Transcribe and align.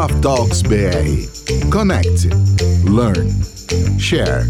Coffee 0.00 0.20
Talks 0.22 0.62
BR. 0.62 1.68
Connect, 1.70 2.28
learn, 2.88 3.30
share. 3.98 4.46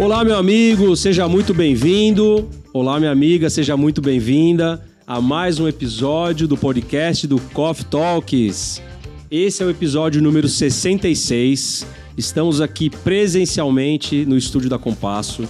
Olá, 0.00 0.24
meu 0.24 0.36
amigo, 0.36 0.96
seja 0.96 1.28
muito 1.28 1.52
bem-vindo. 1.52 2.48
Olá, 2.72 2.98
minha 2.98 3.12
amiga, 3.12 3.50
seja 3.50 3.76
muito 3.76 4.00
bem-vinda 4.00 4.82
a 5.06 5.20
mais 5.20 5.60
um 5.60 5.68
episódio 5.68 6.48
do 6.48 6.56
podcast 6.56 7.26
do 7.26 7.38
Coffee 7.52 7.84
Talks. 7.84 8.80
Esse 9.30 9.62
é 9.62 9.66
o 9.66 9.68
episódio 9.68 10.22
número 10.22 10.48
66. 10.48 11.86
Estamos 12.16 12.62
aqui 12.62 12.88
presencialmente 12.88 14.24
no 14.24 14.34
estúdio 14.34 14.70
da 14.70 14.78
Compasso. 14.78 15.46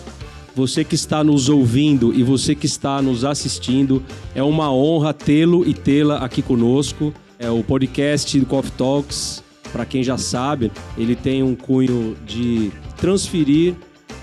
Você 0.56 0.82
que 0.84 0.94
está 0.94 1.22
nos 1.22 1.50
ouvindo 1.50 2.14
e 2.14 2.22
você 2.22 2.54
que 2.54 2.64
está 2.64 3.02
nos 3.02 3.26
assistindo, 3.26 4.02
é 4.34 4.42
uma 4.42 4.72
honra 4.72 5.12
tê-lo 5.12 5.68
e 5.68 5.74
tê-la 5.74 6.24
aqui 6.24 6.40
conosco. 6.40 7.12
É 7.38 7.50
o 7.50 7.62
podcast 7.62 8.40
do 8.40 8.46
Coffee 8.46 8.72
Talks. 8.72 9.44
Para 9.70 9.84
quem 9.84 10.02
já 10.02 10.16
sabe, 10.16 10.72
ele 10.96 11.14
tem 11.14 11.42
um 11.42 11.54
cunho 11.54 12.16
de 12.24 12.72
transferir 12.96 13.74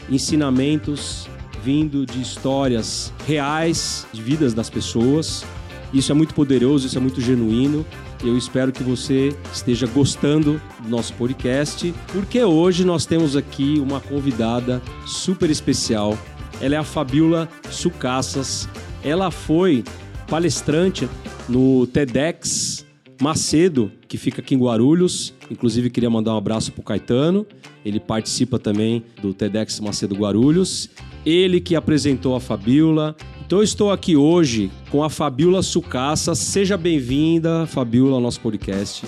ensinamentos 0.10 1.28
vindo 1.64 2.04
de 2.04 2.20
histórias 2.20 3.14
reais, 3.28 4.08
de 4.12 4.20
vidas 4.20 4.56
das 4.56 4.72
pessoas. 4.72 5.46
Isso 5.94 6.12
é 6.12 6.16
muito 6.16 6.34
poderoso, 6.34 6.88
isso 6.88 6.98
é 6.98 7.02
muito 7.02 7.22
genuíno. 7.22 7.86
Eu 8.24 8.38
espero 8.38 8.72
que 8.72 8.82
você 8.82 9.36
esteja 9.52 9.86
gostando 9.86 10.62
do 10.82 10.90
nosso 10.90 11.14
podcast, 11.16 11.94
porque 12.14 12.42
hoje 12.42 12.86
nós 12.86 13.06
temos 13.06 13.36
aqui 13.36 13.78
uma 13.80 14.00
convidada 14.00 14.82
super 15.06 15.50
especial. 15.50 16.18
Ela 16.62 16.76
é 16.76 16.78
a 16.78 16.86
Fabiola 16.86 17.50
Sucassas. 17.70 18.70
Ela 19.04 19.30
foi 19.30 19.84
palestrante 20.30 21.10
no 21.50 21.86
TEDx 21.88 22.86
Macedo, 23.22 23.92
que 24.08 24.18
fica 24.18 24.42
aqui 24.42 24.56
em 24.56 24.58
Guarulhos. 24.58 25.34
Inclusive, 25.52 25.90
queria 25.90 26.10
mandar 26.10 26.34
um 26.34 26.38
abraço 26.38 26.72
para 26.72 26.82
o 26.82 26.84
Caetano. 26.84 27.46
Ele 27.84 28.00
participa 28.00 28.58
também 28.58 29.04
do 29.22 29.34
TEDx 29.34 29.82
Macedo 29.82 30.16
Guarulhos. 30.16 30.90
Ele 31.26 31.60
que 31.60 31.76
apresentou 31.76 32.36
a 32.36 32.40
Fabiola. 32.40 33.18
Então, 33.46 33.60
eu 33.60 33.64
estou 33.64 33.92
aqui 33.92 34.16
hoje 34.16 34.72
com 34.90 35.04
a 35.04 35.10
Fabiola 35.10 35.62
Sucaça. 35.62 36.34
Seja 36.34 36.78
bem-vinda, 36.78 37.68
Fabiola, 37.68 38.16
ao 38.16 38.22
nosso 38.22 38.40
podcast. 38.40 39.06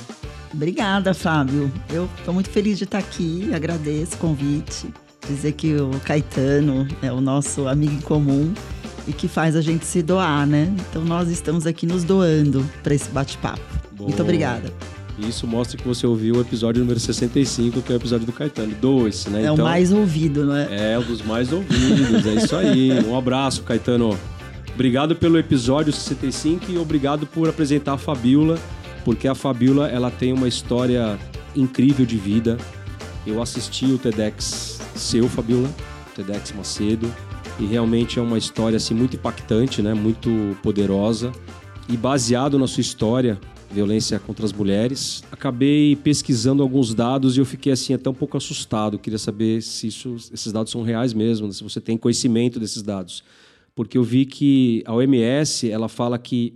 Obrigada, 0.53 1.13
Fábio. 1.13 1.71
Eu 1.89 2.09
estou 2.17 2.33
muito 2.33 2.49
feliz 2.49 2.77
de 2.77 2.83
estar 2.83 2.99
aqui. 2.99 3.49
Agradeço 3.53 4.15
o 4.15 4.17
convite. 4.17 4.93
Dizer 5.27 5.53
que 5.53 5.75
o 5.75 5.89
Caetano 6.01 6.87
é 7.01 7.11
o 7.11 7.19
nosso 7.19 7.67
amigo 7.67 7.93
em 7.93 8.01
comum 8.01 8.53
e 9.07 9.13
que 9.13 9.27
faz 9.27 9.55
a 9.55 9.61
gente 9.61 9.85
se 9.85 10.03
doar, 10.03 10.45
né? 10.45 10.71
Então 10.89 11.03
nós 11.03 11.29
estamos 11.29 11.65
aqui 11.65 11.85
nos 11.85 12.03
doando 12.03 12.63
para 12.83 12.93
esse 12.93 13.09
bate-papo. 13.09 13.61
Muito 13.97 14.21
obrigada. 14.21 14.71
Isso 15.17 15.47
mostra 15.47 15.77
que 15.77 15.87
você 15.87 16.05
ouviu 16.05 16.35
o 16.35 16.41
episódio 16.41 16.81
número 16.81 16.99
65, 16.99 17.81
que 17.81 17.91
é 17.91 17.95
o 17.95 17.97
episódio 17.97 18.25
do 18.25 18.33
Caetano. 18.33 18.75
Dois, 18.81 19.25
né? 19.27 19.39
É 19.39 19.43
então, 19.43 19.55
o 19.55 19.67
mais 19.67 19.91
ouvido, 19.93 20.45
não 20.45 20.55
é? 20.55 20.93
É, 20.93 20.99
um 20.99 21.03
dos 21.03 21.21
mais 21.21 21.53
ouvidos, 21.53 22.25
é 22.25 22.33
isso 22.33 22.55
aí. 22.55 22.91
Um 23.05 23.17
abraço, 23.17 23.63
Caetano. 23.63 24.17
Obrigado 24.73 25.15
pelo 25.15 25.39
episódio 25.39 25.93
65 25.93 26.69
e 26.69 26.77
obrigado 26.77 27.25
por 27.25 27.47
apresentar 27.47 27.93
a 27.93 27.97
Fabiola, 27.97 28.59
porque 29.05 29.25
a 29.25 29.33
Fabiola 29.33 29.87
ela 29.87 30.11
tem 30.11 30.33
uma 30.33 30.49
história 30.49 31.17
incrível 31.55 32.05
de 32.05 32.17
vida. 32.17 32.57
Eu 33.25 33.41
assisti 33.41 33.85
o 33.85 33.97
TEDx 33.97 34.81
seu, 34.95 35.29
Fabiola, 35.29 35.69
TEDx 36.13 36.51
Macedo, 36.51 37.09
e 37.57 37.65
realmente 37.65 38.19
é 38.19 38.21
uma 38.21 38.37
história 38.37 38.75
assim 38.75 38.93
muito 38.93 39.15
impactante, 39.15 39.81
né? 39.81 39.93
Muito 39.93 40.57
poderosa 40.61 41.31
e 41.87 41.95
baseado 41.95 42.57
na 42.59 42.67
sua 42.67 42.81
história, 42.81 43.39
violência 43.75 44.17
contra 44.19 44.45
as 44.45 44.53
mulheres. 44.53 45.23
Acabei 45.31 45.95
pesquisando 45.97 46.63
alguns 46.63 46.93
dados 46.93 47.35
e 47.35 47.41
eu 47.41 47.45
fiquei 47.45 47.73
assim 47.73 47.93
até 47.93 48.09
um 48.09 48.13
pouco 48.13 48.37
assustado. 48.37 48.97
Queria 48.97 49.19
saber 49.19 49.61
se 49.61 49.87
isso, 49.87 50.15
esses 50.33 50.51
dados 50.51 50.71
são 50.71 50.81
reais 50.81 51.13
mesmo, 51.13 51.51
se 51.51 51.61
você 51.61 51.81
tem 51.81 51.97
conhecimento 51.97 52.59
desses 52.59 52.81
dados, 52.81 53.23
porque 53.75 53.97
eu 53.97 54.03
vi 54.03 54.25
que 54.25 54.81
a 54.85 54.93
OMS 54.93 55.69
ela 55.69 55.89
fala 55.89 56.17
que 56.17 56.53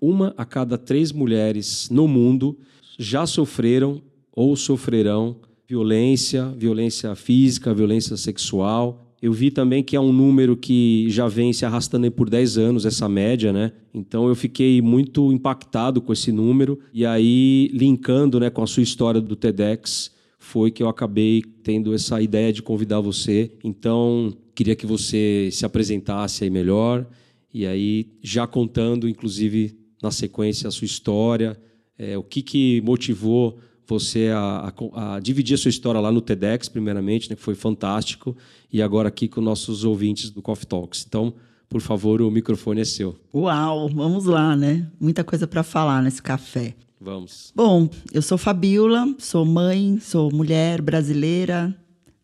uma 0.00 0.34
a 0.36 0.44
cada 0.44 0.78
três 0.78 1.12
mulheres 1.12 1.88
no 1.90 2.08
mundo 2.08 2.58
já 2.98 3.26
sofreram 3.26 4.00
ou 4.32 4.56
sofrerão 4.56 5.36
violência, 5.68 6.48
violência 6.56 7.14
física, 7.14 7.74
violência 7.74 8.16
sexual 8.16 9.01
eu 9.22 9.32
vi 9.32 9.52
também 9.52 9.84
que 9.84 9.94
é 9.94 10.00
um 10.00 10.12
número 10.12 10.56
que 10.56 11.06
já 11.08 11.28
vem 11.28 11.52
se 11.52 11.64
arrastando 11.64 12.10
por 12.10 12.28
10 12.28 12.58
anos, 12.58 12.84
essa 12.84 13.08
média, 13.08 13.52
né? 13.52 13.70
Então 13.94 14.26
eu 14.26 14.34
fiquei 14.34 14.82
muito 14.82 15.32
impactado 15.32 16.02
com 16.02 16.12
esse 16.12 16.32
número. 16.32 16.80
E 16.92 17.06
aí, 17.06 17.70
linkando 17.72 18.40
né, 18.40 18.50
com 18.50 18.64
a 18.64 18.66
sua 18.66 18.82
história 18.82 19.20
do 19.20 19.36
TEDx, 19.36 20.10
foi 20.40 20.72
que 20.72 20.82
eu 20.82 20.88
acabei 20.88 21.40
tendo 21.62 21.94
essa 21.94 22.20
ideia 22.20 22.52
de 22.52 22.62
convidar 22.62 22.98
você. 22.98 23.52
Então, 23.62 24.36
queria 24.56 24.74
que 24.74 24.86
você 24.86 25.48
se 25.52 25.64
apresentasse 25.64 26.42
aí 26.42 26.50
melhor. 26.50 27.06
E 27.54 27.64
aí, 27.64 28.08
já 28.20 28.44
contando, 28.44 29.08
inclusive, 29.08 29.78
na 30.02 30.10
sequência, 30.10 30.66
a 30.66 30.72
sua 30.72 30.84
história, 30.84 31.56
é, 31.96 32.18
o 32.18 32.24
que, 32.24 32.42
que 32.42 32.80
motivou 32.80 33.56
você 33.92 34.28
a, 34.28 34.72
a, 34.94 35.16
a, 35.16 35.20
dividir 35.20 35.54
a 35.54 35.58
sua 35.58 35.68
história 35.68 36.00
lá 36.00 36.10
no 36.10 36.20
TEDx, 36.20 36.68
primeiramente, 36.68 37.28
né, 37.28 37.36
que 37.36 37.42
foi 37.42 37.54
fantástico, 37.54 38.36
e 38.72 38.80
agora 38.80 39.08
aqui 39.08 39.28
com 39.28 39.40
nossos 39.40 39.84
ouvintes 39.84 40.30
do 40.30 40.40
Coffee 40.40 40.66
Talks. 40.66 41.04
Então, 41.06 41.34
por 41.68 41.80
favor, 41.80 42.22
o 42.22 42.30
microfone 42.30 42.80
é 42.80 42.84
seu. 42.84 43.16
Uau, 43.34 43.88
vamos 43.88 44.24
lá, 44.24 44.56
né? 44.56 44.86
Muita 45.00 45.22
coisa 45.22 45.46
para 45.46 45.62
falar 45.62 46.02
nesse 46.02 46.22
café. 46.22 46.74
Vamos. 47.00 47.52
Bom, 47.54 47.88
eu 48.12 48.22
sou 48.22 48.38
Fabiola, 48.38 49.14
sou 49.18 49.44
mãe, 49.44 49.98
sou 50.00 50.32
mulher 50.32 50.80
brasileira, 50.80 51.76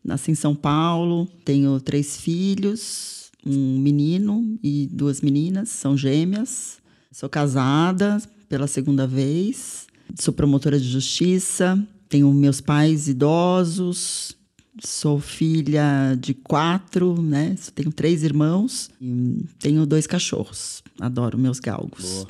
nasci 0.03 0.31
em 0.31 0.35
São 0.35 0.55
Paulo, 0.55 1.27
tenho 1.43 1.79
três 1.81 2.17
filhos, 2.17 3.31
um 3.45 3.77
menino 3.77 4.57
e 4.63 4.87
duas 4.91 5.21
meninas, 5.21 5.69
são 5.69 5.97
gêmeas. 5.97 6.79
Sou 7.11 7.27
casada 7.27 8.21
pela 8.47 8.67
segunda 8.67 9.05
vez 9.05 9.88
Sou 10.17 10.33
promotora 10.33 10.79
de 10.79 10.87
justiça, 10.87 11.77
tenho 12.07 12.33
meus 12.33 12.59
pais 12.61 13.07
idosos, 13.07 14.35
sou 14.83 15.19
filha 15.19 16.15
de 16.19 16.33
quatro, 16.33 17.21
né? 17.21 17.55
Tenho 17.75 17.91
três 17.91 18.23
irmãos 18.23 18.89
e 19.01 19.45
tenho 19.59 19.85
dois 19.85 20.07
cachorros. 20.07 20.83
Adoro 20.99 21.37
meus 21.37 21.59
galgos. 21.59 22.25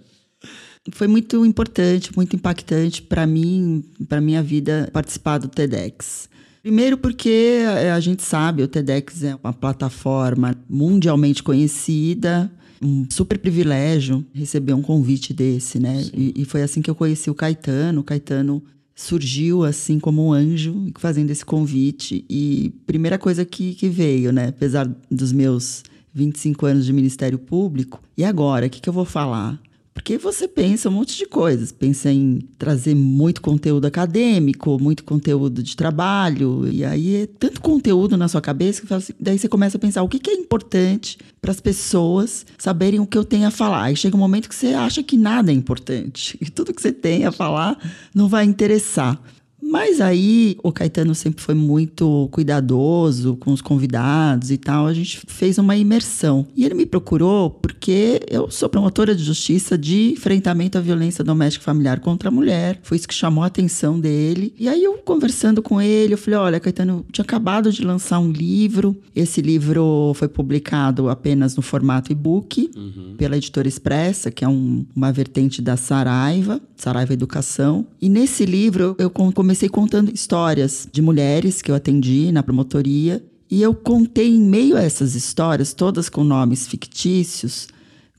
Foi 0.92 1.06
muito 1.06 1.44
importante, 1.44 2.14
muito 2.16 2.34
impactante 2.34 3.02
para 3.02 3.26
mim, 3.26 3.84
para 4.08 4.20
minha 4.20 4.42
vida 4.42 4.88
participar 4.92 5.38
do 5.38 5.48
TEDx. 5.48 6.28
Primeiro 6.62 6.98
porque 6.98 7.60
a 7.94 8.00
gente 8.00 8.22
sabe, 8.22 8.62
o 8.62 8.68
TEDx 8.68 9.22
é 9.24 9.34
uma 9.34 9.52
plataforma 9.52 10.54
mundialmente 10.68 11.42
conhecida, 11.42 12.50
um 12.80 13.06
super 13.10 13.38
privilégio 13.38 14.24
receber 14.32 14.72
um 14.72 14.82
convite 14.82 15.34
desse, 15.34 15.78
né? 15.78 16.02
E, 16.14 16.34
e, 16.36 16.44
foi 16.44 16.62
assim 16.62 16.80
que 16.80 16.90
eu 16.90 16.94
conheci 16.94 17.30
o 17.30 17.34
Caetano. 17.34 18.00
O 18.00 18.04
Caetano 18.04 18.62
surgiu 18.94 19.64
assim 19.64 19.98
como 19.98 20.26
um 20.26 20.32
anjo 20.32 20.90
fazendo 20.98 21.30
esse 21.30 21.44
convite. 21.44 22.24
E 22.28 22.72
primeira 22.86 23.18
coisa 23.18 23.44
que, 23.44 23.74
que 23.74 23.88
veio, 23.88 24.32
né? 24.32 24.48
Apesar 24.48 24.90
dos 25.10 25.32
meus 25.32 25.82
25 26.14 26.66
anos 26.66 26.86
de 26.86 26.92
Ministério 26.92 27.38
Público, 27.38 28.02
e 28.16 28.24
agora? 28.24 28.66
O 28.66 28.70
que, 28.70 28.80
que 28.80 28.88
eu 28.88 28.92
vou 28.92 29.04
falar? 29.04 29.60
Porque 29.92 30.16
você 30.16 30.46
pensa 30.46 30.88
um 30.88 30.92
monte 30.92 31.16
de 31.16 31.26
coisas. 31.26 31.72
Pensa 31.72 32.10
em 32.10 32.38
trazer 32.58 32.94
muito 32.94 33.40
conteúdo 33.40 33.86
acadêmico, 33.86 34.78
muito 34.80 35.04
conteúdo 35.04 35.62
de 35.62 35.76
trabalho. 35.76 36.68
E 36.68 36.84
aí 36.84 37.16
é 37.16 37.26
tanto 37.26 37.60
conteúdo 37.60 38.16
na 38.16 38.28
sua 38.28 38.40
cabeça 38.40 38.86
que 38.86 38.94
assim, 38.94 39.12
daí 39.18 39.38
você 39.38 39.48
começa 39.48 39.76
a 39.76 39.80
pensar 39.80 40.02
o 40.02 40.08
que, 40.08 40.18
que 40.18 40.30
é 40.30 40.34
importante 40.34 41.18
para 41.40 41.50
as 41.50 41.60
pessoas 41.60 42.46
saberem 42.56 43.00
o 43.00 43.06
que 43.06 43.18
eu 43.18 43.24
tenho 43.24 43.46
a 43.46 43.50
falar. 43.50 43.84
Aí 43.84 43.96
chega 43.96 44.16
um 44.16 44.20
momento 44.20 44.48
que 44.48 44.54
você 44.54 44.68
acha 44.68 45.02
que 45.02 45.16
nada 45.16 45.50
é 45.50 45.54
importante. 45.54 46.38
E 46.40 46.50
tudo 46.50 46.72
que 46.72 46.80
você 46.80 46.92
tem 46.92 47.26
a 47.26 47.32
falar 47.32 47.78
não 48.14 48.26
vai 48.26 48.44
interessar. 48.44 49.20
Mas 49.62 50.00
aí 50.00 50.56
o 50.62 50.72
Caetano 50.72 51.14
sempre 51.14 51.42
foi 51.42 51.54
muito 51.54 52.28
cuidadoso 52.32 53.36
com 53.36 53.52
os 53.52 53.60
convidados 53.60 54.50
e 54.50 54.56
tal. 54.56 54.86
A 54.86 54.92
gente 54.92 55.20
fez 55.28 55.58
uma 55.58 55.76
imersão. 55.76 56.46
E 56.56 56.64
ele 56.64 56.74
me 56.74 56.84
procurou 56.84 57.50
porque 57.50 58.20
eu 58.28 58.50
sou 58.50 58.68
promotora 58.68 59.14
de 59.14 59.22
justiça 59.22 59.78
de 59.78 60.12
enfrentamento 60.12 60.76
à 60.76 60.80
violência 60.80 61.22
doméstica 61.22 61.62
e 61.62 61.64
familiar 61.64 62.00
contra 62.00 62.28
a 62.28 62.32
mulher. 62.32 62.80
Foi 62.82 62.96
isso 62.96 63.06
que 63.06 63.14
chamou 63.14 63.44
a 63.44 63.46
atenção 63.46 64.00
dele. 64.00 64.52
E 64.58 64.68
aí 64.68 64.82
eu 64.82 64.94
conversando 64.94 65.62
com 65.62 65.80
ele, 65.80 66.14
eu 66.14 66.18
falei: 66.18 66.38
olha, 66.38 66.60
Caetano, 66.60 67.04
eu 67.06 67.12
tinha 67.12 67.24
acabado 67.24 67.70
de 67.70 67.84
lançar 67.84 68.18
um 68.18 68.30
livro. 68.30 68.96
Esse 69.14 69.40
livro 69.40 70.12
foi 70.14 70.26
publicado 70.26 71.08
apenas 71.08 71.54
no 71.54 71.62
formato 71.62 72.10
e-book 72.10 72.70
uhum. 72.76 73.14
pela 73.16 73.36
editora 73.36 73.68
Expressa, 73.68 74.30
que 74.30 74.44
é 74.44 74.48
um, 74.48 74.84
uma 74.96 75.12
vertente 75.12 75.62
da 75.62 75.76
Saraiva, 75.76 76.60
Saraiva 76.76 77.12
Educação. 77.12 77.86
E 78.00 78.08
nesse 78.08 78.44
livro 78.44 78.96
eu 78.98 79.10
comecei 79.10 79.49
comecei 79.50 79.68
contando 79.68 80.14
histórias 80.14 80.86
de 80.92 81.02
mulheres 81.02 81.60
que 81.60 81.72
eu 81.72 81.74
atendi 81.74 82.30
na 82.30 82.40
promotoria. 82.40 83.20
E 83.50 83.60
eu 83.60 83.74
contei 83.74 84.28
em 84.28 84.40
meio 84.40 84.76
a 84.76 84.80
essas 84.80 85.16
histórias, 85.16 85.74
todas 85.74 86.08
com 86.08 86.22
nomes 86.22 86.68
fictícios, 86.68 87.66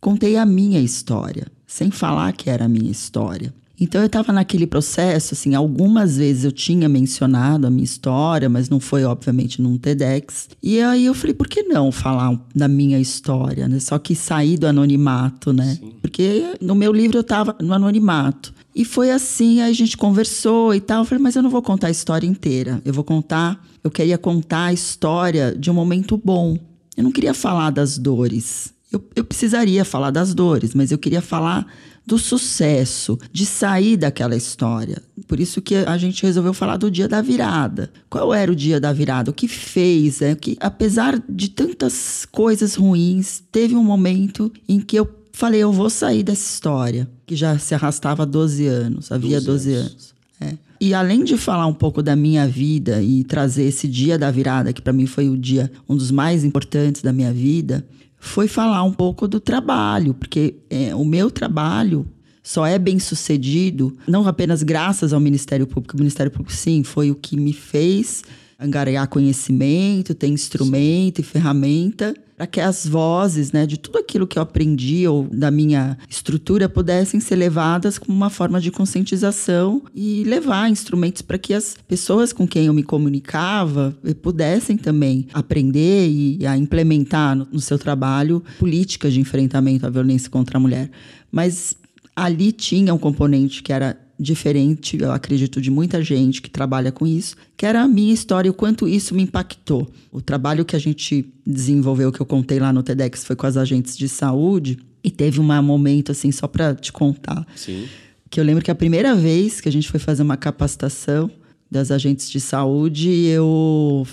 contei 0.01 0.35
a 0.35 0.45
minha 0.45 0.81
história. 0.81 1.47
sem 1.71 1.89
falar 1.89 2.33
que 2.33 2.49
era 2.49 2.65
a 2.65 2.67
minha 2.67 2.91
história. 2.91 3.53
Então 3.79 4.01
eu 4.01 4.07
estava 4.07 4.33
naquele 4.33 4.67
processo, 4.67 5.33
assim, 5.33 5.55
algumas 5.55 6.17
vezes 6.17 6.43
eu 6.43 6.51
tinha 6.51 6.89
mencionado 6.89 7.65
a 7.65 7.69
minha 7.69 7.85
história, 7.85 8.49
mas 8.49 8.69
não 8.69 8.79
foi 8.79 9.05
obviamente 9.05 9.61
num 9.61 9.77
TEDx. 9.77 10.49
E 10.61 10.81
aí 10.81 11.05
eu 11.05 11.13
falei, 11.13 11.33
por 11.33 11.47
que 11.47 11.63
não 11.63 11.91
falar 11.91 12.37
da 12.53 12.67
minha 12.67 12.99
história, 12.99 13.67
né? 13.69 13.79
Só 13.79 13.97
que 13.97 14.13
sair 14.13 14.57
do 14.57 14.67
anonimato, 14.67 15.53
né? 15.53 15.77
Sim. 15.79 15.93
Porque 16.01 16.55
no 16.61 16.75
meu 16.75 16.91
livro 16.91 17.17
eu 17.17 17.21
estava 17.21 17.55
no 17.59 17.73
anonimato. 17.73 18.53
E 18.75 18.85
foi 18.85 19.11
assim, 19.11 19.61
aí 19.61 19.69
a 19.69 19.75
gente 19.75 19.97
conversou 19.97 20.73
e 20.73 20.79
tal. 20.79 20.99
Eu 20.99 21.05
falei, 21.05 21.21
mas 21.21 21.35
eu 21.35 21.43
não 21.43 21.49
vou 21.49 21.61
contar 21.61 21.87
a 21.87 21.91
história 21.91 22.27
inteira. 22.27 22.81
Eu 22.85 22.93
vou 22.93 23.03
contar, 23.03 23.63
eu 23.83 23.91
queria 23.91 24.17
contar 24.17 24.65
a 24.65 24.73
história 24.73 25.55
de 25.57 25.69
um 25.69 25.73
momento 25.73 26.17
bom. 26.17 26.57
Eu 26.95 27.03
não 27.03 27.11
queria 27.11 27.33
falar 27.33 27.69
das 27.69 27.97
dores. 27.97 28.73
Eu, 28.91 29.03
eu 29.15 29.23
precisaria 29.23 29.85
falar 29.85 30.11
das 30.11 30.33
dores, 30.33 30.73
mas 30.73 30.91
eu 30.91 30.97
queria 30.97 31.21
falar 31.21 31.65
do 32.05 32.17
sucesso, 32.17 33.17
de 33.31 33.45
sair 33.45 33.95
daquela 33.95 34.35
história. 34.35 35.01
Por 35.27 35.39
isso 35.39 35.61
que 35.61 35.75
a 35.75 35.97
gente 35.97 36.23
resolveu 36.23 36.53
falar 36.53 36.77
do 36.77 36.91
dia 36.91 37.07
da 37.07 37.21
virada. 37.21 37.91
Qual 38.09 38.33
era 38.33 38.51
o 38.51 38.55
dia 38.55 38.79
da 38.79 38.91
virada? 38.91 39.31
O 39.31 39.33
que 39.33 39.47
fez? 39.47 40.21
É 40.21 40.35
que 40.35 40.57
apesar 40.59 41.21
de 41.29 41.49
tantas 41.49 42.25
coisas 42.31 42.75
ruins, 42.75 43.41
teve 43.51 43.75
um 43.75 43.83
momento 43.83 44.51
em 44.67 44.79
que 44.79 44.97
eu 44.97 45.20
falei, 45.41 45.61
eu 45.61 45.73
vou 45.73 45.89
sair 45.89 46.21
dessa 46.21 46.53
história, 46.53 47.09
que 47.25 47.35
já 47.35 47.57
se 47.57 47.73
arrastava 47.73 48.21
há 48.21 48.25
12 48.27 48.67
anos, 48.67 49.11
havia 49.11 49.41
12, 49.41 49.45
12 49.47 49.73
anos. 49.73 49.91
anos. 49.91 50.13
É. 50.39 50.53
E 50.79 50.93
além 50.93 51.23
de 51.23 51.35
falar 51.35 51.65
um 51.65 51.73
pouco 51.73 52.03
da 52.03 52.15
minha 52.15 52.47
vida 52.47 53.01
e 53.01 53.23
trazer 53.23 53.63
esse 53.63 53.87
dia 53.87 54.19
da 54.19 54.29
virada, 54.29 54.71
que 54.71 54.83
para 54.83 54.93
mim 54.93 55.07
foi 55.07 55.29
o 55.29 55.35
dia 55.35 55.71
um 55.89 55.95
dos 55.95 56.11
mais 56.11 56.43
importantes 56.43 57.01
da 57.01 57.11
minha 57.11 57.33
vida, 57.33 57.83
foi 58.19 58.47
falar 58.47 58.83
um 58.83 58.93
pouco 58.93 59.27
do 59.27 59.39
trabalho, 59.39 60.13
porque 60.13 60.57
é, 60.69 60.93
o 60.93 61.03
meu 61.03 61.31
trabalho 61.31 62.05
só 62.43 62.67
é 62.67 62.77
bem 62.77 62.99
sucedido 62.99 63.97
não 64.07 64.27
apenas 64.27 64.61
graças 64.61 65.11
ao 65.11 65.19
Ministério 65.19 65.65
Público. 65.65 65.95
O 65.95 65.99
Ministério 65.99 66.31
Público, 66.31 66.53
sim, 66.53 66.83
foi 66.83 67.09
o 67.09 67.15
que 67.15 67.35
me 67.35 67.51
fez 67.51 68.23
angariar 68.59 69.07
conhecimento, 69.07 70.13
ter 70.13 70.27
instrumento 70.27 71.17
e 71.19 71.23
ferramenta 71.23 72.13
para 72.41 72.47
que 72.47 72.59
as 72.59 72.87
vozes, 72.87 73.51
né, 73.51 73.67
de 73.67 73.77
tudo 73.77 73.99
aquilo 73.99 74.25
que 74.25 74.39
eu 74.39 74.41
aprendi 74.41 75.07
ou 75.07 75.27
da 75.31 75.51
minha 75.51 75.95
estrutura 76.09 76.67
pudessem 76.67 77.19
ser 77.19 77.35
levadas 77.35 77.99
como 77.99 78.17
uma 78.17 78.31
forma 78.31 78.59
de 78.59 78.71
conscientização 78.71 79.83
e 79.93 80.23
levar 80.23 80.67
instrumentos 80.67 81.21
para 81.21 81.37
que 81.37 81.53
as 81.53 81.75
pessoas 81.87 82.33
com 82.33 82.47
quem 82.47 82.65
eu 82.65 82.73
me 82.73 82.81
comunicava 82.81 83.95
eh, 84.03 84.15
pudessem 84.15 84.75
também 84.75 85.27
aprender 85.31 86.09
e 86.09 86.43
a 86.47 86.57
implementar 86.57 87.35
no, 87.35 87.47
no 87.51 87.59
seu 87.59 87.77
trabalho 87.77 88.43
políticas 88.57 89.13
de 89.13 89.19
enfrentamento 89.19 89.85
à 89.85 89.91
violência 89.91 90.27
contra 90.27 90.57
a 90.57 90.59
mulher. 90.59 90.89
Mas 91.31 91.75
ali 92.15 92.51
tinha 92.51 92.91
um 92.91 92.97
componente 92.97 93.61
que 93.61 93.71
era 93.71 93.95
diferente, 94.21 94.97
eu 95.01 95.11
acredito, 95.11 95.59
de 95.59 95.71
muita 95.71 96.03
gente 96.03 96.41
que 96.41 96.49
trabalha 96.49 96.91
com 96.91 97.07
isso, 97.07 97.35
que 97.57 97.65
era 97.65 97.81
a 97.81 97.87
minha 97.87 98.13
história 98.13 98.47
e 98.47 98.51
o 98.51 98.53
quanto 98.53 98.87
isso 98.87 99.15
me 99.15 99.23
impactou. 99.23 99.91
O 100.11 100.21
trabalho 100.21 100.63
que 100.63 100.75
a 100.75 100.79
gente 100.79 101.25
desenvolveu, 101.45 102.11
que 102.11 102.21
eu 102.21 102.25
contei 102.25 102.59
lá 102.59 102.71
no 102.71 102.83
TEDx, 102.83 103.23
foi 103.23 103.35
com 103.35 103.47
as 103.47 103.57
agentes 103.57 103.97
de 103.97 104.07
saúde, 104.07 104.77
e 105.03 105.09
teve 105.09 105.39
um 105.39 105.63
momento, 105.63 106.11
assim, 106.11 106.31
só 106.31 106.47
para 106.47 106.75
te 106.75 106.91
contar. 106.91 107.45
Sim. 107.55 107.87
Que 108.29 108.39
eu 108.39 108.43
lembro 108.43 108.63
que 108.63 108.69
a 108.69 108.75
primeira 108.75 109.15
vez 109.15 109.59
que 109.59 109.67
a 109.67 109.71
gente 109.71 109.89
foi 109.89 109.99
fazer 109.99 110.21
uma 110.21 110.37
capacitação 110.37 111.29
das 111.69 111.89
agentes 111.89 112.29
de 112.29 112.39
saúde, 112.39 113.09
eu 113.09 114.05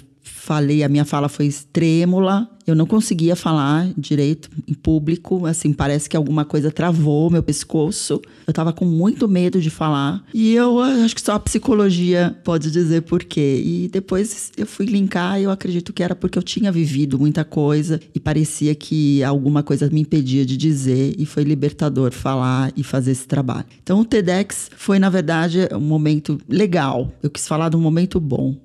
falei, 0.48 0.82
a 0.82 0.88
minha 0.88 1.04
fala 1.04 1.28
foi 1.28 1.54
trêmula, 1.70 2.48
eu 2.66 2.74
não 2.74 2.86
conseguia 2.86 3.36
falar 3.36 3.92
direito 3.98 4.48
em 4.66 4.72
público, 4.72 5.44
assim, 5.44 5.74
parece 5.74 6.08
que 6.08 6.16
alguma 6.16 6.42
coisa 6.42 6.70
travou 6.70 7.28
meu 7.30 7.42
pescoço. 7.42 8.20
Eu 8.46 8.52
tava 8.54 8.72
com 8.72 8.86
muito 8.86 9.28
medo 9.28 9.60
de 9.60 9.68
falar. 9.68 10.24
E 10.32 10.54
eu 10.54 10.80
acho 10.80 11.14
que 11.14 11.20
só 11.20 11.32
a 11.32 11.38
psicologia 11.38 12.34
pode 12.44 12.70
dizer 12.70 13.02
por 13.02 13.24
quê. 13.24 13.62
E 13.62 13.88
depois 13.88 14.50
eu 14.56 14.66
fui 14.66 14.86
linkar 14.86 15.38
e 15.38 15.44
eu 15.44 15.50
acredito 15.50 15.92
que 15.92 16.02
era 16.02 16.16
porque 16.16 16.38
eu 16.38 16.42
tinha 16.42 16.72
vivido 16.72 17.18
muita 17.18 17.44
coisa 17.44 18.00
e 18.14 18.18
parecia 18.18 18.74
que 18.74 19.22
alguma 19.22 19.62
coisa 19.62 19.90
me 19.90 20.00
impedia 20.00 20.46
de 20.46 20.56
dizer 20.56 21.14
e 21.18 21.26
foi 21.26 21.44
libertador 21.44 22.10
falar 22.10 22.72
e 22.74 22.82
fazer 22.82 23.10
esse 23.10 23.26
trabalho. 23.26 23.66
Então 23.82 24.00
o 24.00 24.04
TEDx 24.04 24.70
foi, 24.76 24.98
na 24.98 25.10
verdade, 25.10 25.68
um 25.72 25.80
momento 25.80 26.38
legal. 26.48 27.12
Eu 27.22 27.28
quis 27.28 27.46
falar 27.46 27.68
de 27.68 27.76
um 27.76 27.80
momento 27.80 28.18
bom. 28.18 28.56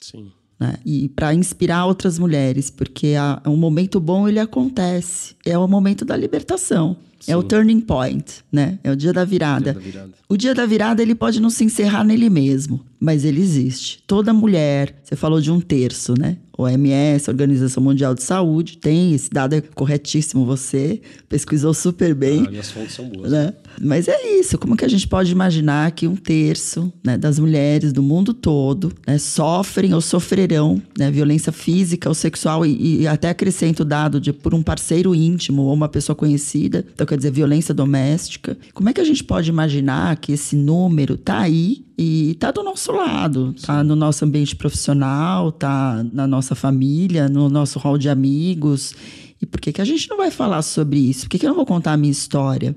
Sim 0.00 0.35
né? 0.58 0.74
E 0.84 1.08
para 1.10 1.34
inspirar 1.34 1.86
outras 1.86 2.18
mulheres, 2.18 2.70
porque 2.70 3.14
a, 3.18 3.40
um 3.46 3.56
momento 3.56 4.00
bom 4.00 4.28
ele 4.28 4.40
acontece, 4.40 5.34
é 5.44 5.56
o 5.56 5.66
momento 5.68 6.04
da 6.04 6.16
libertação. 6.16 6.96
Sim. 7.20 7.32
É 7.32 7.36
o 7.36 7.42
turning 7.42 7.80
point, 7.80 8.44
né? 8.52 8.78
É 8.84 8.90
o 8.90 8.96
dia 8.96 9.12
da 9.12 9.24
virada. 9.24 9.72
Dia 9.72 9.74
da 9.74 9.80
virada. 9.80 10.12
O 10.28 10.36
dia 10.36 10.54
da 10.54 10.66
virada 10.66 11.02
ele 11.02 11.14
pode 11.14 11.40
não 11.40 11.50
se 11.50 11.64
encerrar 11.64 12.04
nele 12.04 12.28
mesmo, 12.28 12.84
mas 12.98 13.24
ele 13.24 13.40
existe. 13.40 14.02
Toda 14.06 14.32
mulher, 14.32 14.94
você 15.02 15.14
falou 15.14 15.40
de 15.40 15.50
um 15.50 15.60
terço, 15.60 16.14
né? 16.18 16.36
OMS, 16.58 17.28
Organização 17.28 17.82
Mundial 17.82 18.14
de 18.14 18.22
Saúde, 18.22 18.78
tem 18.78 19.12
esse 19.12 19.30
dado 19.30 19.54
é 19.54 19.60
corretíssimo. 19.60 20.44
Você 20.46 21.00
pesquisou 21.28 21.74
super 21.74 22.14
bem. 22.14 22.44
Ah, 22.46 22.50
minhas 22.50 22.70
fontes 22.70 22.94
são 22.94 23.08
boas. 23.08 23.30
Né? 23.30 23.52
Mas 23.80 24.08
é 24.08 24.38
isso. 24.38 24.56
Como 24.56 24.76
que 24.76 24.84
a 24.84 24.88
gente 24.88 25.06
pode 25.06 25.30
imaginar 25.30 25.90
que 25.90 26.06
um 26.06 26.16
terço 26.16 26.90
né, 27.04 27.18
das 27.18 27.38
mulheres 27.38 27.92
do 27.92 28.02
mundo 28.02 28.32
todo 28.32 28.92
né, 29.06 29.18
sofrem 29.18 29.92
ou 29.92 30.00
sofrerão 30.00 30.80
né, 30.98 31.10
violência 31.10 31.52
física 31.52 32.08
ou 32.08 32.14
sexual 32.14 32.64
e, 32.64 33.02
e 33.02 33.06
até 33.06 33.28
acrescento 33.28 33.80
o 33.80 33.84
dado 33.84 34.18
de 34.18 34.32
por 34.32 34.54
um 34.54 34.62
parceiro 34.62 35.14
íntimo 35.14 35.62
ou 35.62 35.74
uma 35.74 35.88
pessoa 35.88 36.16
conhecida. 36.16 36.86
Então, 36.94 37.05
quer 37.06 37.16
dizer, 37.16 37.30
violência 37.30 37.72
doméstica. 37.72 38.56
Como 38.74 38.88
é 38.88 38.92
que 38.92 39.00
a 39.00 39.04
gente 39.04 39.22
pode 39.22 39.48
imaginar 39.48 40.16
que 40.16 40.32
esse 40.32 40.56
número 40.56 41.16
tá 41.16 41.40
aí 41.40 41.84
e 41.98 42.36
tá 42.38 42.50
do 42.50 42.62
nosso 42.62 42.92
lado, 42.92 43.54
tá 43.54 43.82
no 43.82 43.96
nosso 43.96 44.24
ambiente 44.24 44.54
profissional, 44.54 45.52
tá 45.52 46.04
na 46.12 46.26
nossa 46.26 46.54
família, 46.54 47.28
no 47.28 47.48
nosso 47.48 47.78
hall 47.78 47.96
de 47.96 48.08
amigos. 48.08 48.94
E 49.40 49.46
por 49.46 49.60
que, 49.60 49.72
que 49.72 49.80
a 49.80 49.84
gente 49.84 50.08
não 50.08 50.16
vai 50.16 50.30
falar 50.30 50.62
sobre 50.62 50.98
isso? 50.98 51.22
Por 51.22 51.30
que, 51.30 51.38
que 51.38 51.46
eu 51.46 51.50
não 51.50 51.56
vou 51.56 51.66
contar 51.66 51.92
a 51.92 51.96
minha 51.96 52.12
história? 52.12 52.76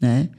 Né? 0.00 0.30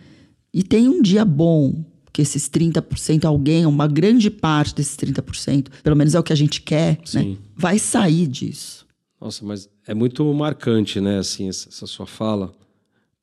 E 0.53 0.63
tem 0.63 0.87
um 0.87 1.01
dia 1.01 1.25
bom, 1.25 1.83
que 2.13 2.21
esses 2.21 2.47
30%, 2.47 3.25
alguém, 3.25 3.65
uma 3.65 3.87
grande 3.87 4.29
parte 4.29 4.75
desses 4.75 4.95
30%, 4.95 5.67
pelo 5.81 5.95
menos 5.95 6.13
é 6.13 6.19
o 6.19 6.23
que 6.23 6.31
a 6.31 6.35
gente 6.35 6.61
quer, 6.61 6.99
né? 7.13 7.35
vai 7.55 7.79
sair 7.79 8.27
disso. 8.27 8.85
Nossa, 9.19 9.43
mas 9.43 9.67
é 9.87 9.93
muito 9.93 10.31
marcante, 10.33 11.01
né, 11.01 11.17
assim, 11.17 11.49
essa 11.49 11.87
sua 11.87 12.05
fala, 12.05 12.53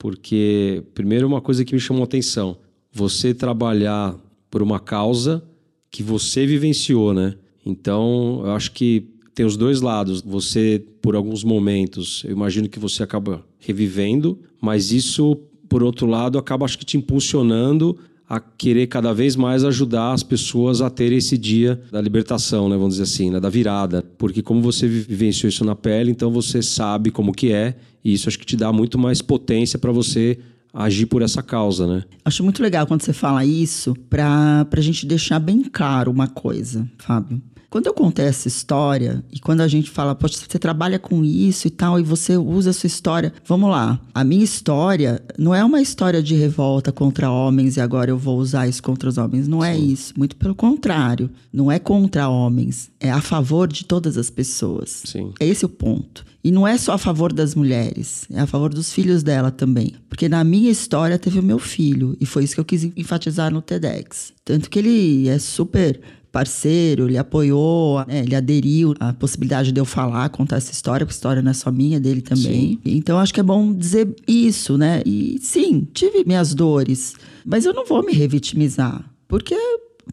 porque, 0.01 0.83
primeiro, 0.95 1.27
uma 1.27 1.43
coisa 1.43 1.63
que 1.63 1.75
me 1.75 1.79
chamou 1.79 2.03
atenção, 2.03 2.57
você 2.91 3.35
trabalhar 3.35 4.17
por 4.51 4.63
uma 4.63 4.81
causa 4.81 5.45
que 5.91 6.03
você 6.03 6.47
vivenciou, 6.47 7.13
né? 7.13 7.35
Então, 7.67 8.41
eu 8.43 8.53
acho 8.53 8.73
que 8.73 9.07
tem 9.35 9.45
os 9.45 9.59
dois 9.59 9.83
lados. 9.83 10.23
Você, 10.23 10.83
por 11.03 11.15
alguns 11.15 11.45
momentos, 11.45 12.25
eu 12.25 12.33
imagino 12.33 12.67
que 12.67 12.79
você 12.79 13.03
acaba 13.03 13.45
revivendo, 13.59 14.39
mas 14.59 14.91
isso, 14.91 15.37
por 15.69 15.83
outro 15.83 16.07
lado, 16.07 16.39
acaba 16.39 16.65
acho 16.65 16.79
que 16.79 16.87
te 16.87 16.97
impulsionando 16.97 17.99
a 18.31 18.39
querer 18.39 18.87
cada 18.87 19.13
vez 19.13 19.35
mais 19.35 19.65
ajudar 19.65 20.13
as 20.13 20.23
pessoas 20.23 20.81
a 20.81 20.89
ter 20.89 21.11
esse 21.11 21.37
dia 21.37 21.83
da 21.91 22.01
libertação, 22.01 22.69
né, 22.69 22.77
vamos 22.77 22.95
dizer 22.95 23.03
assim, 23.03 23.29
né, 23.29 23.41
da 23.41 23.51
virada, 23.51 24.05
porque 24.17 24.41
como 24.41 24.63
você 24.63 24.87
vivenciou 24.87 25.49
isso 25.49 25.65
na 25.65 25.75
pele, 25.75 26.13
então 26.13 26.31
você 26.31 26.63
sabe 26.63 27.11
como 27.11 27.33
que 27.33 27.51
é, 27.53 27.75
e 28.05 28.13
isso 28.13 28.29
acho 28.29 28.39
que 28.39 28.47
te 28.47 28.57
dá 28.57 28.73
muito 28.73 28.97
mais 28.97 29.21
potência 29.21 29.81
para 29.81 29.91
você 29.91 30.39
agir 30.73 31.07
por 31.07 31.23
essa 31.23 31.43
causa, 31.43 31.85
né? 31.89 32.05
Acho 32.25 32.45
muito 32.45 32.63
legal 32.63 32.87
quando 32.87 33.03
você 33.03 33.13
fala 33.13 33.45
isso, 33.45 33.97
para 34.09 34.65
a 34.71 34.81
gente 34.81 35.05
deixar 35.05 35.41
bem 35.41 35.65
claro 35.65 36.09
uma 36.09 36.29
coisa, 36.29 36.89
Fábio. 36.99 37.43
Quando 37.71 37.87
eu 37.87 37.95
contei 37.95 38.25
essa 38.25 38.49
história 38.49 39.23
e 39.33 39.39
quando 39.39 39.61
a 39.61 39.69
gente 39.69 39.89
fala, 39.89 40.13
poxa, 40.13 40.37
você 40.37 40.59
trabalha 40.59 40.99
com 40.99 41.25
isso 41.25 41.69
e 41.69 41.71
tal, 41.71 42.01
e 42.01 42.03
você 42.03 42.37
usa 42.37 42.71
a 42.71 42.73
sua 42.73 42.89
história. 42.89 43.33
Vamos 43.47 43.71
lá. 43.71 44.01
A 44.13 44.25
minha 44.25 44.43
história 44.43 45.23
não 45.39 45.55
é 45.55 45.65
uma 45.65 45.81
história 45.81 46.21
de 46.21 46.35
revolta 46.35 46.91
contra 46.91 47.31
homens 47.31 47.77
e 47.77 47.81
agora 47.81 48.11
eu 48.11 48.19
vou 48.19 48.39
usar 48.39 48.67
isso 48.67 48.83
contra 48.83 49.09
os 49.09 49.17
homens. 49.17 49.47
Não 49.47 49.63
é 49.63 49.73
Sim. 49.73 49.81
é 49.81 49.85
isso. 49.85 50.15
Muito 50.19 50.35
pelo 50.35 50.55
contrário. 50.55 51.31
Não 51.53 51.71
é 51.71 51.79
contra 51.79 52.29
homens. 52.29 52.91
É 52.99 53.09
a 53.09 53.21
favor 53.21 53.69
de 53.69 53.85
todas 53.85 54.19
as 54.19 54.31
pessoas. 54.31 55.03
Sim. 55.07 55.33
É 55.39 55.47
esse 55.47 55.65
o 55.65 55.69
ponto. 55.69 56.25
E 56.43 56.51
não 56.51 56.67
é 56.67 56.77
só 56.79 56.95
a 56.95 56.99
favor 56.99 57.33
das 57.35 57.55
mulheres, 57.55 58.25
é 58.31 58.41
a 58.41 58.47
favor 58.47 58.73
dos 58.73 58.91
filhos 58.93 59.23
dela 59.23 59.51
também. 59.51 59.93
Porque 60.09 60.27
na 60.27 60.43
minha 60.43 60.71
história 60.71 61.19
teve 61.19 61.39
o 61.39 61.43
meu 61.43 61.59
filho, 61.59 62.17
e 62.19 62.25
foi 62.25 62.45
isso 62.45 62.55
que 62.55 62.61
eu 62.61 62.65
quis 62.65 62.85
enfatizar 62.97 63.53
no 63.53 63.61
TEDx. 63.61 64.33
Tanto 64.43 64.71
que 64.71 64.79
ele 64.79 65.29
é 65.29 65.39
super 65.39 66.01
parceiro, 66.33 67.09
ele 67.09 67.19
apoiou, 67.19 68.05
né, 68.07 68.21
ele 68.21 68.35
aderiu 68.35 68.95
à 69.01 69.13
possibilidade 69.13 69.73
de 69.73 69.81
eu 69.81 69.85
falar, 69.85 70.29
contar 70.29 70.57
essa 70.57 70.73
história, 70.73 71.05
porque 71.05 71.15
a 71.15 71.19
história 71.19 71.43
não 71.43 71.51
é 71.51 71.55
só 71.55 71.71
minha, 71.71 71.99
dele 71.99 72.21
também. 72.21 72.79
Sim. 72.85 72.97
Então 72.97 73.19
acho 73.19 73.35
que 73.35 73.41
é 73.41 73.43
bom 73.43 73.73
dizer 73.73 74.15
isso, 74.27 74.79
né? 74.79 75.03
E 75.05 75.39
sim, 75.41 75.87
tive 75.93 76.25
minhas 76.25 76.55
dores, 76.55 77.15
mas 77.45 77.65
eu 77.65 77.75
não 77.75 77.85
vou 77.85 78.05
me 78.05 78.13
revitimizar, 78.13 79.05
porque 79.27 79.57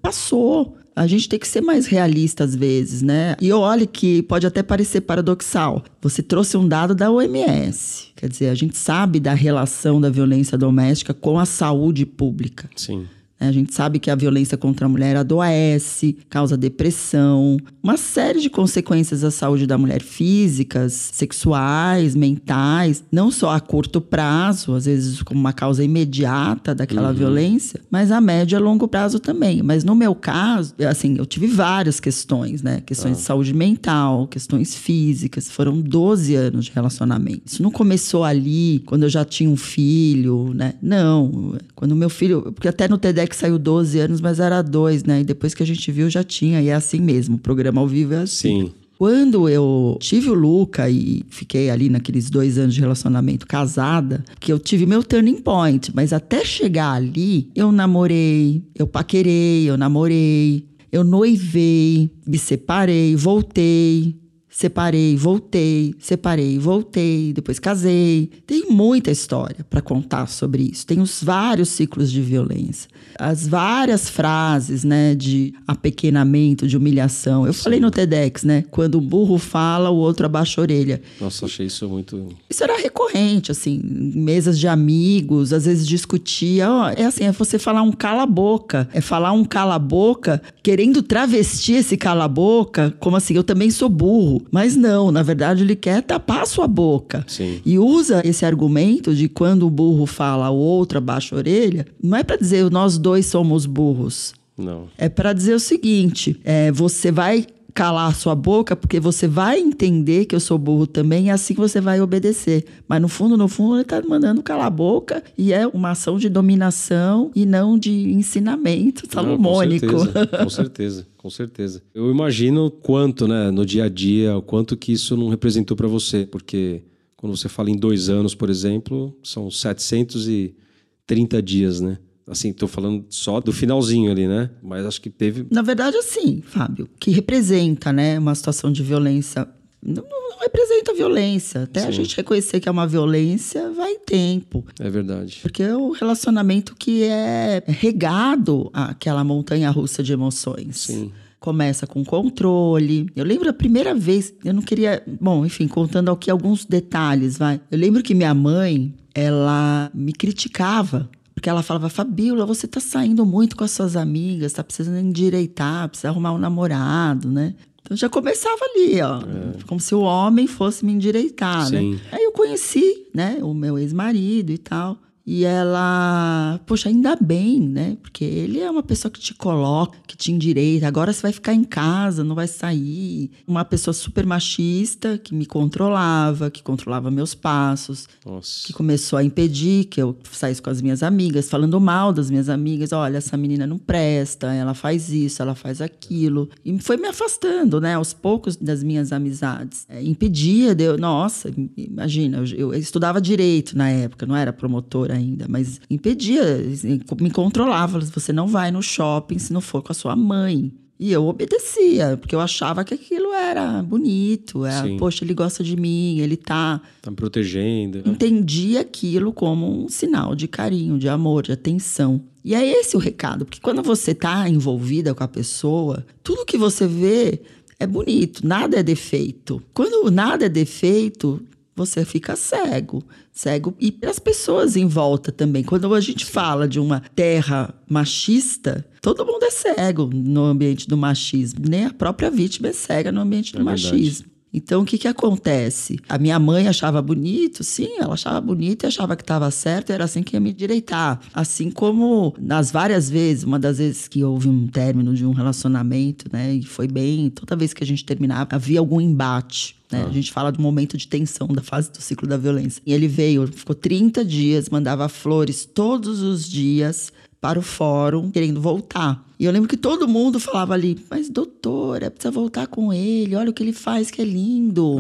passou. 0.02 0.78
a 0.98 1.06
gente 1.06 1.30
tem 1.30 1.38
que 1.38 1.48
ser 1.48 1.62
mais 1.62 1.86
realista 1.86 2.44
às 2.44 2.56
vezes, 2.56 3.04
né? 3.04 3.36
E 3.40 3.52
olhe 3.52 3.86
que 3.86 4.24
pode 4.24 4.48
até 4.48 4.64
parecer 4.64 5.02
paradoxal. 5.02 5.84
Você 6.02 6.24
trouxe 6.24 6.58
um 6.58 6.68
dado 6.68 6.96
da 6.96 7.12
OMS. 7.12 8.08
Quer 8.16 8.28
dizer, 8.28 8.50
a 8.50 8.56
gente 8.56 8.76
sabe 8.76 9.20
da 9.20 9.36
relação 9.36 10.02
da 10.02 10.10
violência 10.10 10.58
doméstica 10.58 11.14
com 11.14 11.38
a 11.38 11.46
saúde 11.46 12.04
pública. 12.04 12.68
Sim. 12.76 13.06
A 13.40 13.52
gente 13.52 13.74
sabe 13.74 14.00
que 14.00 14.10
a 14.10 14.16
violência 14.16 14.58
contra 14.58 14.86
a 14.88 14.90
mulher 14.90 15.16
adoece, 15.16 16.18
causa 16.30 16.58
depressão, 16.58 17.58
uma 17.84 17.96
série 17.96 18.42
de 18.42 18.50
consequências 18.50 19.24
à 19.24 19.30
saúde 19.30 19.68
da 19.68 19.78
mulher 19.78 20.02
físicas, 20.02 20.94
sexuais, 21.14 22.16
mentais, 22.16 23.04
não 23.12 23.30
só 23.30 23.52
a 23.52 23.60
curto 23.60 24.02
prazo, 24.02 24.74
às 24.74 24.86
vezes 24.86 25.22
como 25.22 25.40
uma 25.40 25.54
causa 25.54 25.84
imediata 25.84 26.74
daquela 26.74 27.10
Uhum. 27.10 27.14
violência, 27.16 27.80
mas 27.92 28.12
a 28.12 28.20
médio 28.20 28.56
e 28.56 28.58
a 28.58 28.60
longo 28.60 28.88
prazo 28.88 29.20
também. 29.20 29.62
Mas 29.62 29.84
no 29.84 29.96
meu 29.96 30.16
caso, 30.16 30.74
assim, 30.90 31.16
eu 31.18 31.26
tive 31.26 31.46
várias 31.48 32.00
questões, 32.00 32.64
né? 32.64 32.82
Questões 32.86 33.18
de 33.18 33.24
saúde 33.24 33.54
mental, 33.54 34.28
questões 34.28 34.74
físicas. 34.76 35.50
Foram 35.50 35.80
12 35.80 36.34
anos 36.36 36.66
de 36.66 36.72
relacionamento. 36.74 37.44
Isso 37.46 37.62
não 37.62 37.72
começou 37.72 38.24
ali, 38.24 38.82
quando 38.86 39.04
eu 39.04 39.10
já 39.10 39.24
tinha 39.24 39.50
um 39.50 39.56
filho, 39.58 40.52
né? 40.56 40.74
Não. 40.82 41.56
Quando 41.76 41.96
meu 41.96 42.10
filho. 42.10 42.42
Porque 42.52 42.68
até 42.68 42.88
no 42.88 42.98
TEDx 42.98 43.27
saiu 43.36 43.58
12 43.60 44.00
anos, 44.00 44.22
mas 44.22 44.40
era 44.40 44.62
dois, 44.62 45.04
né? 45.04 45.22
E 45.22 45.24
depois 45.24 45.54
que 45.54 45.64
a 45.64 45.66
gente 45.66 45.92
viu, 45.92 46.10
já 46.10 46.24
tinha. 46.24 46.62
E 46.62 46.70
é 46.70 46.74
assim 46.74 47.00
mesmo. 47.00 47.36
O 47.36 47.40
programa 47.40 47.82
ao 47.82 47.88
vivo 47.88 48.14
é 48.14 48.20
assim. 48.20 48.66
Sim. 48.66 48.72
Quando 48.98 49.48
eu 49.48 49.96
tive 50.00 50.30
o 50.30 50.34
Luca 50.34 50.90
e 50.90 51.24
fiquei 51.30 51.70
ali 51.70 51.88
naqueles 51.88 52.32
dois 52.32 52.58
anos 52.58 52.74
de 52.74 52.82
relacionamento 52.82 53.46
casada, 53.46 54.26
que 54.40 54.52
eu 54.52 54.58
tive 54.58 54.88
meu 54.88 55.04
turning 55.04 55.40
point, 55.40 55.92
mas 55.94 56.12
até 56.12 56.44
chegar 56.44 56.94
ali, 56.94 57.52
eu 57.56 57.72
namorei, 57.72 58.64
eu 58.74 58.88
paquerei, 58.88 59.70
eu 59.70 59.78
namorei, 59.78 60.66
eu 60.92 61.04
noivei, 61.04 62.10
me 62.26 62.40
separei, 62.40 63.16
voltei, 63.16 64.16
separei, 64.58 65.16
voltei, 65.16 65.94
separei, 66.00 66.58
voltei, 66.58 67.32
depois 67.32 67.60
casei. 67.60 68.32
Tem 68.48 68.72
muita 68.72 69.12
história 69.12 69.64
para 69.70 69.84
contar 69.84 70.26
sobre 70.26 70.64
isso. 70.64 70.84
Tem 70.84 71.00
os 71.00 71.22
vários 71.22 71.70
ciclos 71.70 72.12
de 72.12 72.24
violência, 72.24 72.90
as 73.20 73.48
várias 73.48 74.10
frases, 74.10 74.84
né, 74.84 75.14
de 75.14 75.54
apequenamento, 75.68 76.68
de 76.68 76.76
humilhação. 76.76 77.46
Eu 77.46 77.54
falei 77.54 77.80
no 77.80 77.92
TEDx, 77.92 78.44
né, 78.44 78.64
quando 78.72 78.98
um 78.98 79.02
burro 79.02 79.38
fala, 79.38 79.92
o 79.92 79.96
outro 79.96 80.26
abaixa 80.26 80.60
a 80.60 80.64
orelha. 80.64 81.04
Nossa, 81.22 81.46
achei 81.46 81.68
isso 81.68 81.88
muito. 81.88 82.28
Isso 82.50 82.64
era 82.64 82.82
recorrente, 82.82 83.52
assim, 83.52 83.80
em 83.84 84.20
mesas 84.20 84.58
de 84.58 84.68
amigos, 84.68 85.54
às 85.54 85.66
vezes 85.66 85.86
discutia. 85.86 86.68
Ó, 86.68 86.90
é 86.90 87.06
assim, 87.06 87.26
é 87.26 87.32
você 87.32 87.60
falar 87.60 87.84
um 87.84 87.92
cala-boca. 87.92 88.90
É 88.92 89.02
falar 89.02 89.34
um 89.34 89.46
cala-boca 89.46 90.42
querendo 90.64 91.04
travestir 91.04 91.76
esse 91.76 91.96
cala-boca, 91.96 92.92
como 93.00 93.16
assim, 93.16 93.36
eu 93.36 93.44
também 93.44 93.70
sou 93.70 93.88
burro. 93.88 94.47
Mas 94.52 94.76
não, 94.76 95.12
na 95.12 95.24
verdade 95.24 95.64
ele 95.64 95.76
quer 95.76 96.02
tapar 96.02 96.42
a 96.42 96.46
sua 96.46 96.68
boca. 96.68 97.26
Sim. 97.28 97.62
E 97.66 97.78
usa 97.78 98.22
esse 98.26 98.46
argumento 98.46 99.14
de 99.14 99.28
quando 99.28 99.66
o 99.66 99.70
burro 99.70 100.06
fala, 100.06 100.50
o 100.50 100.58
outro 100.58 100.98
abaixa 100.98 101.36
a 101.36 101.38
orelha, 101.38 101.86
não 102.02 102.18
é 102.18 102.24
para 102.24 102.38
dizer 102.38 102.70
nós 102.72 102.98
dois 102.98 103.26
somos 103.26 103.66
burros. 103.66 104.34
Não. 104.58 104.88
É 104.98 105.08
para 105.08 105.34
dizer 105.34 105.54
o 105.54 105.60
seguinte: 105.60 106.40
é, 106.44 106.72
você 106.72 107.12
vai 107.12 107.46
calar 107.78 108.10
a 108.10 108.14
sua 108.14 108.34
boca 108.34 108.76
porque 108.76 109.00
você 109.00 109.28
vai 109.28 109.60
entender 109.60 110.26
que 110.26 110.34
eu 110.34 110.40
sou 110.40 110.58
burro 110.58 110.88
também 110.88 111.28
e 111.28 111.30
assim 111.30 111.54
você 111.54 111.80
vai 111.80 112.02
obedecer. 112.02 112.66
Mas 112.88 113.00
no 113.00 113.08
fundo, 113.08 113.38
no 113.38 113.48
fundo, 113.48 113.76
ele 113.76 113.84
tá 113.84 114.02
mandando 114.02 114.42
calar 114.42 114.66
a 114.66 114.72
boca 114.72 115.24
e 115.38 115.54
é 115.54 115.68
uma 115.68 115.92
ação 115.92 116.18
de 116.18 116.28
dominação 116.28 117.30
e 117.36 117.46
não 117.46 117.78
de 117.78 117.92
ensinamento 117.92 119.04
Não, 119.06 119.14
salomônico. 119.14 119.86
com 119.86 120.00
certeza, 120.00 120.26
com 120.44 120.50
certeza, 120.50 121.08
com 121.18 121.30
certeza. 121.30 121.84
Eu 121.94 122.10
imagino 122.10 122.72
quanto, 122.72 123.28
né, 123.28 123.52
no 123.52 123.64
dia 123.64 123.84
a 123.84 123.90
dia, 123.90 124.36
o 124.36 124.42
quanto 124.42 124.76
que 124.76 124.92
isso 124.92 125.16
não 125.16 125.30
representou 125.30 125.78
para 125.78 125.88
você, 125.88 126.26
porque 126.26 126.82
quando 127.16 127.38
você 127.38 127.48
fala 127.48 127.70
em 127.70 127.78
dois 127.78 128.10
anos, 128.10 128.34
por 128.34 128.50
exemplo, 128.50 129.16
são 129.22 129.52
730 129.52 131.44
dias, 131.44 131.80
né? 131.80 132.00
Assim, 132.28 132.52
tô 132.52 132.68
falando 132.68 133.06
só 133.10 133.40
do 133.40 133.54
finalzinho 133.54 134.12
ali, 134.12 134.28
né? 134.28 134.50
Mas 134.62 134.86
acho 134.86 135.00
que 135.02 135.10
teve. 135.10 135.46
Na 135.50 135.62
verdade, 135.62 135.96
assim, 135.98 136.42
Fábio, 136.46 136.90
que 137.00 137.10
representa, 137.12 137.94
né, 137.94 138.20
uma 138.20 138.36
situação 138.36 138.72
de 138.72 138.84
violência. 138.84 139.48
Não, 139.82 140.04
não- 140.04 140.28
representa 140.42 140.94
violência. 140.94 141.64
Até 141.64 141.82
a 141.82 141.86
Sim. 141.88 141.92
gente 141.94 142.16
reconhecer 142.18 142.60
que 142.60 142.68
é 142.70 142.72
uma 142.72 142.86
violência, 142.88 143.72
vai 143.72 143.96
tempo. 143.96 144.64
É 144.80 144.90
verdade. 144.90 145.40
Porque 145.42 145.64
é 145.64 145.76
o 145.76 145.92
relacionamento 145.92 146.76
que 146.76 147.04
é 147.04 147.64
regado 147.68 148.70
àquela 148.74 149.24
montanha 149.24 149.70
russa 149.70 150.04
de 150.04 150.14
emoções. 150.14 150.78
Sim. 150.82 151.12
Começa 151.40 151.86
com 151.88 152.04
controle. 152.04 153.08
Eu 153.16 153.24
lembro 153.26 153.50
a 153.50 153.54
primeira 153.54 153.94
vez, 153.96 154.34
eu 154.44 154.54
não 154.54 154.62
queria. 154.62 155.02
Bom, 155.20 155.46
enfim, 155.46 155.68
contando 155.68 156.12
aqui 156.12 156.30
alguns 156.32 156.66
detalhes, 156.66 157.38
vai. 157.38 157.60
Eu 157.72 157.78
lembro 157.78 158.02
que 158.04 158.14
minha 158.16 158.34
mãe, 158.34 158.94
ela 159.14 159.90
me 159.94 160.12
criticava. 160.14 161.10
Porque 161.38 161.52
ela 161.52 161.62
falava, 161.62 161.88
Fabíola, 161.88 162.48
você 162.48 162.68
tá 162.68 162.80
saindo 162.80 163.24
muito 163.24 163.56
com 163.56 163.64
as 163.64 163.70
suas 163.70 163.96
amigas, 163.96 164.54
tá 164.54 164.64
precisando 164.64 164.98
endireitar, 164.98 165.88
precisa 165.88 166.10
arrumar 166.10 166.32
um 166.34 166.40
namorado, 166.40 167.30
né? 167.30 167.54
Então 167.80 167.96
já 167.96 168.10
começava 168.10 168.58
ali, 168.66 169.00
ó. 169.04 169.22
Como 169.68 169.80
se 169.80 169.94
o 169.94 170.00
homem 170.00 170.48
fosse 170.48 170.84
me 170.84 170.94
endireitar, 170.94 171.70
né? 171.70 171.80
Sim. 171.80 172.00
Aí 172.12 172.24
eu 172.24 172.32
conheci, 172.32 173.06
né, 173.14 173.38
o 173.44 173.54
meu 173.54 173.78
ex-marido 173.78 174.52
e 174.52 174.58
tal. 174.58 174.98
E 175.30 175.44
ela, 175.44 176.58
poxa, 176.66 176.88
ainda 176.88 177.14
bem, 177.18 177.60
né? 177.60 177.98
Porque 178.02 178.24
ele 178.24 178.62
é 178.62 178.72
uma 178.72 178.82
pessoa 178.82 179.12
que 179.12 179.20
te 179.20 179.34
coloca, 179.34 179.98
que 180.08 180.16
te 180.16 180.32
endireita. 180.32 180.88
Agora 180.88 181.12
você 181.12 181.22
vai 181.22 181.34
ficar 181.34 181.54
em 181.54 181.66
casa, 181.66 182.24
não 182.24 182.34
vai 182.34 182.48
sair. 182.48 183.30
Uma 183.46 183.66
pessoa 183.66 183.94
super 183.94 184.26
machista 184.26 185.18
que 185.18 185.36
me 185.36 185.46
controlava, 185.46 186.50
que 186.50 186.64
controlava 186.64 187.12
meus 187.12 187.36
passos, 187.36 188.08
Nossa. 188.26 188.66
que 188.66 188.72
começou 188.72 189.20
a 189.20 189.24
impedir 189.24 189.84
que 189.86 190.02
eu 190.02 190.18
saísse 190.32 190.62
com 190.62 190.70
as 190.70 190.82
minhas 190.82 191.04
amigas, 191.04 191.50
falando 191.50 191.78
mal 191.82 192.14
das 192.14 192.30
minhas 192.30 192.48
amigas. 192.48 192.94
Olha, 192.94 193.18
essa 193.18 193.36
menina 193.36 193.68
não 193.68 193.78
presta, 193.78 194.54
ela 194.54 194.74
faz 194.74 195.10
isso, 195.10 195.42
ela 195.42 195.56
faz 195.56 195.82
aquilo. 195.82 196.50
E 196.64 196.80
foi 196.80 196.96
me 196.96 197.08
afastando, 197.10 197.82
né, 197.82 197.96
aos 197.96 198.14
poucos 198.14 198.56
das 198.56 198.82
minhas 198.82 199.12
amizades. 199.12 199.86
É, 199.90 200.02
impedia 200.02 200.74
de 200.74 200.86
eu. 200.86 200.98
Nossa, 200.98 201.52
imagina, 201.76 202.38
eu, 202.56 202.74
eu 202.74 202.80
estudava 202.80 203.20
direito 203.20 203.78
na 203.78 203.90
época, 203.90 204.26
não 204.26 204.34
era 204.34 204.54
promotora 204.54 205.17
ainda, 205.18 205.46
mas 205.50 205.80
impedia, 205.90 206.44
assim, 206.72 207.02
me 207.20 207.30
controlava. 207.32 208.00
Você 208.00 208.32
não 208.32 208.48
vai 208.48 208.72
no 208.72 208.82
shopping 208.82 209.38
se 209.40 209.52
não 209.52 209.62
for 209.62 209.82
com 209.82 209.92
a 209.92 209.96
sua 209.96 210.16
mãe. 210.16 210.72
E 211.00 211.12
eu 211.12 211.28
obedecia, 211.28 212.18
porque 212.18 212.34
eu 212.34 212.40
achava 212.40 212.84
que 212.84 212.92
aquilo 212.94 213.32
era 213.32 213.84
bonito. 213.84 214.66
Era, 214.66 214.88
Sim. 214.88 214.98
Poxa, 214.98 215.24
ele 215.24 215.34
gosta 215.36 215.64
de 215.64 215.76
mim, 215.76 216.18
ele 216.20 216.36
tá 216.36 216.82
Tá 217.04 217.12
me 217.12 217.16
protegendo. 217.16 218.02
entendi 218.04 218.78
aquilo 218.80 219.32
como 219.32 219.86
um 219.86 219.88
sinal 219.90 220.34
de 220.34 220.48
carinho, 220.48 220.98
de 220.98 221.08
amor, 221.08 221.44
de 221.44 221.52
atenção. 221.52 222.24
E 222.44 222.56
é 222.56 222.66
esse 222.66 222.96
o 222.96 223.00
recado, 223.00 223.46
porque 223.46 223.60
quando 223.62 223.84
você 223.84 224.16
tá 224.16 224.50
envolvida 224.50 225.14
com 225.14 225.24
a 225.24 225.28
pessoa, 225.28 226.04
tudo 226.24 226.46
que 226.46 226.58
você 226.58 226.88
vê 226.88 227.42
é 227.80 227.86
bonito, 227.86 228.48
nada 228.48 228.78
é 228.80 228.82
defeito. 228.82 229.62
Quando 229.76 230.10
nada 230.10 230.48
é 230.48 230.50
defeito, 230.50 231.40
você 231.78 232.04
fica 232.04 232.36
cego. 232.36 233.04
Cego 233.32 233.76
e 233.80 233.96
as 234.04 234.18
pessoas 234.18 234.76
em 234.76 234.88
volta 234.88 235.32
também. 235.32 235.64
Quando 235.64 235.94
a 235.94 236.02
gente 236.02 236.26
fala 236.26 236.68
de 236.68 236.80
uma 236.80 237.02
terra 237.16 237.74
machista, 237.88 238.84
todo 239.00 239.26
mundo 239.26 239.44
é 239.44 239.52
cego 239.52 240.10
no 240.12 240.44
ambiente 240.44 240.88
do 240.88 240.98
machismo. 240.98 241.62
Nem 241.70 241.86
a 241.86 241.94
própria 241.94 242.32
vítima 242.32 242.70
é 242.70 242.74
cega 242.74 243.12
no 243.12 243.22
ambiente 243.22 243.54
do 243.54 243.60
É 243.60 243.64
machismo. 243.64 244.37
Então, 244.58 244.82
o 244.82 244.86
que 244.86 244.98
que 244.98 245.08
acontece? 245.08 246.00
A 246.10 246.18
minha 246.18 246.40
mãe 246.40 246.68
achava 246.68 247.00
bonito, 247.00 247.64
sim, 247.64 247.98
ela 248.00 248.16
achava 248.16 248.42
bonito 248.42 248.84
e 248.84 248.88
achava 248.88 249.16
que 249.16 249.22
estava 249.22 249.50
certo, 249.52 249.92
era 249.92 250.04
assim 250.04 250.24
que 250.24 250.36
ia 250.36 250.40
me 250.40 250.52
direitar. 250.52 251.20
Assim 251.32 251.70
como 251.70 252.34
nas 252.40 252.72
várias 252.72 253.08
vezes, 253.08 253.44
uma 253.44 253.60
das 253.60 253.78
vezes 253.78 254.08
que 254.08 254.24
houve 254.24 254.50
um 254.50 254.68
término 254.68 255.14
de 255.14 255.26
um 255.26 255.32
relacionamento, 255.32 256.26
né, 256.34 256.56
e 256.56 256.64
foi 256.64 256.88
bem, 256.88 257.30
toda 257.30 257.56
vez 257.56 257.72
que 257.72 257.84
a 257.84 257.88
gente 257.88 258.04
terminava, 258.04 258.56
havia 258.56 258.80
algum 258.80 259.00
embate. 259.00 259.76
Né? 259.92 260.06
A 260.10 260.12
gente 260.12 260.34
fala 260.34 260.52
do 260.52 260.62
momento 260.62 260.98
de 260.98 261.08
tensão 261.08 261.48
da 261.48 261.62
fase 261.62 261.92
do 261.92 262.02
ciclo 262.02 262.28
da 262.28 262.36
violência. 262.36 262.82
E 262.86 262.92
ele 262.92 263.08
veio, 263.08 263.48
ficou 263.48 263.76
30 263.76 264.26
dias, 264.26 264.70
mandava 264.70 265.08
flores 265.08 265.66
todos 265.66 266.22
os 266.22 266.50
dias 266.50 267.12
para 267.40 267.60
o 267.60 267.62
fórum, 267.62 268.32
querendo 268.32 268.60
voltar. 268.60 269.26
E 269.40 269.46
eu 269.46 269.52
lembro 269.52 269.70
que 269.70 269.78
todo 269.78 270.08
mundo 270.08 270.40
falava 270.40 270.74
ali, 270.74 270.98
mas 271.10 271.30
doutora, 271.30 272.10
precisa 272.10 272.32
voltar 272.32 272.66
com 272.68 272.92
ele, 272.92 273.36
olha 273.36 273.52
o 273.52 273.54
que 273.54 273.62
ele 273.62 273.74
faz, 273.74 274.10
que 274.10 274.22
é 274.22 274.26
lindo. 274.26 275.00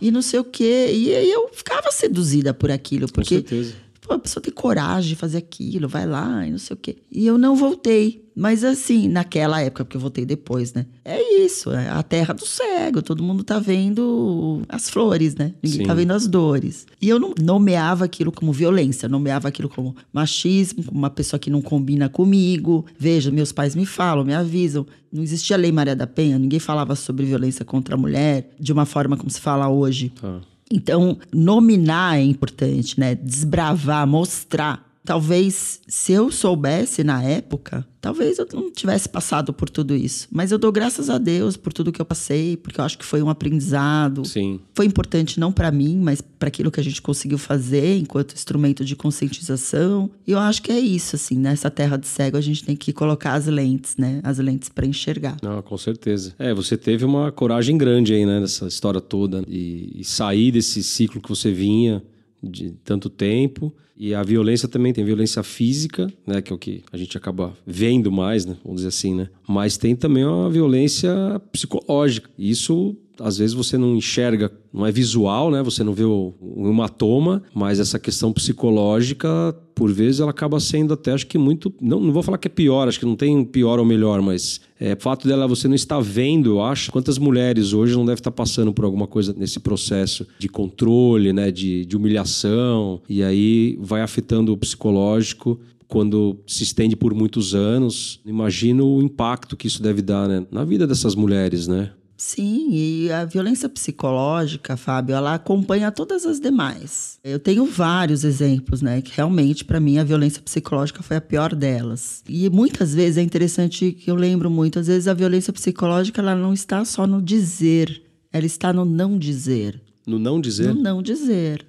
E 0.00 0.10
não 0.10 0.20
sei 0.20 0.40
o 0.40 0.44
quê. 0.44 0.90
E 0.92 1.14
aí 1.14 1.30
eu 1.30 1.48
ficava 1.52 1.90
seduzida 1.90 2.52
por 2.52 2.70
aquilo, 2.70 3.10
porque 3.10 3.36
certeza. 3.36 3.74
a 4.08 4.18
pessoa 4.18 4.42
tem 4.42 4.52
coragem 4.52 5.10
de 5.10 5.16
fazer 5.16 5.38
aquilo, 5.38 5.88
vai 5.88 6.06
lá 6.06 6.46
e 6.46 6.50
não 6.50 6.58
sei 6.58 6.74
o 6.74 6.76
quê. 6.76 6.96
E 7.10 7.26
eu 7.26 7.38
não 7.38 7.56
voltei. 7.56 8.21
Mas 8.34 8.64
assim, 8.64 9.08
naquela 9.08 9.60
época, 9.60 9.84
porque 9.84 9.96
eu 9.96 10.00
voltei 10.00 10.24
depois, 10.24 10.72
né? 10.72 10.86
É 11.04 11.44
isso, 11.44 11.70
é 11.70 11.88
a 11.88 12.02
terra 12.02 12.32
do 12.32 12.46
cego. 12.46 13.02
Todo 13.02 13.22
mundo 13.22 13.44
tá 13.44 13.58
vendo 13.58 14.62
as 14.68 14.88
flores, 14.88 15.34
né? 15.34 15.54
Ninguém 15.62 15.80
Sim. 15.80 15.86
tá 15.86 15.94
vendo 15.94 16.12
as 16.12 16.26
dores. 16.26 16.86
E 17.00 17.08
eu 17.08 17.18
não 17.18 17.34
nomeava 17.40 18.04
aquilo 18.04 18.32
como 18.32 18.52
violência, 18.52 19.08
nomeava 19.08 19.48
aquilo 19.48 19.68
como 19.68 19.94
machismo, 20.12 20.84
como 20.84 20.98
uma 20.98 21.10
pessoa 21.10 21.38
que 21.38 21.50
não 21.50 21.60
combina 21.60 22.08
comigo. 22.08 22.86
Veja, 22.98 23.30
meus 23.30 23.52
pais 23.52 23.74
me 23.74 23.84
falam, 23.84 24.24
me 24.24 24.34
avisam. 24.34 24.86
Não 25.12 25.22
existia 25.22 25.56
lei 25.56 25.70
Maria 25.70 25.94
da 25.94 26.06
Penha, 26.06 26.38
ninguém 26.38 26.58
falava 26.58 26.94
sobre 26.94 27.26
violência 27.26 27.64
contra 27.64 27.94
a 27.94 27.98
mulher 27.98 28.50
de 28.58 28.72
uma 28.72 28.86
forma 28.86 29.16
como 29.16 29.30
se 29.30 29.40
fala 29.40 29.68
hoje. 29.68 30.10
Tá. 30.20 30.40
Então, 30.72 31.18
nominar 31.30 32.18
é 32.18 32.22
importante, 32.22 32.98
né? 32.98 33.14
Desbravar, 33.14 34.06
mostrar. 34.06 34.90
Talvez, 35.04 35.80
se 35.88 36.12
eu 36.12 36.30
soubesse 36.30 37.02
na 37.02 37.20
época, 37.24 37.84
talvez 38.00 38.38
eu 38.38 38.46
não 38.52 38.70
tivesse 38.70 39.08
passado 39.08 39.52
por 39.52 39.68
tudo 39.68 39.96
isso. 39.96 40.28
Mas 40.30 40.52
eu 40.52 40.58
dou 40.58 40.70
graças 40.70 41.10
a 41.10 41.18
Deus 41.18 41.56
por 41.56 41.72
tudo 41.72 41.90
que 41.90 42.00
eu 42.00 42.04
passei, 42.04 42.56
porque 42.56 42.80
eu 42.80 42.84
acho 42.84 42.96
que 42.96 43.04
foi 43.04 43.20
um 43.20 43.28
aprendizado. 43.28 44.24
Sim. 44.24 44.60
Foi 44.74 44.86
importante 44.86 45.40
não 45.40 45.50
para 45.50 45.72
mim, 45.72 45.98
mas 46.00 46.20
para 46.20 46.46
aquilo 46.46 46.70
que 46.70 46.78
a 46.78 46.84
gente 46.84 47.02
conseguiu 47.02 47.36
fazer 47.36 47.98
enquanto 47.98 48.34
instrumento 48.34 48.84
de 48.84 48.94
conscientização. 48.94 50.08
E 50.24 50.30
eu 50.30 50.38
acho 50.38 50.62
que 50.62 50.70
é 50.70 50.78
isso, 50.78 51.16
assim, 51.16 51.36
nessa 51.36 51.68
terra 51.68 51.96
de 51.96 52.06
cego 52.06 52.36
a 52.36 52.40
gente 52.40 52.64
tem 52.64 52.76
que 52.76 52.92
colocar 52.92 53.32
as 53.32 53.46
lentes, 53.46 53.96
né? 53.96 54.20
As 54.22 54.38
lentes 54.38 54.68
para 54.68 54.86
enxergar. 54.86 55.36
Não, 55.42 55.60
com 55.62 55.76
certeza. 55.76 56.32
É, 56.38 56.54
você 56.54 56.76
teve 56.76 57.04
uma 57.04 57.32
coragem 57.32 57.76
grande 57.76 58.14
aí, 58.14 58.24
né, 58.24 58.38
nessa 58.38 58.68
história 58.68 59.00
toda. 59.00 59.42
E, 59.48 59.90
e 59.96 60.04
sair 60.04 60.52
desse 60.52 60.80
ciclo 60.80 61.20
que 61.20 61.28
você 61.28 61.50
vinha 61.50 62.02
de 62.40 62.70
tanto 62.84 63.08
tempo. 63.08 63.74
E 64.04 64.16
a 64.16 64.22
violência 64.24 64.66
também 64.66 64.92
tem 64.92 65.04
violência 65.04 65.44
física, 65.44 66.12
né, 66.26 66.42
que 66.42 66.52
é 66.52 66.56
o 66.56 66.58
que 66.58 66.82
a 66.92 66.96
gente 66.96 67.16
acaba 67.16 67.56
vendo 67.64 68.10
mais, 68.10 68.44
né, 68.44 68.56
vamos 68.64 68.78
dizer 68.78 68.88
assim, 68.88 69.14
né. 69.14 69.28
Mas 69.46 69.76
tem 69.76 69.94
também 69.94 70.24
uma 70.24 70.50
violência 70.50 71.40
psicológica. 71.52 72.28
Isso 72.36 72.96
às 73.20 73.38
vezes 73.38 73.54
você 73.54 73.76
não 73.76 73.96
enxerga, 73.96 74.50
não 74.72 74.86
é 74.86 74.92
visual, 74.92 75.50
né? 75.50 75.62
Você 75.62 75.84
não 75.84 75.92
vê 75.92 76.04
o, 76.04 76.34
o 76.40 76.68
hematoma, 76.68 77.42
mas 77.54 77.78
essa 77.78 77.98
questão 77.98 78.32
psicológica, 78.32 79.54
por 79.74 79.92
vezes, 79.92 80.20
ela 80.20 80.30
acaba 80.30 80.58
sendo 80.60 80.94
até, 80.94 81.12
acho 81.12 81.26
que 81.26 81.38
muito. 81.38 81.72
Não, 81.80 82.00
não 82.00 82.12
vou 82.12 82.22
falar 82.22 82.38
que 82.38 82.48
é 82.48 82.50
pior, 82.50 82.88
acho 82.88 82.98
que 82.98 83.06
não 83.06 83.16
tem 83.16 83.44
pior 83.44 83.78
ou 83.78 83.84
melhor, 83.84 84.20
mas 84.22 84.60
é, 84.78 84.96
fato 84.96 85.26
dela 85.28 85.46
você 85.46 85.68
não 85.68 85.74
estar 85.74 86.00
vendo, 86.00 86.50
eu 86.50 86.62
acho. 86.62 86.90
Quantas 86.90 87.18
mulheres 87.18 87.72
hoje 87.72 87.94
não 87.94 88.04
devem 88.04 88.18
estar 88.18 88.30
passando 88.30 88.72
por 88.72 88.84
alguma 88.84 89.06
coisa 89.06 89.34
nesse 89.36 89.60
processo 89.60 90.26
de 90.38 90.48
controle, 90.48 91.32
né? 91.32 91.50
De, 91.50 91.84
de 91.84 91.96
humilhação, 91.96 93.00
e 93.08 93.22
aí 93.22 93.78
vai 93.80 94.02
afetando 94.02 94.52
o 94.52 94.56
psicológico 94.56 95.60
quando 95.92 96.38
se 96.46 96.62
estende 96.62 96.96
por 96.96 97.12
muitos 97.12 97.54
anos. 97.54 98.18
Imagino 98.24 98.86
o 98.86 99.02
impacto 99.02 99.54
que 99.58 99.66
isso 99.66 99.82
deve 99.82 100.00
dar 100.00 100.26
né? 100.26 100.46
na 100.50 100.64
vida 100.64 100.86
dessas 100.86 101.14
mulheres, 101.14 101.68
né? 101.68 101.90
Sim, 102.24 102.68
e 102.70 103.10
a 103.10 103.24
violência 103.24 103.68
psicológica, 103.68 104.76
Fábio, 104.76 105.16
ela 105.16 105.34
acompanha 105.34 105.90
todas 105.90 106.24
as 106.24 106.38
demais. 106.38 107.18
Eu 107.24 107.40
tenho 107.40 107.66
vários 107.66 108.22
exemplos, 108.22 108.80
né, 108.80 109.02
que 109.02 109.10
realmente 109.16 109.64
para 109.64 109.80
mim 109.80 109.98
a 109.98 110.04
violência 110.04 110.40
psicológica 110.40 111.02
foi 111.02 111.16
a 111.16 111.20
pior 111.20 111.52
delas. 111.52 112.22
E 112.28 112.48
muitas 112.48 112.94
vezes 112.94 113.18
é 113.18 113.22
interessante 113.22 113.90
que 113.90 114.08
eu 114.08 114.14
lembro 114.14 114.48
muito, 114.48 114.78
às 114.78 114.86
vezes 114.86 115.08
a 115.08 115.14
violência 115.14 115.52
psicológica 115.52 116.22
ela 116.22 116.36
não 116.36 116.52
está 116.52 116.84
só 116.84 117.08
no 117.08 117.20
dizer, 117.20 118.00
ela 118.32 118.46
está 118.46 118.72
no 118.72 118.84
não 118.84 119.18
dizer. 119.18 119.82
No 120.06 120.16
não 120.16 120.40
dizer. 120.40 120.72
No 120.72 120.80
não 120.80 121.02
dizer. 121.02 121.66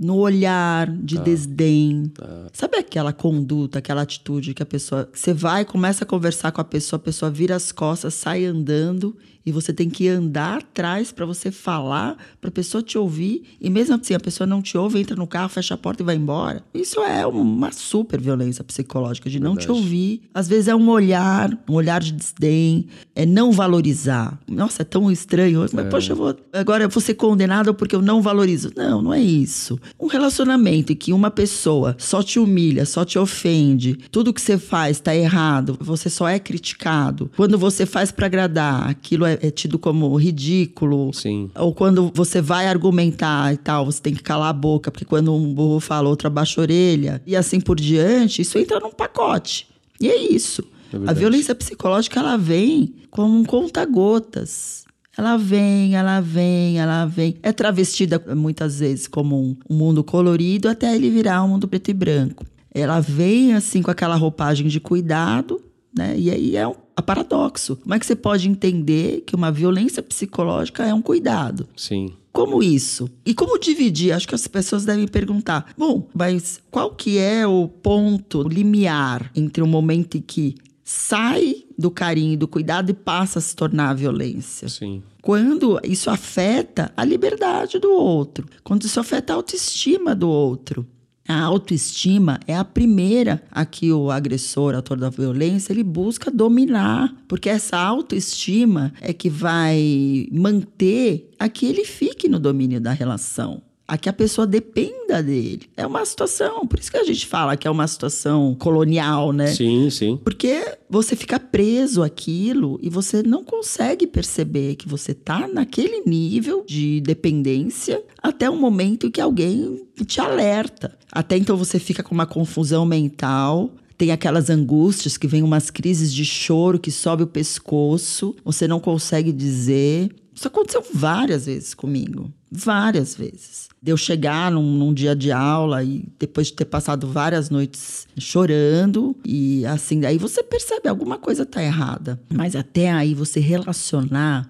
No 0.00 0.16
olhar 0.16 0.90
de 0.90 1.18
desdém. 1.18 2.12
Sabe 2.52 2.78
aquela 2.78 3.12
conduta, 3.12 3.78
aquela 3.78 4.02
atitude 4.02 4.54
que 4.54 4.62
a 4.62 4.66
pessoa. 4.66 5.08
Você 5.12 5.32
vai, 5.32 5.64
começa 5.64 6.04
a 6.04 6.06
conversar 6.06 6.52
com 6.52 6.60
a 6.60 6.64
pessoa, 6.64 6.98
a 6.98 7.02
pessoa 7.02 7.30
vira 7.30 7.54
as 7.56 7.72
costas, 7.72 8.14
sai 8.14 8.44
andando 8.44 9.16
e 9.46 9.52
você 9.52 9.72
tem 9.72 9.88
que 9.88 10.08
andar 10.08 10.58
atrás 10.58 11.12
para 11.12 11.24
você 11.24 11.52
falar, 11.52 12.16
para 12.40 12.48
a 12.48 12.52
pessoa 12.52 12.82
te 12.82 12.98
ouvir. 12.98 13.44
E 13.60 13.70
mesmo 13.70 13.94
assim, 13.94 14.12
a 14.12 14.18
pessoa 14.18 14.44
não 14.44 14.60
te 14.60 14.76
ouve, 14.76 14.98
entra 14.98 15.14
no 15.14 15.24
carro, 15.24 15.48
fecha 15.48 15.74
a 15.74 15.76
porta 15.76 16.02
e 16.02 16.04
vai 16.04 16.16
embora. 16.16 16.64
Isso 16.74 17.00
é 17.00 17.24
uma 17.24 17.70
super 17.70 18.20
violência 18.20 18.64
psicológica, 18.64 19.30
de 19.30 19.38
não 19.38 19.54
te 19.54 19.68
Verdade. 19.68 19.78
ouvir. 19.78 20.22
Às 20.34 20.48
vezes 20.48 20.66
é 20.66 20.74
um 20.74 20.88
olhar, 20.88 21.56
um 21.68 21.74
olhar 21.74 22.02
de 22.02 22.12
desdém, 22.12 22.88
é 23.14 23.24
não 23.24 23.52
valorizar. 23.52 24.36
Nossa, 24.48 24.82
é 24.82 24.84
tão 24.84 25.12
estranho. 25.12 25.64
Mas, 25.72 25.88
poxa, 25.88 26.10
eu 26.12 26.16
vou, 26.16 26.36
agora 26.52 26.82
eu 26.82 26.88
vou 26.88 27.00
ser 27.00 27.14
condenado 27.14 27.72
porque 27.72 27.94
eu 27.94 28.02
não 28.02 28.20
valorizo. 28.20 28.72
Não, 28.76 29.00
não 29.00 29.14
é 29.14 29.20
isso. 29.20 29.78
Um 29.98 30.06
relacionamento 30.06 30.92
em 30.92 30.96
que 30.96 31.12
uma 31.12 31.30
pessoa 31.30 31.96
só 31.98 32.22
te 32.22 32.38
humilha, 32.38 32.84
só 32.84 33.04
te 33.04 33.18
ofende, 33.18 33.98
tudo 34.10 34.32
que 34.32 34.40
você 34.40 34.58
faz 34.58 35.00
tá 35.00 35.14
errado, 35.14 35.76
você 35.80 36.08
só 36.08 36.28
é 36.28 36.38
criticado. 36.38 37.30
Quando 37.36 37.58
você 37.58 37.86
faz 37.86 38.10
para 38.10 38.26
agradar, 38.26 38.88
aquilo 38.88 39.24
é, 39.24 39.38
é 39.42 39.50
tido 39.50 39.78
como 39.78 40.14
ridículo. 40.16 41.12
Sim. 41.12 41.50
Ou 41.54 41.74
quando 41.74 42.10
você 42.14 42.40
vai 42.40 42.66
argumentar 42.66 43.52
e 43.52 43.56
tal, 43.56 43.86
você 43.86 44.00
tem 44.00 44.14
que 44.14 44.22
calar 44.22 44.50
a 44.50 44.52
boca, 44.52 44.90
porque 44.90 45.04
quando 45.04 45.34
um 45.34 45.52
burro 45.52 45.80
fala, 45.80 46.08
outro 46.08 46.26
abaixa 46.26 46.60
a 46.60 46.62
orelha, 46.62 47.22
e 47.26 47.36
assim 47.36 47.60
por 47.60 47.78
diante, 47.78 48.42
isso 48.42 48.58
entra 48.58 48.80
num 48.80 48.90
pacote. 48.90 49.68
E 50.00 50.08
é 50.08 50.16
isso. 50.16 50.62
É 50.92 51.10
a 51.10 51.12
violência 51.12 51.54
psicológica, 51.54 52.20
ela 52.20 52.36
vem 52.36 52.94
como 53.10 53.38
um 53.38 53.44
conta-gotas. 53.44 54.85
Ela 55.16 55.36
vem, 55.36 55.96
ela 55.96 56.20
vem, 56.20 56.78
ela 56.78 57.06
vem. 57.06 57.36
É 57.42 57.52
travestida 57.52 58.22
muitas 58.34 58.80
vezes 58.80 59.06
como 59.06 59.40
um, 59.40 59.56
um 59.68 59.74
mundo 59.74 60.04
colorido 60.04 60.68
até 60.68 60.94
ele 60.94 61.10
virar 61.10 61.42
um 61.42 61.48
mundo 61.48 61.66
preto 61.66 61.90
e 61.90 61.94
branco. 61.94 62.44
Ela 62.72 63.00
vem 63.00 63.54
assim 63.54 63.82
com 63.82 63.90
aquela 63.90 64.16
roupagem 64.16 64.68
de 64.68 64.78
cuidado, 64.78 65.62
né? 65.96 66.14
E 66.18 66.30
aí 66.30 66.56
é 66.56 66.68
um 66.68 66.74
a 66.96 67.02
paradoxo. 67.02 67.76
Como 67.76 67.94
é 67.94 67.98
que 67.98 68.06
você 68.06 68.16
pode 68.16 68.48
entender 68.48 69.22
que 69.26 69.36
uma 69.36 69.52
violência 69.52 70.02
psicológica 70.02 70.84
é 70.84 70.94
um 70.94 71.02
cuidado? 71.02 71.68
Sim. 71.76 72.14
Como 72.32 72.62
isso? 72.62 73.08
E 73.24 73.34
como 73.34 73.58
dividir? 73.58 74.12
Acho 74.12 74.26
que 74.26 74.34
as 74.34 74.46
pessoas 74.48 74.84
devem 74.84 75.06
perguntar. 75.06 75.72
Bom, 75.76 76.08
mas 76.14 76.60
qual 76.70 76.90
que 76.90 77.18
é 77.18 77.46
o 77.46 77.68
ponto 77.68 78.40
o 78.40 78.48
limiar 78.48 79.30
entre 79.34 79.62
o 79.62 79.66
momento 79.66 80.16
em 80.16 80.22
que 80.22 80.54
sai 80.82 81.64
do 81.78 81.90
carinho 81.90 82.32
e 82.32 82.36
do 82.36 82.48
cuidado 82.48 82.90
e 82.90 82.94
passa 82.94 83.38
a 83.38 83.42
se 83.42 83.54
tornar 83.54 83.90
a 83.90 83.94
violência? 83.94 84.68
Sim. 84.68 85.02
Quando 85.22 85.80
isso 85.84 86.08
afeta 86.10 86.92
a 86.96 87.04
liberdade 87.04 87.78
do 87.78 87.90
outro, 87.90 88.46
quando 88.62 88.84
isso 88.84 89.00
afeta 89.00 89.32
a 89.32 89.36
autoestima 89.36 90.14
do 90.14 90.28
outro. 90.28 90.86
A 91.28 91.42
autoestima 91.42 92.38
é 92.46 92.56
a 92.56 92.64
primeira 92.64 93.42
a 93.50 93.64
que 93.66 93.92
o 93.92 94.12
agressor, 94.12 94.76
autor 94.76 94.96
da 94.96 95.10
violência, 95.10 95.72
ele 95.72 95.82
busca 95.82 96.30
dominar, 96.30 97.12
porque 97.26 97.48
essa 97.48 97.76
autoestima 97.76 98.92
é 99.00 99.12
que 99.12 99.28
vai 99.28 100.28
manter 100.30 101.32
a 101.36 101.48
que 101.48 101.66
ele 101.66 101.84
fique 101.84 102.28
no 102.28 102.38
domínio 102.38 102.80
da 102.80 102.92
relação, 102.92 103.60
a 103.88 103.96
que 103.96 104.08
a 104.08 104.12
pessoa 104.12 104.46
dependa 104.46 105.22
dele. 105.22 105.62
É 105.76 105.86
uma 105.86 106.04
situação, 106.04 106.66
por 106.66 106.78
isso 106.78 106.90
que 106.90 106.96
a 106.96 107.04
gente 107.04 107.26
fala 107.26 107.56
que 107.56 107.68
é 107.68 107.70
uma 107.70 107.86
situação 107.86 108.54
colonial, 108.58 109.32
né? 109.32 109.48
Sim, 109.48 109.88
sim. 109.90 110.18
Porque 110.22 110.76
você 110.88 111.14
fica 111.14 111.38
preso 111.38 112.02
àquilo 112.02 112.78
e 112.82 112.90
você 112.90 113.22
não 113.22 113.44
consegue 113.44 114.06
perceber 114.06 114.74
que 114.76 114.88
você 114.88 115.14
tá 115.14 115.46
naquele 115.46 116.02
nível 116.04 116.64
de 116.66 117.00
dependência 117.00 118.02
até 118.22 118.50
o 118.50 118.56
momento 118.56 119.10
que 119.10 119.20
alguém 119.20 119.86
te 120.04 120.20
alerta. 120.20 120.96
Até 121.10 121.36
então 121.36 121.56
você 121.56 121.78
fica 121.78 122.02
com 122.02 122.14
uma 122.14 122.26
confusão 122.26 122.84
mental. 122.84 123.70
Tem 123.96 124.10
aquelas 124.10 124.50
angústias 124.50 125.16
que 125.16 125.26
vem 125.26 125.42
umas 125.42 125.70
crises 125.70 126.12
de 126.12 126.24
choro 126.24 126.78
que 126.78 126.90
sobe 126.90 127.22
o 127.22 127.26
pescoço, 127.26 128.36
você 128.44 128.68
não 128.68 128.78
consegue 128.78 129.32
dizer. 129.32 130.10
Isso 130.36 130.48
aconteceu 130.48 130.84
várias 130.92 131.46
vezes 131.46 131.72
comigo. 131.72 132.30
Várias 132.52 133.16
vezes. 133.16 133.70
De 133.82 133.90
eu 133.90 133.96
chegar 133.96 134.52
num, 134.52 134.70
num 134.76 134.92
dia 134.92 135.16
de 135.16 135.32
aula 135.32 135.82
e 135.82 136.06
depois 136.18 136.48
de 136.48 136.52
ter 136.52 136.66
passado 136.66 137.08
várias 137.08 137.48
noites 137.48 138.06
chorando, 138.18 139.16
e 139.24 139.64
assim, 139.64 140.04
aí 140.04 140.18
você 140.18 140.42
percebe 140.42 140.90
alguma 140.90 141.16
coisa 141.16 141.46
tá 141.46 141.62
errada. 141.62 142.20
Mas 142.30 142.54
até 142.54 142.90
aí 142.90 143.14
você 143.14 143.40
relacionar 143.40 144.46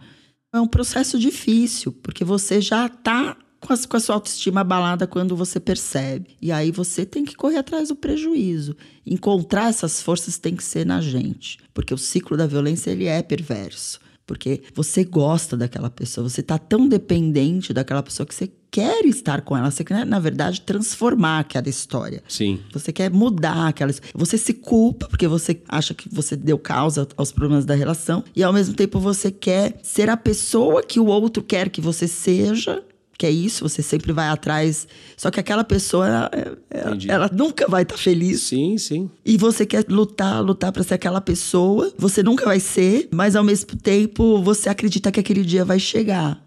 é 0.52 0.60
um 0.60 0.66
processo 0.66 1.20
difícil, 1.20 1.92
porque 1.92 2.24
você 2.24 2.60
já 2.60 2.88
tá 2.88 3.36
com 3.60 3.72
a, 3.72 3.76
com 3.78 3.96
a 3.96 4.00
sua 4.00 4.16
autoestima 4.16 4.62
abalada 4.62 5.06
quando 5.06 5.36
você 5.36 5.60
percebe. 5.60 6.36
E 6.42 6.50
aí 6.50 6.72
você 6.72 7.06
tem 7.06 7.24
que 7.24 7.36
correr 7.36 7.58
atrás 7.58 7.88
do 7.88 7.96
prejuízo. 7.96 8.76
Encontrar 9.06 9.68
essas 9.68 10.02
forças 10.02 10.36
tem 10.36 10.56
que 10.56 10.64
ser 10.64 10.84
na 10.84 11.00
gente, 11.00 11.58
porque 11.72 11.94
o 11.94 11.98
ciclo 11.98 12.36
da 12.36 12.46
violência 12.46 12.90
ele 12.90 13.06
é 13.06 13.22
perverso. 13.22 14.00
Porque 14.26 14.62
você 14.74 15.04
gosta 15.04 15.56
daquela 15.56 15.88
pessoa, 15.88 16.28
você 16.28 16.42
tá 16.42 16.58
tão 16.58 16.88
dependente 16.88 17.72
daquela 17.72 18.02
pessoa 18.02 18.26
que 18.26 18.34
você 18.34 18.50
quer 18.70 19.06
estar 19.06 19.40
com 19.40 19.56
ela, 19.56 19.70
você 19.70 19.84
quer, 19.84 20.04
na 20.04 20.18
verdade, 20.18 20.60
transformar 20.60 21.38
aquela 21.38 21.68
história. 21.68 22.22
Sim. 22.28 22.60
Você 22.72 22.92
quer 22.92 23.10
mudar 23.10 23.68
aquela. 23.68 23.92
Você 24.14 24.36
se 24.36 24.52
culpa 24.52 25.06
porque 25.08 25.28
você 25.28 25.62
acha 25.68 25.94
que 25.94 26.12
você 26.12 26.36
deu 26.36 26.58
causa 26.58 27.06
aos 27.16 27.32
problemas 27.32 27.64
da 27.64 27.74
relação. 27.74 28.24
E 28.34 28.42
ao 28.42 28.52
mesmo 28.52 28.74
tempo 28.74 28.98
você 28.98 29.30
quer 29.30 29.78
ser 29.82 30.10
a 30.10 30.16
pessoa 30.16 30.82
que 30.82 30.98
o 30.98 31.06
outro 31.06 31.42
quer 31.42 31.70
que 31.70 31.80
você 31.80 32.08
seja. 32.08 32.82
Que 33.18 33.24
é 33.26 33.30
isso, 33.30 33.66
você 33.66 33.82
sempre 33.82 34.12
vai 34.12 34.28
atrás. 34.28 34.86
Só 35.16 35.30
que 35.30 35.40
aquela 35.40 35.64
pessoa, 35.64 36.06
ela, 36.06 36.30
ela, 36.70 36.98
ela 37.08 37.30
nunca 37.32 37.66
vai 37.68 37.82
estar 37.82 37.94
tá 37.94 38.00
feliz. 38.00 38.42
Sim, 38.42 38.76
sim. 38.78 39.10
E 39.24 39.36
você 39.36 39.64
quer 39.64 39.84
lutar, 39.88 40.42
lutar 40.42 40.70
para 40.72 40.82
ser 40.82 40.94
aquela 40.94 41.20
pessoa. 41.20 41.92
Você 41.96 42.22
nunca 42.22 42.44
vai 42.44 42.60
ser, 42.60 43.08
mas 43.12 43.34
ao 43.34 43.44
mesmo 43.44 43.76
tempo 43.76 44.42
você 44.42 44.68
acredita 44.68 45.10
que 45.10 45.20
aquele 45.20 45.42
dia 45.42 45.64
vai 45.64 45.78
chegar. 45.78 46.44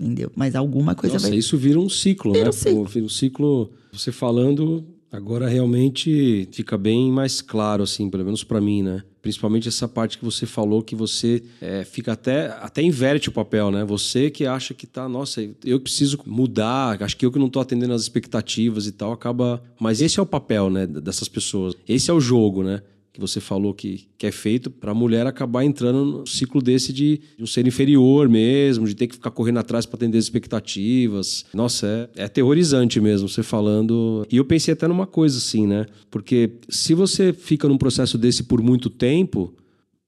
Entendeu? 0.00 0.32
Mas 0.34 0.56
alguma 0.56 0.94
coisa 0.94 1.14
Nossa, 1.14 1.28
vai. 1.28 1.38
Isso 1.38 1.56
vira 1.56 1.78
um 1.78 1.88
ciclo, 1.88 2.32
vira 2.32 2.44
né? 2.44 2.50
Um 2.50 2.52
ciclo. 2.52 2.84
Vira 2.84 3.06
um 3.06 3.08
ciclo. 3.08 3.72
Você 3.92 4.10
falando, 4.10 4.84
agora 5.14 5.48
realmente 5.48 6.48
fica 6.52 6.76
bem 6.76 7.10
mais 7.10 7.40
claro, 7.40 7.82
assim, 7.82 8.10
pelo 8.10 8.24
menos 8.24 8.42
para 8.42 8.60
mim, 8.60 8.82
né? 8.82 9.02
Principalmente 9.22 9.68
essa 9.68 9.88
parte 9.88 10.18
que 10.18 10.24
você 10.24 10.44
falou 10.44 10.82
que 10.82 10.94
você 10.94 11.42
é, 11.60 11.84
fica 11.84 12.12
até, 12.12 12.48
até 12.60 12.82
inverte 12.82 13.28
o 13.28 13.32
papel, 13.32 13.70
né? 13.70 13.84
Você 13.84 14.30
que 14.30 14.44
acha 14.44 14.74
que 14.74 14.86
tá, 14.86 15.08
nossa, 15.08 15.48
eu 15.64 15.80
preciso 15.80 16.18
mudar, 16.26 17.02
acho 17.02 17.16
que 17.16 17.24
eu 17.24 17.32
que 17.32 17.38
não 17.38 17.48
tô 17.48 17.60
atendendo 17.60 17.94
as 17.94 18.02
expectativas 18.02 18.86
e 18.86 18.92
tal, 18.92 19.12
acaba. 19.12 19.62
Mas 19.80 20.02
esse 20.02 20.18
é 20.18 20.22
o 20.22 20.26
papel, 20.26 20.68
né, 20.68 20.86
dessas 20.86 21.28
pessoas. 21.28 21.74
Esse 21.88 22.10
é 22.10 22.14
o 22.14 22.20
jogo, 22.20 22.62
né? 22.62 22.82
Que 23.14 23.20
você 23.20 23.40
falou 23.40 23.72
que, 23.72 24.08
que 24.18 24.26
é 24.26 24.32
feito 24.32 24.68
para 24.68 24.90
a 24.90 24.94
mulher 24.94 25.24
acabar 25.24 25.64
entrando 25.64 26.04
no 26.04 26.26
ciclo 26.26 26.60
desse 26.60 26.92
de, 26.92 27.20
de, 27.36 27.44
um 27.44 27.46
ser 27.46 27.64
inferior 27.64 28.28
mesmo, 28.28 28.88
de 28.88 28.94
ter 28.96 29.06
que 29.06 29.14
ficar 29.14 29.30
correndo 29.30 29.60
atrás 29.60 29.86
para 29.86 29.96
atender 29.96 30.18
as 30.18 30.24
expectativas. 30.24 31.46
Nossa, 31.54 32.10
é, 32.16 32.22
é 32.22 32.24
aterrorizante 32.24 33.00
mesmo 33.00 33.28
você 33.28 33.44
falando. 33.44 34.26
E 34.28 34.36
eu 34.36 34.44
pensei 34.44 34.74
até 34.74 34.88
numa 34.88 35.06
coisa 35.06 35.38
assim, 35.38 35.64
né? 35.64 35.86
Porque 36.10 36.54
se 36.68 36.92
você 36.92 37.32
fica 37.32 37.68
num 37.68 37.78
processo 37.78 38.18
desse 38.18 38.42
por 38.42 38.60
muito 38.60 38.90
tempo, 38.90 39.54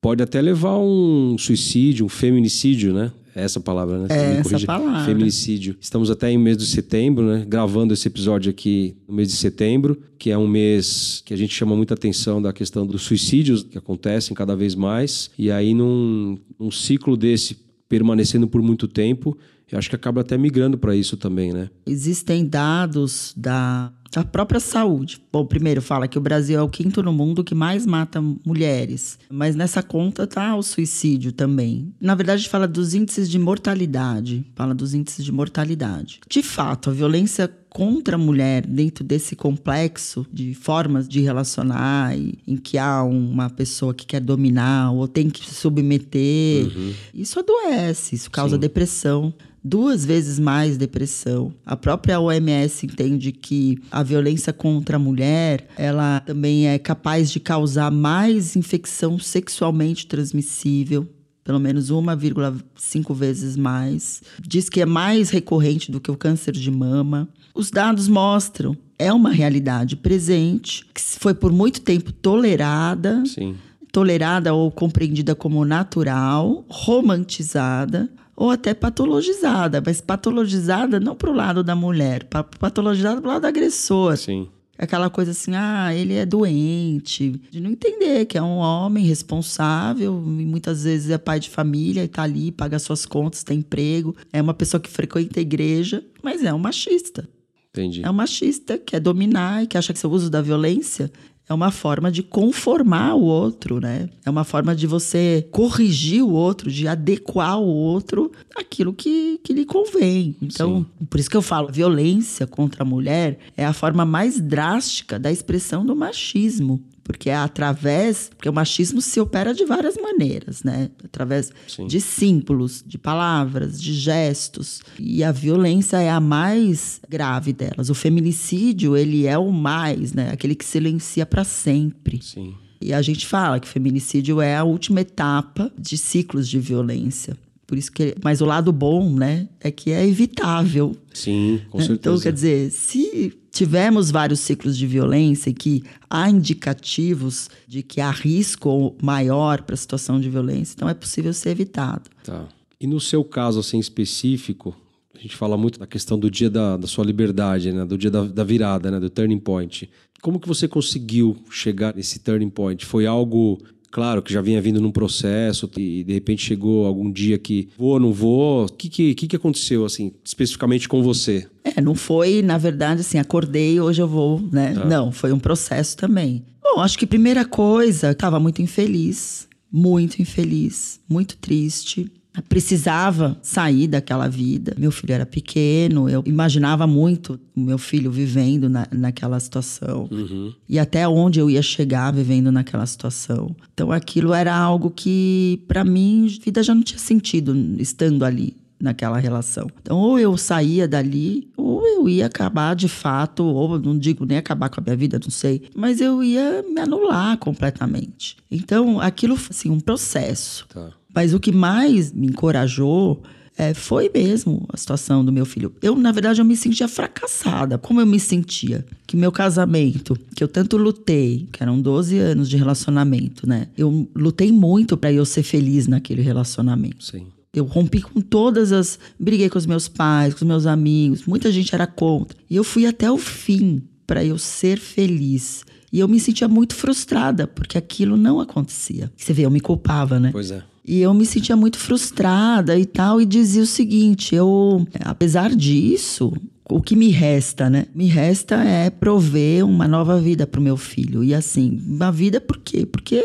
pode 0.01 0.21
até 0.21 0.43
levar 0.43 0.77
um 0.77 1.39
suicídio, 1.39 2.05
um 2.05 2.09
feminicídio, 2.09 2.93
né? 2.93 3.13
É 3.37 3.43
essa 3.43 3.61
palavra, 3.61 3.99
né? 3.99 4.07
É 4.09 4.39
essa 4.39 4.59
palavra. 4.61 5.05
Feminicídio. 5.05 5.77
Estamos 5.79 6.11
até 6.11 6.31
em 6.31 6.39
mês 6.39 6.57
de 6.57 6.65
setembro, 6.65 7.27
né? 7.27 7.45
Gravando 7.47 7.93
esse 7.93 8.09
episódio 8.09 8.49
aqui 8.49 8.97
no 9.07 9.15
mês 9.15 9.29
de 9.29 9.35
setembro, 9.35 10.01
que 10.19 10.31
é 10.31 10.39
um 10.39 10.49
mês 10.49 11.23
que 11.23 11.35
a 11.35 11.37
gente 11.37 11.53
chama 11.53 11.77
muita 11.77 11.93
atenção 11.93 12.41
da 12.41 12.51
questão 12.51 12.87
dos 12.87 13.03
suicídios 13.03 13.63
que 13.63 13.77
acontecem 13.77 14.35
cada 14.35 14.57
vez 14.57 14.75
mais. 14.75 15.31
E 15.39 15.51
aí, 15.51 15.75
num, 15.75 16.39
num 16.59 16.71
ciclo 16.71 17.15
desse 17.15 17.59
permanecendo 17.87 18.49
por 18.49 18.63
muito 18.63 18.89
tempo, 18.89 19.37
eu 19.71 19.79
acho 19.79 19.91
que 19.91 19.97
acaba 19.97 20.23
até 20.23 20.39
migrando 20.39 20.79
para 20.79 20.97
isso 20.97 21.15
também, 21.19 21.53
né? 21.53 21.69
Existem 21.87 22.47
dados 22.47 23.35
da 23.37 23.93
a 24.21 24.25
própria 24.25 24.61
saúde. 24.61 25.21
Bom, 25.33 25.45
primeiro 25.45 25.83
fala 25.83 26.09
que 26.09 26.19
o 26.19 26.21
Brasil 26.21 26.59
é 26.59 26.63
o 26.63 26.69
quinto 26.69 27.03
no 27.03 27.13
mundo 27.13 27.45
que 27.45 27.55
mais 27.55 27.85
mata 27.85 28.23
mulheres, 28.45 29.19
mas 29.31 29.55
nessa 29.55 29.83
conta 29.83 30.27
tá 30.27 30.57
o 30.57 30.63
suicídio 30.63 31.33
também. 31.33 31.93
Na 32.01 32.15
verdade, 32.15 32.49
fala 32.49 32.67
dos 32.67 32.95
índices 32.95 33.29
de 33.29 33.39
mortalidade, 33.39 34.45
fala 34.55 34.75
dos 34.75 34.95
índices 34.95 35.25
de 35.25 35.33
mortalidade. 35.33 36.21
De 36.29 36.43
fato, 36.43 36.91
a 36.91 36.93
violência 36.93 37.51
contra 37.69 38.17
a 38.17 38.19
mulher 38.19 38.67
dentro 38.67 39.05
desse 39.05 39.37
complexo 39.37 40.27
de 40.33 40.55
formas 40.55 41.07
de 41.07 41.21
relacionar 41.21 42.17
em 42.17 42.57
que 42.57 42.79
há 42.79 43.03
uma 43.03 43.51
pessoa 43.51 43.93
que 43.93 44.07
quer 44.07 44.21
dominar 44.21 44.93
ou 44.93 45.07
tem 45.07 45.29
que 45.29 45.45
se 45.47 45.55
submeter, 45.55 46.65
uhum. 46.75 46.95
isso 47.13 47.39
adoece, 47.39 48.15
isso 48.15 48.31
causa 48.31 48.57
Sim. 48.57 48.61
depressão 48.61 49.35
duas 49.67 50.05
vezes 50.05 50.39
mais 50.39 50.77
depressão. 50.77 51.53
A 51.65 51.77
própria 51.77 52.21
OMS 52.21 52.87
entende 52.87 53.33
que 53.33 53.79
a 53.91 54.03
violência 54.03 54.53
contra 54.53 54.97
a 54.97 55.01
mulher, 55.01 55.69
ela 55.77 56.21
também 56.21 56.69
é 56.69 56.79
capaz 56.79 57.31
de 57.31 57.41
causar 57.41 57.91
mais 57.91 58.55
infecção 58.55 59.19
sexualmente 59.19 60.07
transmissível, 60.07 61.09
pelo 61.43 61.59
menos 61.59 61.91
1,5 61.91 63.15
vezes 63.15 63.57
mais. 63.57 64.23
Diz 64.41 64.69
que 64.69 64.81
é 64.81 64.87
mais 64.87 65.31
recorrente 65.31 65.91
do 65.91 66.01
que 66.01 66.11
o 66.11 66.17
câncer 66.17 66.53
de 66.53 66.71
mama. 66.71 67.29
Os 67.55 67.71
dados 67.71 68.07
mostram, 68.07 68.77
é 68.99 69.13
uma 69.13 69.31
realidade 69.31 69.97
presente, 69.97 70.87
que 70.95 71.01
foi 71.01 71.35
por 71.35 71.53
muito 71.53 71.81
tempo 71.81 72.13
tolerada. 72.13 73.25
Sim. 73.27 73.57
Tolerada 73.93 74.53
ou 74.53 74.71
compreendida 74.71 75.35
como 75.35 75.65
natural, 75.65 76.65
romantizada, 76.69 78.11
ou 78.37 78.51
até 78.51 78.75
patologizada, 78.75 79.83
mas 79.85 80.01
patologizada 80.01 81.01
não 81.01 81.17
para 81.17 81.31
o 81.31 81.35
lado 81.35 81.65
da 81.65 81.75
mulher, 81.75 82.25
patologizada 82.59 83.21
para 83.21 83.29
o 83.29 83.33
lado 83.33 83.43
do 83.43 83.47
agressor. 83.47 84.17
Sim. 84.17 84.49
Aquela 84.79 85.09
coisa 85.09 85.31
assim, 85.31 85.53
ah, 85.55 85.95
ele 85.95 86.13
é 86.13 86.27
doente, 86.27 87.41
de 87.51 87.61
não 87.61 87.71
entender 87.71 88.27
que 88.27 88.37
é 88.37 88.43
um 88.43 88.59
homem 88.59 89.07
responsável, 89.07 90.23
e 90.23 90.45
muitas 90.45 90.85
vezes 90.85 91.09
é 91.09 91.17
pai 91.17 91.41
de 91.41 91.49
família 91.49 92.05
e 92.05 92.09
tá 92.09 92.23
ali, 92.23 92.53
paga 92.53 92.79
suas 92.79 93.07
contas, 93.07 93.43
tem 93.43 93.61
emprego, 93.61 94.15
é 94.31 94.43
uma 94.43 94.53
pessoa 94.53 94.79
que 94.79 94.91
frequenta 94.91 95.41
a 95.41 95.43
igreja, 95.43 96.05
mas 96.23 96.45
é 96.45 96.53
um 96.53 96.59
machista. 96.59 97.27
Entendi. 97.71 98.03
É 98.05 98.11
um 98.11 98.15
machista, 98.15 98.77
quer 98.77 99.01
dominar 99.01 99.63
e 99.63 99.67
que 99.67 99.79
acha 99.79 99.95
que 99.95 99.99
seu 99.99 100.11
uso 100.11 100.29
da 100.29 100.43
violência 100.43 101.11
é 101.49 101.55
uma 101.55 101.71
forma 101.71 102.11
de 102.11 102.23
conformar 102.23 103.15
o 103.15 103.23
outro, 103.23 103.81
né? 103.81 104.09
É 104.25 104.31
uma 104.31 104.45
forma 104.45 104.75
de 104.75 104.87
você 104.87 105.47
corrigir 105.51 106.23
o 106.23 106.31
outro, 106.31 106.71
de 106.71 106.89
adequar 106.89 107.61
o 107.61 107.67
outro 107.67 108.33
àquilo 108.55 108.93
que, 108.93 109.39
que 109.45 109.53
lhe 109.53 109.65
convém. 109.65 110.35
Então, 110.43 110.79
Sim. 110.79 111.07
por 111.07 111.21
isso 111.21 111.31
que 111.31 111.37
eu 111.37 111.43
falo, 111.43 111.71
violência 111.71 112.47
contra 112.47 112.83
a 112.83 112.87
mulher 112.87 113.39
é 113.57 113.65
a 113.65 113.73
forma 113.73 114.05
mais 114.05 114.41
drástica 114.41 115.19
da 115.19 115.31
expressão 115.31 115.87
do 115.87 115.95
machismo 115.95 116.83
porque 117.07 117.31
é 117.31 117.37
através, 117.37 118.31
porque 118.37 118.49
o 118.49 118.53
machismo 118.53 119.01
se 119.01 119.21
opera 119.21 119.55
de 119.55 119.65
várias 119.65 119.97
maneiras, 119.97 120.63
né? 120.63 120.91
Através 121.05 121.53
Sim. 121.69 121.87
de 121.87 122.01
símbolos, 122.01 122.83
de 122.85 122.99
palavras, 122.99 123.81
de 123.81 123.95
gestos. 123.95 124.83
E 124.99 125.23
a 125.23 125.31
violência 125.31 125.99
é 125.99 126.11
a 126.11 126.21
mais 126.21 127.01
grave 127.09 127.53
delas. 127.53 127.91
O 127.91 127.95
feminicídio, 127.95 128.97
ele 128.97 129.27
é 129.27 129.39
o 129.39 129.53
mais, 129.53 130.13
né? 130.13 130.31
Aquele 130.33 130.55
que 130.55 130.65
silencia 130.65 131.25
para 131.25 131.45
sempre. 131.45 132.21
Sim. 132.23 132.55
E 132.81 132.93
a 132.93 133.01
gente 133.01 133.27
fala 133.27 133.59
que 133.59 133.67
o 133.67 133.71
feminicídio 133.71 134.41
é 134.41 134.57
a 134.57 134.65
última 134.65 135.01
etapa 135.01 135.73
de 135.79 135.97
ciclos 135.97 136.49
de 136.49 136.59
violência. 136.59 137.37
Por 137.67 137.77
isso 137.77 137.91
que, 137.91 138.15
mas 138.23 138.41
o 138.41 138.45
lado 138.45 138.71
bom, 138.73 139.13
né, 139.13 139.49
é 139.61 139.71
que 139.71 139.91
é 139.91 140.07
evitável. 140.07 140.97
Sim, 141.13 141.61
com 141.69 141.79
certeza. 141.79 141.95
Então, 141.95 142.21
quer 142.21 142.33
dizer, 142.33 142.71
se 142.71 143.37
tivemos 143.51 144.11
vários 144.11 144.41
ciclos 144.41 144.77
de 144.77 144.87
violência 144.87 145.51
e 145.51 145.55
que 145.55 145.83
há 146.09 146.31
indicativos 146.31 147.49
de 147.67 147.83
que 147.83 148.01
há 148.01 148.11
risco 148.11 148.95
maior 149.03 149.63
para 149.63 149.75
a 149.75 149.77
situação 149.77 150.21
de 150.21 150.31
violência, 150.31 150.75
então 150.77 150.89
é 150.89 150.95
possível 150.95 151.33
ser 151.33 151.51
evitado. 151.51 152.09
Tá. 152.23 152.47
E 152.81 152.87
no 152.87 153.01
seu 153.01 153.25
caso, 153.25 153.59
assim, 153.59 153.79
específico, 153.79 154.77
a 155.15 155.19
gente 155.19 155.35
fala 155.35 155.57
muito 155.57 155.81
da 155.81 155.87
questão 155.87 156.19
do 156.19 156.31
dia 156.31 156.51
da, 156.51 156.77
da 156.77 156.87
sua 156.87 157.05
liberdade, 157.05 157.73
né? 157.73 157.85
Do 157.85 157.97
dia 157.97 158.11
da, 158.11 158.25
da 158.25 158.45
virada, 158.45 158.91
né? 158.91 159.01
Do 159.01 159.09
turning 159.09 159.39
point. 159.39 159.89
Como 160.21 160.39
que 160.39 160.47
você 160.47 160.69
conseguiu 160.69 161.37
chegar 161.51 161.95
nesse 161.97 162.19
turning 162.19 162.51
point? 162.51 162.85
Foi 162.85 163.07
algo 163.07 163.59
claro, 163.97 164.21
que 164.21 164.31
já 164.31 164.43
vinha 164.43 164.61
vindo 164.61 164.79
num 164.79 164.91
processo 164.91 165.71
e 165.79 166.05
de 166.05 166.13
repente 166.13 166.45
chegou 166.45 166.85
algum 166.85 167.11
dia 167.11 167.39
que 167.39 167.71
vou, 167.79 167.99
não 167.99 168.13
vou. 168.13 168.67
O 168.67 168.69
que, 168.69 169.15
que, 169.15 169.27
que 169.27 169.37
aconteceu, 169.37 169.87
assim, 169.87 170.13
especificamente 170.23 170.87
com 170.87 171.03
você? 171.03 171.49
É, 171.65 171.81
não 171.81 171.95
foi, 171.95 172.43
na 172.43 172.59
verdade, 172.59 173.01
assim, 173.01 173.19
acordei, 173.19 173.81
hoje 173.81 174.03
eu 174.03 174.07
vou, 174.07 174.39
né? 174.53 174.75
Tá. 174.75 174.85
Não, 174.85 175.11
foi 175.11 175.33
um 175.33 175.39
processo 175.39 175.97
também. 175.97 176.45
Bom, 176.63 176.83
acho 176.83 176.99
que 176.99 177.07
primeira 177.07 177.43
coisa, 177.47 178.11
estava 178.11 178.39
muito 178.39 178.61
infeliz, 178.61 179.49
muito 179.73 180.21
infeliz, 180.21 181.01
muito 181.09 181.39
triste 181.39 182.13
precisava 182.49 183.37
sair 183.43 183.87
daquela 183.87 184.29
vida. 184.29 184.75
Meu 184.79 184.91
filho 184.91 185.13
era 185.13 185.27
pequeno, 185.27 186.09
eu 186.09 186.23
imaginava 186.27 186.87
muito 186.87 187.39
o 187.55 187.61
meu 187.61 187.79
filho 187.79 188.11
vivendo 188.11 188.69
na, 188.69 188.87
naquela 188.93 189.39
situação 189.41 190.09
uhum. 190.11 190.53
e 190.69 190.79
até 190.79 191.09
onde 191.09 191.41
eu 191.41 191.49
ia 191.49 191.63
chegar 191.63 192.13
vivendo 192.13 192.53
naquela 192.53 192.87
situação. 192.87 193.55
Então 193.73 193.91
aquilo 193.93 194.33
era 194.33 194.55
algo 194.55 194.91
que, 194.91 195.63
para 195.67 195.85
mim, 195.85 196.27
a 196.27 196.45
vida 196.45 196.63
já 196.63 196.75
não 196.75 196.83
tinha 196.83 196.99
sentido 196.99 197.55
estando 197.79 198.25
ali 198.25 198.55
naquela 198.81 199.19
relação. 199.19 199.69
Então, 199.81 199.97
ou 199.97 200.19
eu 200.19 200.37
saía 200.37 200.87
dali, 200.87 201.49
ou 201.57 201.87
eu 201.87 202.09
ia 202.09 202.27
acabar 202.27 202.75
de 202.75 202.89
fato, 202.89 203.45
ou 203.45 203.79
não 203.79 203.99
digo 203.99 204.25
nem 204.25 204.39
acabar 204.39 204.69
com 204.69 204.81
a 204.81 204.85
minha 204.85 204.97
vida, 204.97 205.19
não 205.23 205.31
sei, 205.31 205.63
mas 205.75 206.01
eu 206.01 206.23
ia 206.23 206.63
me 206.63 206.81
anular 206.81 207.39
completamente. 207.39 208.37
Então, 208.51 209.01
aquilo 209.01 209.37
foi 209.37 209.57
assim, 209.57 209.71
um 209.71 209.81
processo. 209.81 210.67
Tá. 210.69 210.91
Mas 211.17 211.33
o 211.33 211.41
que 211.41 211.51
mais 211.51 212.13
me 212.13 212.27
encorajou 212.27 213.23
é, 213.57 213.73
foi 213.73 214.11
mesmo 214.15 214.67
a 214.71 214.77
situação 214.77 215.25
do 215.25 215.33
meu 215.33 215.47
filho. 215.47 215.73
Eu, 215.81 215.97
na 215.97 216.13
verdade, 216.13 216.43
eu 216.43 216.45
me 216.45 216.55
sentia 216.55 216.87
fracassada. 216.87 217.79
Como 217.79 218.03
eu 218.03 218.07
me 218.07 218.21
sentia? 218.21 218.85
Que 219.07 219.17
meu 219.17 219.33
casamento, 219.33 220.15
que 220.35 220.45
eu 220.45 220.49
tanto 220.49 220.77
lutei, 220.77 221.49
que 221.51 221.63
eram 221.63 221.81
12 221.81 222.19
anos 222.19 222.51
de 222.51 222.59
relacionamento, 222.59 223.49
né? 223.49 223.69
Eu 223.79 224.07
lutei 224.15 224.53
muito 224.53 224.95
para 224.95 225.11
eu 225.11 225.25
ser 225.25 225.43
feliz 225.43 225.87
naquele 225.87 226.21
relacionamento. 226.21 227.03
Sim. 227.03 227.29
Eu 227.55 227.65
rompi 227.65 228.03
com 228.03 228.21
todas 228.21 228.71
as. 228.71 228.99
Briguei 229.19 229.49
com 229.49 229.57
os 229.57 229.65
meus 229.65 229.89
pais, 229.89 230.35
com 230.35 230.45
os 230.45 230.47
meus 230.47 230.67
amigos, 230.67 231.25
muita 231.25 231.51
gente 231.51 231.75
era 231.75 231.87
contra. 231.87 232.37
E 232.51 232.57
eu 232.57 232.63
fui 232.63 232.85
até 232.85 233.11
o 233.11 233.17
fim 233.17 233.83
para 234.07 234.23
eu 234.23 234.37
ser 234.37 234.79
feliz. 234.79 235.65
E 235.91 235.99
eu 235.99 236.09
me 236.09 236.21
sentia 236.21 236.47
muito 236.47 236.75
frustrada, 236.75 237.47
porque 237.47 237.79
aquilo 237.79 238.19
não 238.19 238.39
acontecia. 238.39 239.11
Você 239.17 239.33
vê, 239.33 239.47
eu 239.47 239.51
me 239.51 239.61
culpava, 239.61 240.21
né? 240.21 240.29
Pois 240.31 240.51
é. 240.51 240.63
E 240.87 241.01
eu 241.01 241.13
me 241.13 241.27
sentia 241.27 241.57
muito 241.57 241.79
frustrada 241.79 242.79
e 242.79 242.87
tal, 242.87 243.21
e 243.21 243.27
dizia 243.27 243.63
o 243.63 243.67
seguinte: 243.67 244.35
eu, 244.35 244.87
apesar 245.01 245.55
disso, 245.55 246.33
o 246.69 246.81
que 246.81 246.95
me 246.95 247.11
resta, 247.11 247.69
né? 247.69 247.87
Me 247.95 248.07
resta 248.07 248.57
é 248.63 248.89
prover 248.89 249.65
uma 249.65 249.89
nova 249.89 250.21
vida 250.21 250.47
para 250.47 250.61
o 250.61 250.63
meu 250.63 250.77
filho. 250.77 251.25
E 251.25 251.35
assim, 251.35 251.81
uma 251.87 252.13
vida 252.13 252.41
por 252.41 252.59
quê? 252.59 252.87
Porque 252.87 253.23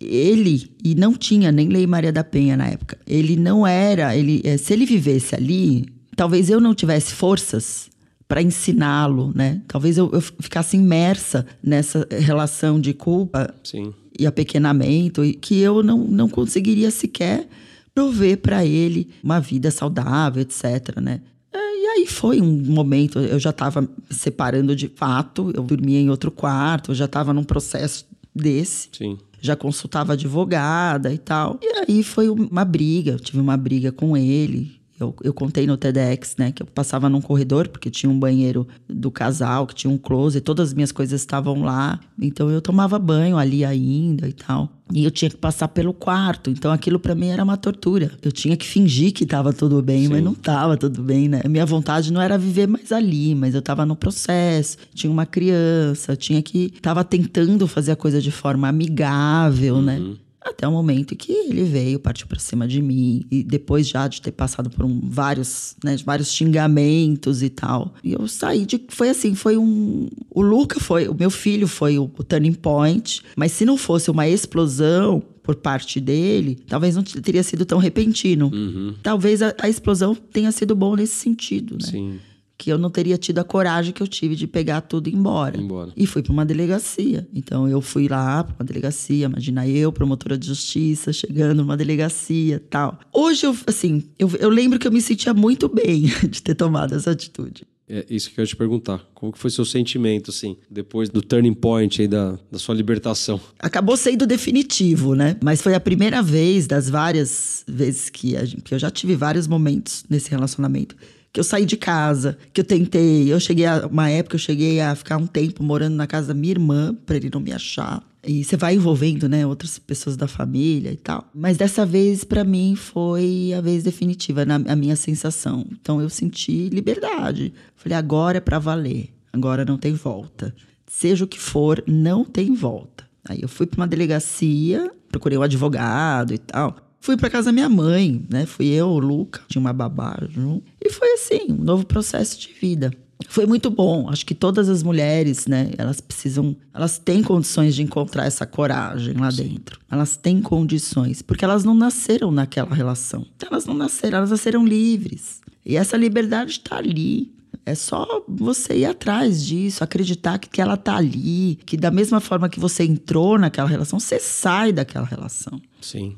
ele, 0.00 0.70
e 0.82 0.94
não 0.94 1.14
tinha 1.14 1.52
nem 1.52 1.68
Lei 1.68 1.86
Maria 1.86 2.12
da 2.12 2.24
Penha 2.24 2.56
na 2.56 2.66
época, 2.66 2.98
ele 3.06 3.36
não 3.36 3.66
era, 3.66 4.16
ele, 4.16 4.40
eh, 4.44 4.56
se 4.56 4.72
ele 4.72 4.84
vivesse 4.84 5.34
ali, 5.34 5.86
talvez 6.16 6.50
eu 6.50 6.60
não 6.60 6.74
tivesse 6.74 7.12
forças 7.12 7.90
para 8.26 8.42
ensiná-lo, 8.42 9.32
né? 9.34 9.60
Talvez 9.68 9.98
eu, 9.98 10.10
eu, 10.12 10.20
ficasse 10.20 10.76
imersa 10.76 11.46
nessa 11.62 12.06
relação 12.10 12.80
de 12.80 12.94
culpa 12.94 13.54
Sim. 13.62 13.92
E 14.18 14.26
apequenamento, 14.26 15.22
que 15.40 15.58
eu 15.58 15.82
não, 15.82 15.98
não 15.98 16.28
conseguiria 16.28 16.90
sequer 16.90 17.48
prover 17.94 18.38
para 18.38 18.64
ele 18.64 19.10
uma 19.22 19.40
vida 19.40 19.70
saudável, 19.70 20.42
etc, 20.42 20.98
né? 21.00 21.20
É, 21.52 21.58
e 21.58 21.86
aí 21.88 22.06
foi 22.06 22.40
um 22.40 22.62
momento, 22.64 23.18
eu 23.18 23.38
já 23.38 23.50
estava 23.50 23.86
separando 24.10 24.74
de 24.74 24.88
fato, 24.88 25.52
eu 25.54 25.62
dormia 25.62 26.00
em 26.00 26.08
outro 26.10 26.30
quarto, 26.30 26.90
eu 26.90 26.94
já 26.94 27.04
estava 27.04 27.32
num 27.32 27.44
processo 27.44 28.06
desse. 28.34 28.88
Sim 28.92 29.18
já 29.42 29.56
consultava 29.56 30.12
advogada 30.12 31.12
e 31.12 31.18
tal. 31.18 31.58
E 31.60 31.66
aí 31.66 32.02
foi 32.04 32.30
uma 32.30 32.64
briga, 32.64 33.10
eu 33.10 33.18
tive 33.18 33.40
uma 33.40 33.56
briga 33.56 33.90
com 33.90 34.16
ele. 34.16 34.80
Eu, 35.02 35.14
eu 35.22 35.34
contei 35.34 35.66
no 35.66 35.76
TEDx, 35.76 36.36
né, 36.38 36.52
que 36.52 36.62
eu 36.62 36.66
passava 36.66 37.08
num 37.08 37.20
corredor, 37.20 37.68
porque 37.68 37.90
tinha 37.90 38.10
um 38.10 38.18
banheiro 38.18 38.66
do 38.88 39.10
casal, 39.10 39.66
que 39.66 39.74
tinha 39.74 39.92
um 39.92 39.98
closet, 39.98 40.42
todas 40.42 40.68
as 40.68 40.74
minhas 40.74 40.92
coisas 40.92 41.20
estavam 41.20 41.62
lá. 41.62 41.98
Então 42.20 42.50
eu 42.50 42.60
tomava 42.60 42.98
banho 42.98 43.36
ali 43.36 43.64
ainda 43.64 44.28
e 44.28 44.32
tal. 44.32 44.70
E 44.92 45.04
eu 45.04 45.10
tinha 45.10 45.30
que 45.30 45.36
passar 45.36 45.68
pelo 45.68 45.94
quarto, 45.94 46.50
então 46.50 46.70
aquilo 46.70 46.98
para 46.98 47.14
mim 47.14 47.28
era 47.28 47.42
uma 47.42 47.56
tortura. 47.56 48.10
Eu 48.22 48.30
tinha 48.30 48.56
que 48.56 48.66
fingir 48.66 49.12
que 49.12 49.24
estava 49.24 49.52
tudo 49.52 49.80
bem, 49.80 50.02
Sim. 50.02 50.12
mas 50.12 50.22
não 50.22 50.32
estava 50.32 50.76
tudo 50.76 51.02
bem, 51.02 51.28
né? 51.28 51.40
Minha 51.48 51.64
vontade 51.64 52.12
não 52.12 52.20
era 52.20 52.36
viver 52.36 52.68
mais 52.68 52.92
ali, 52.92 53.34
mas 53.34 53.54
eu 53.54 53.60
estava 53.60 53.86
no 53.86 53.96
processo, 53.96 54.76
tinha 54.94 55.10
uma 55.10 55.24
criança, 55.24 56.14
tinha 56.14 56.42
que 56.42 56.74
tava 56.82 57.02
tentando 57.02 57.66
fazer 57.66 57.92
a 57.92 57.96
coisa 57.96 58.20
de 58.20 58.30
forma 58.30 58.68
amigável, 58.68 59.80
né? 59.80 59.96
uhum. 59.98 60.10
né? 60.10 60.16
Até 60.44 60.66
o 60.66 60.72
momento 60.72 61.14
que 61.14 61.32
ele 61.32 61.64
veio, 61.64 61.98
partiu 61.98 62.26
para 62.26 62.38
cima 62.38 62.66
de 62.66 62.82
mim. 62.82 63.24
E 63.30 63.42
depois 63.42 63.88
já 63.88 64.08
de 64.08 64.20
ter 64.20 64.32
passado 64.32 64.70
por 64.70 64.84
um, 64.84 65.00
vários, 65.04 65.76
né, 65.84 65.96
vários 66.04 66.32
xingamentos 66.32 67.42
e 67.42 67.48
tal. 67.48 67.94
E 68.02 68.12
eu 68.12 68.26
saí 68.26 68.66
de. 68.66 68.84
Foi 68.88 69.08
assim, 69.08 69.34
foi 69.34 69.56
um. 69.56 70.08
O 70.30 70.42
Luca 70.42 70.80
foi. 70.80 71.08
O 71.08 71.14
meu 71.14 71.30
filho 71.30 71.68
foi 71.68 71.98
o, 71.98 72.04
o 72.04 72.24
turning 72.24 72.54
point. 72.54 73.22
Mas 73.36 73.52
se 73.52 73.64
não 73.64 73.76
fosse 73.76 74.10
uma 74.10 74.28
explosão 74.28 75.22
por 75.42 75.56
parte 75.56 76.00
dele, 76.00 76.58
talvez 76.68 76.94
não 76.94 77.02
teria 77.02 77.42
sido 77.42 77.64
tão 77.64 77.78
repentino. 77.78 78.50
Uhum. 78.52 78.94
Talvez 79.02 79.42
a, 79.42 79.54
a, 79.60 79.68
explosão 79.68 80.14
tenha 80.14 80.52
sido 80.52 80.74
bom 80.74 80.94
nesse 80.94 81.14
sentido, 81.14 81.76
né? 81.80 81.88
Sim 81.90 82.20
que 82.56 82.70
eu 82.70 82.78
não 82.78 82.90
teria 82.90 83.18
tido 83.18 83.38
a 83.38 83.44
coragem 83.44 83.92
que 83.92 84.02
eu 84.02 84.06
tive 84.06 84.36
de 84.36 84.46
pegar 84.46 84.82
tudo 84.82 85.08
e 85.08 85.12
ir 85.12 85.16
embora. 85.16 85.60
embora. 85.60 85.92
E 85.96 86.06
fui 86.06 86.22
para 86.22 86.32
uma 86.32 86.44
delegacia. 86.44 87.26
Então 87.34 87.68
eu 87.68 87.80
fui 87.80 88.08
lá 88.08 88.44
para 88.44 88.54
uma 88.58 88.64
delegacia, 88.64 89.26
imagina 89.26 89.66
eu, 89.66 89.92
promotora 89.92 90.38
de 90.38 90.46
justiça, 90.46 91.12
chegando 91.12 91.58
numa 91.58 91.76
delegacia, 91.76 92.62
tal. 92.70 92.98
Hoje 93.12 93.46
eu 93.46 93.56
assim, 93.66 94.04
eu, 94.18 94.30
eu 94.38 94.48
lembro 94.48 94.78
que 94.78 94.86
eu 94.86 94.92
me 94.92 95.00
sentia 95.00 95.34
muito 95.34 95.68
bem 95.68 96.02
de 96.28 96.42
ter 96.42 96.54
tomado 96.54 96.94
essa 96.94 97.10
atitude. 97.10 97.66
É 97.88 98.06
isso 98.08 98.30
que 98.30 98.40
eu 98.40 98.42
ia 98.42 98.46
te 98.46 98.56
perguntar. 98.56 99.04
Como 99.12 99.32
que 99.32 99.38
foi 99.38 99.50
seu 99.50 99.66
sentimento, 99.66 100.30
assim, 100.30 100.56
depois 100.70 101.10
do 101.10 101.20
turning 101.20 101.52
point 101.52 102.00
aí 102.00 102.08
da, 102.08 102.38
da 102.50 102.58
sua 102.58 102.74
libertação? 102.74 103.38
Acabou 103.58 103.98
sendo 103.98 104.26
definitivo, 104.26 105.14
né? 105.14 105.36
Mas 105.42 105.60
foi 105.60 105.74
a 105.74 105.80
primeira 105.80 106.22
vez 106.22 106.66
das 106.66 106.88
várias 106.88 107.64
vezes 107.68 108.08
que, 108.08 108.34
a 108.34 108.46
gente, 108.46 108.62
que 108.62 108.74
eu 108.74 108.78
já 108.78 108.90
tive 108.90 109.14
vários 109.14 109.46
momentos 109.46 110.04
nesse 110.08 110.30
relacionamento 110.30 110.96
que 111.32 111.40
eu 111.40 111.44
saí 111.44 111.64
de 111.64 111.76
casa, 111.76 112.36
que 112.52 112.60
eu 112.60 112.64
tentei. 112.64 113.32
Eu 113.32 113.40
cheguei 113.40 113.64
a 113.64 113.86
uma 113.86 114.10
época, 114.10 114.36
eu 114.36 114.40
cheguei 114.40 114.80
a 114.80 114.94
ficar 114.94 115.16
um 115.16 115.26
tempo 115.26 115.64
morando 115.64 115.96
na 115.96 116.06
casa 116.06 116.28
da 116.28 116.34
minha 116.34 116.52
irmã, 116.52 116.94
para 117.06 117.16
ele 117.16 117.30
não 117.32 117.40
me 117.40 117.52
achar. 117.52 118.02
E 118.24 118.44
você 118.44 118.56
vai 118.56 118.74
envolvendo, 118.74 119.28
né, 119.28 119.44
outras 119.44 119.78
pessoas 119.78 120.16
da 120.16 120.28
família 120.28 120.92
e 120.92 120.96
tal. 120.96 121.28
Mas 121.34 121.56
dessa 121.56 121.84
vez, 121.84 122.22
para 122.22 122.44
mim, 122.44 122.76
foi 122.76 123.52
a 123.56 123.60
vez 123.60 123.82
definitiva, 123.82 124.44
na, 124.44 124.56
a 124.56 124.76
minha 124.76 124.94
sensação. 124.94 125.66
Então 125.72 126.00
eu 126.00 126.08
senti 126.08 126.68
liberdade. 126.68 127.52
Falei, 127.74 127.98
agora 127.98 128.38
é 128.38 128.40
para 128.40 128.60
valer. 128.60 129.08
Agora 129.32 129.64
não 129.64 129.78
tem 129.78 129.94
volta. 129.94 130.54
Seja 130.86 131.24
o 131.24 131.28
que 131.28 131.40
for, 131.40 131.82
não 131.86 132.24
tem 132.24 132.54
volta. 132.54 133.04
Aí 133.28 133.40
eu 133.40 133.48
fui 133.48 133.66
para 133.66 133.78
uma 133.78 133.88
delegacia, 133.88 134.92
procurei 135.08 135.38
um 135.38 135.42
advogado 135.42 136.34
e 136.34 136.38
tal. 136.38 136.76
Fui 137.02 137.16
para 137.16 137.28
casa 137.28 137.46
da 137.46 137.52
minha 137.52 137.68
mãe, 137.68 138.24
né? 138.30 138.46
Fui 138.46 138.68
eu, 138.68 138.86
o 138.86 138.98
Luca, 139.00 139.40
tinha 139.48 139.60
uma 139.60 139.72
babá 139.72 140.16
junto. 140.30 140.64
E 140.80 140.88
foi 140.88 141.14
assim, 141.14 141.46
um 141.50 141.64
novo 141.64 141.84
processo 141.84 142.38
de 142.38 142.52
vida. 142.52 142.92
Foi 143.28 143.44
muito 143.44 143.68
bom. 143.72 144.08
Acho 144.08 144.24
que 144.24 144.36
todas 144.36 144.68
as 144.68 144.84
mulheres, 144.84 145.48
né, 145.48 145.72
elas 145.76 146.00
precisam, 146.00 146.54
elas 146.72 146.98
têm 146.98 147.20
condições 147.20 147.74
de 147.74 147.82
encontrar 147.82 148.24
essa 148.26 148.46
coragem 148.46 149.14
lá 149.14 149.30
dentro. 149.30 149.80
Elas 149.90 150.16
têm 150.16 150.40
condições, 150.40 151.22
porque 151.22 151.44
elas 151.44 151.64
não 151.64 151.74
nasceram 151.74 152.30
naquela 152.30 152.72
relação. 152.72 153.26
Elas 153.44 153.66
não 153.66 153.74
nasceram, 153.74 154.18
elas 154.18 154.30
nasceram 154.30 154.64
livres. 154.64 155.40
E 155.66 155.76
essa 155.76 155.96
liberdade 155.96 156.52
está 156.52 156.76
ali. 156.76 157.32
É 157.66 157.74
só 157.74 158.24
você 158.28 158.78
ir 158.78 158.84
atrás 158.84 159.44
disso, 159.44 159.82
acreditar 159.82 160.38
que, 160.38 160.48
que 160.48 160.60
ela 160.60 160.76
tá 160.76 160.96
ali, 160.98 161.58
que 161.66 161.76
da 161.76 161.90
mesma 161.90 162.20
forma 162.20 162.48
que 162.48 162.60
você 162.60 162.84
entrou 162.84 163.40
naquela 163.40 163.68
relação, 163.68 163.98
você 163.98 164.20
sai 164.20 164.72
daquela 164.72 165.06
relação. 165.06 165.60
Sim. 165.80 166.16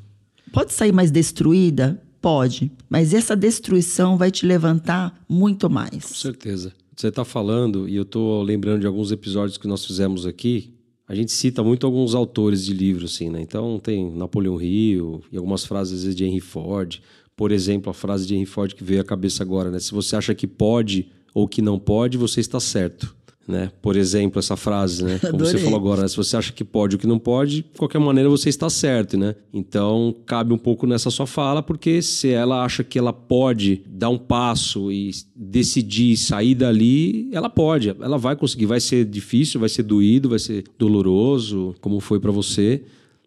Pode 0.51 0.73
sair 0.73 0.91
mais 0.91 1.11
destruída? 1.11 2.01
Pode. 2.21 2.71
Mas 2.89 3.13
essa 3.13 3.35
destruição 3.35 4.17
vai 4.17 4.31
te 4.31 4.45
levantar 4.45 5.23
muito 5.29 5.69
mais. 5.69 6.05
Com 6.05 6.13
certeza. 6.15 6.73
Você 6.95 7.09
está 7.09 7.25
falando, 7.25 7.89
e 7.89 7.95
eu 7.95 8.03
estou 8.03 8.41
lembrando 8.41 8.81
de 8.81 8.87
alguns 8.87 9.11
episódios 9.11 9.57
que 9.57 9.67
nós 9.67 9.85
fizemos 9.85 10.25
aqui. 10.25 10.73
A 11.07 11.13
gente 11.13 11.31
cita 11.31 11.61
muito 11.61 11.85
alguns 11.85 12.15
autores 12.15 12.65
de 12.65 12.73
livros, 12.73 13.13
assim, 13.13 13.29
né? 13.29 13.41
Então 13.41 13.79
tem 13.79 14.09
Napoleão 14.15 14.59
Hill 14.59 15.21
e 15.31 15.37
algumas 15.37 15.65
frases 15.65 16.15
de 16.15 16.25
Henry 16.25 16.39
Ford. 16.39 16.99
Por 17.35 17.51
exemplo, 17.51 17.91
a 17.91 17.93
frase 17.93 18.25
de 18.25 18.33
Henry 18.33 18.45
Ford 18.45 18.73
que 18.73 18.83
veio 18.83 19.01
à 19.01 19.03
cabeça 19.03 19.43
agora, 19.43 19.69
né? 19.69 19.79
Se 19.79 19.91
você 19.91 20.15
acha 20.15 20.33
que 20.33 20.47
pode 20.47 21.09
ou 21.33 21.47
que 21.47 21.61
não 21.61 21.77
pode, 21.77 22.17
você 22.17 22.39
está 22.39 22.59
certo 22.59 23.13
né? 23.47 23.71
Por 23.81 23.95
exemplo, 23.95 24.39
essa 24.39 24.55
frase, 24.55 25.03
né? 25.03 25.19
Como 25.21 25.35
Adorei. 25.35 25.51
você 25.51 25.57
falou 25.59 25.79
agora, 25.79 26.01
né? 26.01 26.07
se 26.07 26.17
você 26.17 26.35
acha 26.35 26.51
que 26.51 26.63
pode 26.63 26.95
ou 26.95 26.99
que 26.99 27.07
não 27.07 27.19
pode, 27.19 27.57
de 27.57 27.77
qualquer 27.77 27.99
maneira 27.99 28.29
você 28.29 28.49
está 28.49 28.69
certo, 28.69 29.17
né? 29.17 29.35
Então, 29.53 30.15
cabe 30.25 30.53
um 30.53 30.57
pouco 30.57 30.87
nessa 30.87 31.09
sua 31.09 31.27
fala, 31.27 31.61
porque 31.61 32.01
se 32.01 32.29
ela 32.29 32.63
acha 32.63 32.83
que 32.83 32.97
ela 32.97 33.13
pode 33.13 33.83
dar 33.87 34.09
um 34.09 34.17
passo 34.17 34.91
e 34.91 35.11
decidir 35.35 36.17
sair 36.17 36.55
dali, 36.55 37.29
ela 37.31 37.49
pode, 37.49 37.89
ela 37.89 38.17
vai 38.17 38.35
conseguir, 38.35 38.65
vai 38.65 38.79
ser 38.79 39.05
difícil, 39.05 39.59
vai 39.59 39.69
ser 39.69 39.83
doído, 39.83 40.29
vai 40.29 40.39
ser 40.39 40.63
doloroso, 40.77 41.75
como 41.81 41.99
foi 41.99 42.19
para 42.19 42.31
você, 42.31 42.83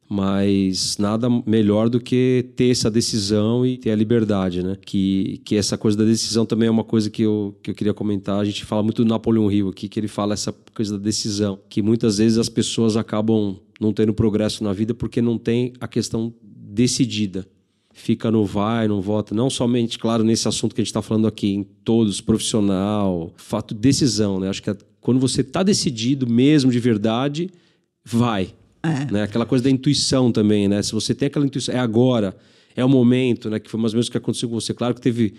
mas 0.09 0.97
nada 0.97 1.29
melhor 1.45 1.91
do 1.91 2.01
que 2.01 2.47
ter 2.57 2.71
essa 2.71 2.91
decisão 2.91 3.67
e 3.67 3.77
ter 3.77 3.91
a 3.91 3.95
liberdade, 3.95 4.63
né? 4.63 4.77
Que, 4.81 5.43
que 5.45 5.55
essa 5.55 5.77
coisa 5.77 5.99
da 5.99 6.05
decisão 6.05 6.47
também 6.47 6.67
é 6.67 6.71
uma 6.71 6.85
coisa 6.85 7.11
que 7.11 7.23
eu, 7.23 7.55
que 7.63 7.71
eu 7.71 7.75
queria 7.75 7.93
comentar. 7.93 8.41
A 8.41 8.45
gente 8.45 8.65
fala 8.65 8.83
muito 8.83 9.05
do 9.05 9.09
Napoleão 9.09 9.53
Hill 9.53 9.69
aqui, 9.69 9.87
que 9.87 10.01
ele 10.01 10.09
fala 10.09 10.33
essa 10.33 10.55
coisa 10.75 10.97
da 10.97 11.05
decisão, 11.05 11.59
que 11.69 11.83
muitas 11.83 12.17
vezes 12.17 12.39
as 12.39 12.49
pessoas 12.49 12.97
acabam 12.97 13.57
não 13.79 13.93
tendo 13.93 14.15
progresso 14.15 14.65
na 14.65 14.73
vida 14.73 14.95
porque 14.95 15.21
não 15.21 15.37
tem 15.37 15.75
a 15.79 15.87
questão 15.87 16.33
decidida. 16.43 17.47
Fica 17.93 18.31
no 18.31 18.47
vai, 18.47 18.89
não 18.89 19.03
vota. 19.03 19.35
Não 19.35 19.51
somente, 19.51 19.99
claro, 19.99 20.25
nesse 20.25 20.49
assunto 20.49 20.75
que 20.75 20.81
a 20.81 20.85
gente 20.85 20.91
está 20.91 21.03
falando 21.03 21.27
aqui, 21.27 21.49
em 21.49 21.65
todos, 21.85 22.23
profissional, 22.23 23.35
fato 23.37 23.75
de 23.75 23.81
decisão, 23.81 24.41
né? 24.41 24.49
Acho 24.49 24.63
que 24.63 24.75
quando 25.03 25.21
você 25.21 25.43
está 25.43 25.63
decidido 25.63 26.27
mesmo 26.27 26.71
de 26.71 26.79
verdade, 26.79 27.51
vai 28.05 28.55
é. 28.83 29.13
Né? 29.13 29.23
Aquela 29.23 29.47
coisa 29.47 29.65
da 29.65 29.71
intuição 29.71 30.31
também, 30.31 30.69
né? 30.69 30.83
Se 30.83 30.93
você 30.93 31.15
tem 31.15 31.27
aquela 31.27 31.45
intuição, 31.45 31.75
é 31.75 31.79
agora, 31.79 32.37
é 32.77 32.85
o 32.85 32.89
momento, 32.89 33.51
né? 33.51 33.59
Que 33.59 33.71
foi 33.71 33.81
mais 33.81 33.93
ou 33.93 33.97
menos 33.97 34.09
o 34.09 34.11
que 34.11 34.19
aconteceu 34.19 34.49
com 34.49 34.55
você. 34.55 34.73
Claro 34.73 34.95
que 34.95 35.01
teve 35.01 35.35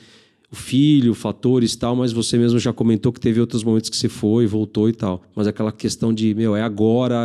o 0.51 0.55
filho, 0.55 1.13
fatores 1.13 1.73
e 1.73 1.77
tal, 1.77 1.95
mas 1.95 2.11
você 2.11 2.37
mesmo 2.37 2.59
já 2.59 2.73
comentou 2.73 3.13
que 3.13 3.19
teve 3.19 3.39
outros 3.39 3.63
momentos 3.63 3.89
que 3.89 3.95
você 3.95 4.09
foi, 4.09 4.47
voltou 4.47 4.89
e 4.89 4.93
tal. 4.93 5.23
Mas 5.35 5.47
aquela 5.47 5.71
questão 5.71 6.13
de, 6.13 6.33
meu, 6.33 6.55
é 6.55 6.61
agora, 6.61 7.17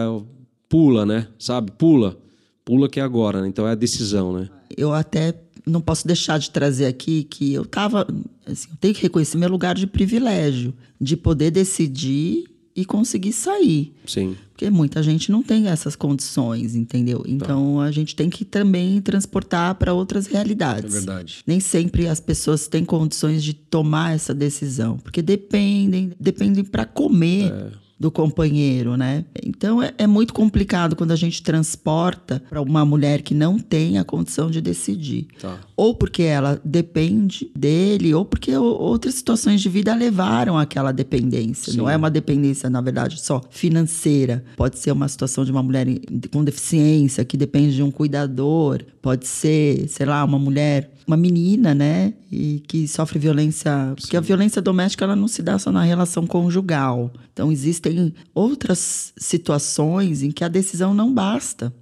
pula, 0.69 1.07
né? 1.07 1.29
Sabe? 1.39 1.73
Pula. 1.73 2.19
Pula 2.65 2.89
que 2.89 3.01
é 3.01 3.03
agora, 3.03 3.43
né? 3.43 3.49
Então 3.49 3.67
é 3.67 3.73
a 3.73 3.75
decisão, 3.75 4.33
né? 4.33 4.49
Eu 4.77 4.93
até 4.93 5.35
não 5.67 5.81
posso 5.81 6.07
deixar 6.07 6.39
de 6.39 6.51
trazer 6.51 6.87
aqui 6.87 7.25
que 7.25 7.55
eu 7.55 7.65
tava, 7.65 8.07
assim, 8.47 8.69
eu 8.71 8.77
tenho 8.79 8.95
que 8.95 9.03
reconhecer 9.03 9.39
meu 9.39 9.49
lugar 9.49 9.75
de 9.75 9.87
privilégio, 9.87 10.75
de 11.01 11.17
poder 11.17 11.51
decidir 11.51 12.45
e 12.77 12.85
conseguir 12.85 13.33
sair. 13.33 13.95
Sim. 14.07 14.37
Porque 14.51 14.69
muita 14.69 15.03
gente 15.03 15.31
não 15.31 15.43
tem 15.43 15.69
essas 15.69 15.95
condições, 15.95 16.75
entendeu? 16.75 17.21
Tá. 17.21 17.29
Então 17.29 17.77
tá. 17.77 17.85
a 17.85 17.91
gente 17.91 18.17
tem 18.17 18.29
que 18.29 18.45
também 18.45 19.01
transportar 19.01 19.75
para 19.77 19.93
outras 19.93 20.27
realidades. 20.27 20.95
É 20.95 20.99
verdade. 20.99 21.43
Nem 21.47 21.61
sempre 21.61 22.09
as 22.09 22.21
pessoas 22.21 22.67
têm 22.67 22.85
condições 22.85 23.43
de 23.45 23.55
tomar 23.55 24.15
essa 24.15 24.35
decisão, 24.35 24.99
porque 24.99 25.23
dependem, 25.23 26.13
dependem 26.19 26.65
para 26.65 26.85
comer. 26.85 27.53
É 27.53 27.84
do 28.05 28.11
companheiro, 28.11 28.99
né? 28.99 29.25
Então 29.43 29.83
é, 29.83 29.95
é 29.97 30.07
muito 30.07 30.35
complicado 30.35 30.95
quando 30.95 31.13
a 31.13 31.17
gente 31.17 31.43
transporta 31.43 32.43
para 32.51 32.61
uma 32.61 32.85
mulher 32.85 33.23
que 33.23 33.33
não 33.33 33.59
tem 33.59 33.99
a 33.99 34.05
condição 34.05 34.51
de 34.51 34.61
decidir. 34.61 35.27
Tá. 35.41 35.59
Ou 35.75 35.95
porque 35.95 36.23
ela 36.23 36.61
depende 36.63 37.51
dele, 37.57 38.13
ou 38.13 38.23
porque 38.23 38.55
outras 38.55 39.15
situações 39.15 39.63
de 39.63 39.71
vida 39.71 39.95
levaram 39.95 40.59
àquela 40.59 40.93
dependência. 40.93 41.73
Sim. 41.73 41.79
Não 41.79 41.89
é 41.89 41.97
uma 41.97 42.11
dependência, 42.11 42.69
na 42.69 42.83
verdade, 42.83 43.19
só 43.23 43.41
financeira. 43.49 44.45
Pode 44.55 44.79
ser 44.79 44.93
uma 44.93 45.09
situação 45.09 45.43
de 45.43 45.51
uma 45.51 45.63
mulher 45.63 45.87
com 46.31 46.45
deficiência 46.45 47.25
que 47.25 47.39
depende 47.39 47.75
de 47.75 47.83
um 47.83 47.91
cuidador. 47.91 48.83
Pode 49.01 49.27
ser, 49.27 49.89
sei 49.89 50.05
lá, 50.05 50.23
uma 50.23 50.39
mulher 50.39 50.94
uma 51.07 51.17
menina, 51.17 51.75
né, 51.75 52.15
e 52.31 52.63
que 52.67 52.89
sofre 52.89 53.19
violência, 53.19 53.93
porque 54.01 54.17
a 54.17 54.21
violência 54.21 54.63
doméstica 54.63 55.05
ela 55.05 55.17
não 55.17 55.29
se 55.29 55.43
dá 55.43 55.59
só 55.59 55.71
na 55.71 55.83
relação 55.83 56.27
conjugal. 56.27 57.11
Então 57.33 57.51
existem 57.53 58.15
outras 58.35 59.13
situações 59.17 60.23
em 60.23 60.31
que 60.31 60.45
a 60.45 60.49
decisão 60.49 60.95
não 60.95 61.13
basta. 61.13 61.73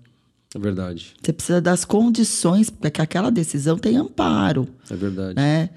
É 0.54 0.58
verdade. 0.58 1.14
Você 1.22 1.32
precisa 1.32 1.60
das 1.60 1.84
condições 1.84 2.68
para 2.68 2.90
que 2.90 3.00
aquela 3.00 3.30
decisão 3.30 3.78
tenha 3.78 4.02
amparo. 4.02 4.68
É 4.90 4.96
verdade. 4.96 5.34
Né? 5.34 5.70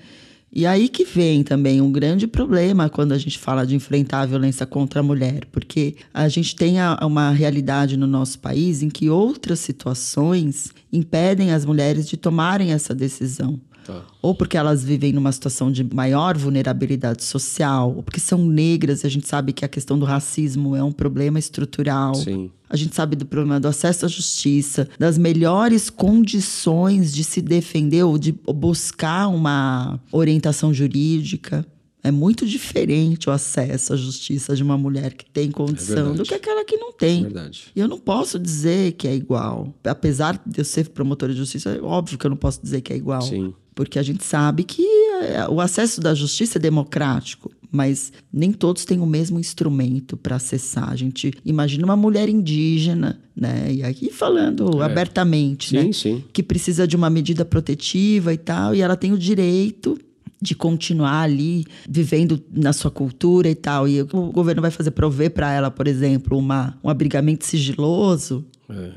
E 0.56 0.66
aí 0.66 0.88
que 0.88 1.04
vem 1.04 1.44
também 1.44 1.82
um 1.82 1.92
grande 1.92 2.26
problema 2.26 2.90
quando 2.90 3.12
a 3.12 3.18
gente 3.18 3.38
fala 3.38 3.68
de 3.68 3.76
enfrentar 3.76 4.22
a 4.22 4.26
violência 4.26 4.66
contra 4.66 5.02
a 5.02 5.04
mulher, 5.04 5.44
porque 5.52 5.98
a 6.14 6.30
gente 6.30 6.56
tem 6.56 6.80
a, 6.80 6.98
uma 7.02 7.30
realidade 7.32 7.98
no 7.98 8.08
nosso 8.08 8.40
país 8.40 8.82
em 8.82 8.88
que 8.88 9.10
outras 9.10 9.60
situações 9.60 10.72
impedem 10.94 11.52
as 11.52 11.66
mulheres 11.66 12.08
de 12.08 12.16
tomarem 12.16 12.72
essa 12.72 12.96
decisão. 12.96 13.60
Tá. 13.86 14.02
Ou 14.22 14.34
porque 14.34 14.58
elas 14.58 14.84
vivem 14.84 15.14
numa 15.14 15.32
situação 15.32 15.72
de 15.72 15.84
maior 15.84 16.38
vulnerabilidade 16.38 17.24
social, 17.24 17.94
ou 17.96 18.02
porque 18.02 18.20
são 18.20 18.44
negras, 18.46 19.04
e 19.04 19.08
a 19.08 19.10
gente 19.10 19.28
sabe 19.28 19.54
que 19.54 19.64
a 19.64 19.68
questão 19.68 19.98
do 20.00 20.06
racismo 20.06 20.76
é 20.76 20.84
um 20.84 20.92
problema 20.92 21.38
estrutural. 21.38 22.16
Sim. 22.16 22.50
A 22.68 22.76
gente 22.76 22.96
sabe 22.96 23.16
do 23.16 23.26
problema 23.26 23.60
do 23.60 23.68
acesso 23.68 24.06
à 24.06 24.08
justiça, 24.10 24.90
das 24.98 25.18
melhores 25.20 25.90
condições 25.90 27.14
de 27.14 27.24
se 27.24 27.42
defender 27.42 28.04
ou 28.04 28.18
de 28.18 28.32
buscar 28.32 29.28
uma 29.28 30.00
orientação 30.12 30.74
jurídica. 30.74 31.66
É 32.04 32.12
muito 32.12 32.46
diferente 32.46 33.30
o 33.30 33.32
acesso 33.32 33.94
à 33.94 33.96
justiça 33.96 34.56
de 34.56 34.62
uma 34.62 34.78
mulher 34.78 35.14
que 35.14 35.26
tem 35.26 35.50
condição 35.50 35.96
verdade. 35.96 36.18
do 36.18 36.24
que 36.24 36.34
aquela 36.36 36.64
que 36.64 36.78
não 36.78 36.90
É 36.90 36.94
tem. 36.94 37.24
verdade. 37.24 37.72
E 37.76 37.80
eu 37.80 37.88
não 37.88 37.98
posso 38.00 38.38
dizer 38.38 38.92
que 38.94 39.08
é 39.08 39.16
igual. 39.16 39.74
Apesar 39.84 40.40
de 40.46 40.62
eu 40.62 40.66
ser 40.66 40.90
promotora 40.90 41.32
de 41.34 41.40
justiça, 41.40 41.72
é 41.72 41.82
óbvio 41.82 42.18
que 42.20 42.26
eu 42.26 42.30
não 42.30 42.38
posso 42.38 42.62
dizer 42.62 42.82
que 42.82 42.94
é 42.94 42.96
igual. 42.96 43.22
Sim. 43.24 43.54
Porque 43.76 44.00
a 44.00 44.04
gente 44.04 44.24
sabe 44.24 44.64
que 44.64 44.82
é, 45.22 45.46
o 45.50 45.60
acesso 45.60 46.00
da 46.00 46.14
justiça 46.16 46.58
é 46.58 46.62
democrático, 46.62 47.52
mas 47.70 48.14
nem 48.32 48.54
todos 48.54 48.86
têm 48.86 49.02
o 49.02 49.06
mesmo 49.06 49.38
instrumento 49.38 50.16
para 50.16 50.38
acessar. 50.38 50.90
A 50.90 50.96
gente 50.96 51.34
imagina 51.44 51.84
uma 51.86 51.96
mulher 51.98 52.30
indígena, 52.30 53.20
né? 53.36 53.68
E 53.72 53.84
aqui 53.84 54.10
falando 54.12 54.82
É. 54.82 54.86
abertamente, 54.86 55.70
Sim, 55.72 55.88
né? 55.88 55.92
sim. 55.92 56.24
Que 56.32 56.42
precisa 56.42 56.88
de 56.88 56.96
uma 56.96 57.10
medida 57.10 57.44
protetiva 57.44 58.34
e 58.34 58.38
tal, 58.38 58.74
e 58.74 58.80
ela 58.82 58.96
tem 58.96 59.12
o 59.12 59.18
direito 59.18 59.98
de 60.42 60.54
continuar 60.56 61.22
ali 61.24 61.66
vivendo 61.90 62.42
na 62.52 62.72
sua 62.72 62.92
cultura 62.92 63.50
e 63.50 63.56
tal. 63.56 63.88
E 63.90 64.02
o 64.02 64.06
governo 64.32 64.62
vai 64.62 64.72
fazer 64.72 64.92
prover 64.92 65.32
para 65.32 65.52
ela, 65.52 65.70
por 65.72 65.88
exemplo, 65.88 66.38
uma, 66.38 66.78
um 66.84 66.90
abrigamento 66.90 67.46
sigiloso. 67.46 68.46
É. 68.70 68.92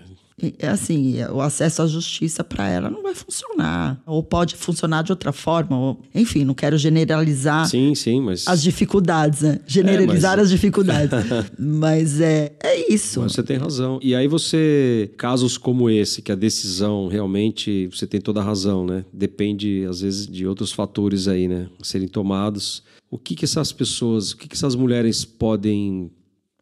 Assim, 0.70 1.22
o 1.32 1.40
acesso 1.40 1.82
à 1.82 1.86
justiça 1.86 2.44
para 2.44 2.68
ela 2.68 2.88
não 2.90 3.02
vai 3.02 3.14
funcionar. 3.14 4.00
Ou 4.06 4.22
pode 4.22 4.54
funcionar 4.56 5.02
de 5.02 5.12
outra 5.12 5.32
forma. 5.32 5.78
Ou, 5.78 6.00
enfim, 6.14 6.44
não 6.44 6.54
quero 6.54 6.78
generalizar 6.78 7.66
Sim, 7.68 7.94
sim, 7.94 8.20
mas. 8.20 8.46
as 8.46 8.62
dificuldades, 8.62 9.42
né? 9.42 9.60
Generalizar 9.66 10.34
É, 10.34 10.36
mas- 10.36 10.44
as 10.44 10.50
dificuldades. 10.50 11.10
mas 11.58 12.20
é, 12.20 12.52
é 12.62 12.92
isso. 12.92 13.20
Mas 13.20 13.32
você 13.32 13.42
tem 13.42 13.56
razão. 13.56 13.98
E 14.02 14.14
aí 14.14 14.28
você, 14.28 15.10
casos 15.16 15.58
como 15.58 15.90
esse, 15.90 16.22
que 16.22 16.30
a 16.32 16.36
decisão 16.36 17.08
realmente, 17.08 17.86
você 17.88 18.06
tem 18.06 18.20
toda 18.20 18.40
a 18.40 18.44
razão, 18.44 18.86
né? 18.86 19.04
Depende, 19.12 19.84
às 19.88 20.00
vezes, 20.00 20.26
de 20.26 20.46
outros 20.46 20.72
fatores 20.72 21.28
aí, 21.28 21.48
né? 21.48 21.68
Serem 21.82 22.08
tomados. 22.08 22.82
O 23.10 23.16
que 23.18 23.34
que 23.34 23.44
essas 23.44 23.72
pessoas, 23.72 24.32
o 24.32 24.36
que 24.36 24.46
que 24.48 24.54
essas 24.54 24.74
mulheres 24.74 25.24
podem... 25.24 26.10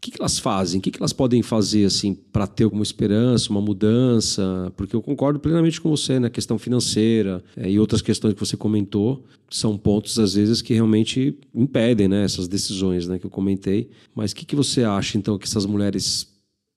O 0.06 0.08
que, 0.08 0.10
que 0.12 0.22
elas 0.22 0.38
fazem? 0.38 0.78
O 0.78 0.82
que, 0.82 0.92
que 0.92 1.00
elas 1.00 1.12
podem 1.12 1.42
fazer 1.42 1.84
assim 1.84 2.14
para 2.14 2.46
ter 2.46 2.62
alguma 2.62 2.84
esperança, 2.84 3.50
uma 3.50 3.60
mudança? 3.60 4.72
Porque 4.76 4.94
eu 4.94 5.02
concordo 5.02 5.40
plenamente 5.40 5.80
com 5.80 5.90
você 5.90 6.20
na 6.20 6.30
questão 6.30 6.58
financeira 6.58 7.42
eh, 7.56 7.72
e 7.72 7.80
outras 7.80 8.00
questões 8.00 8.34
que 8.34 8.40
você 8.40 8.56
comentou 8.56 9.24
são 9.50 9.76
pontos 9.76 10.16
às 10.18 10.34
vezes 10.34 10.62
que 10.62 10.74
realmente 10.74 11.36
impedem, 11.52 12.06
né, 12.06 12.24
essas 12.24 12.46
decisões, 12.46 13.08
né, 13.08 13.18
que 13.18 13.26
eu 13.26 13.30
comentei. 13.30 13.90
Mas 14.14 14.30
o 14.30 14.36
que, 14.36 14.44
que 14.44 14.54
você 14.54 14.84
acha 14.84 15.18
então 15.18 15.36
que 15.36 15.46
essas 15.46 15.66
mulheres 15.66 16.28